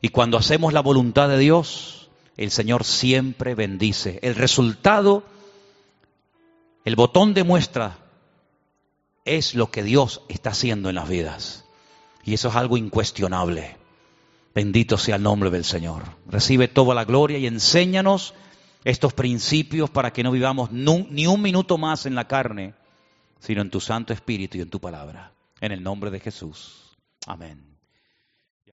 Y 0.00 0.08
cuando 0.08 0.38
hacemos 0.38 0.72
la 0.72 0.80
voluntad 0.80 1.28
de 1.28 1.38
Dios, 1.38 2.10
el 2.36 2.50
Señor 2.50 2.84
siempre 2.84 3.54
bendice. 3.54 4.18
El 4.22 4.34
resultado, 4.34 5.24
el 6.84 6.96
botón 6.96 7.34
de 7.34 7.44
muestra, 7.44 7.98
es 9.24 9.54
lo 9.54 9.70
que 9.70 9.82
Dios 9.82 10.22
está 10.28 10.50
haciendo 10.50 10.88
en 10.88 10.96
las 10.96 11.08
vidas. 11.08 11.61
Y 12.24 12.34
eso 12.34 12.48
es 12.48 12.56
algo 12.56 12.76
incuestionable. 12.76 13.76
Bendito 14.54 14.98
sea 14.98 15.16
el 15.16 15.22
nombre 15.22 15.50
del 15.50 15.64
Señor. 15.64 16.02
Recibe 16.26 16.68
toda 16.68 16.94
la 16.94 17.04
gloria 17.04 17.38
y 17.38 17.46
enséñanos 17.46 18.34
estos 18.84 19.12
principios 19.14 19.90
para 19.90 20.12
que 20.12 20.22
no 20.22 20.30
vivamos 20.30 20.70
ni 20.70 21.26
un 21.26 21.42
minuto 21.42 21.78
más 21.78 22.06
en 22.06 22.14
la 22.14 22.28
carne, 22.28 22.74
sino 23.40 23.62
en 23.62 23.70
tu 23.70 23.80
Santo 23.80 24.12
Espíritu 24.12 24.58
y 24.58 24.60
en 24.60 24.70
tu 24.70 24.80
palabra. 24.80 25.32
En 25.60 25.72
el 25.72 25.82
nombre 25.82 26.10
de 26.10 26.20
Jesús. 26.20 26.96
Amén. 27.26 27.71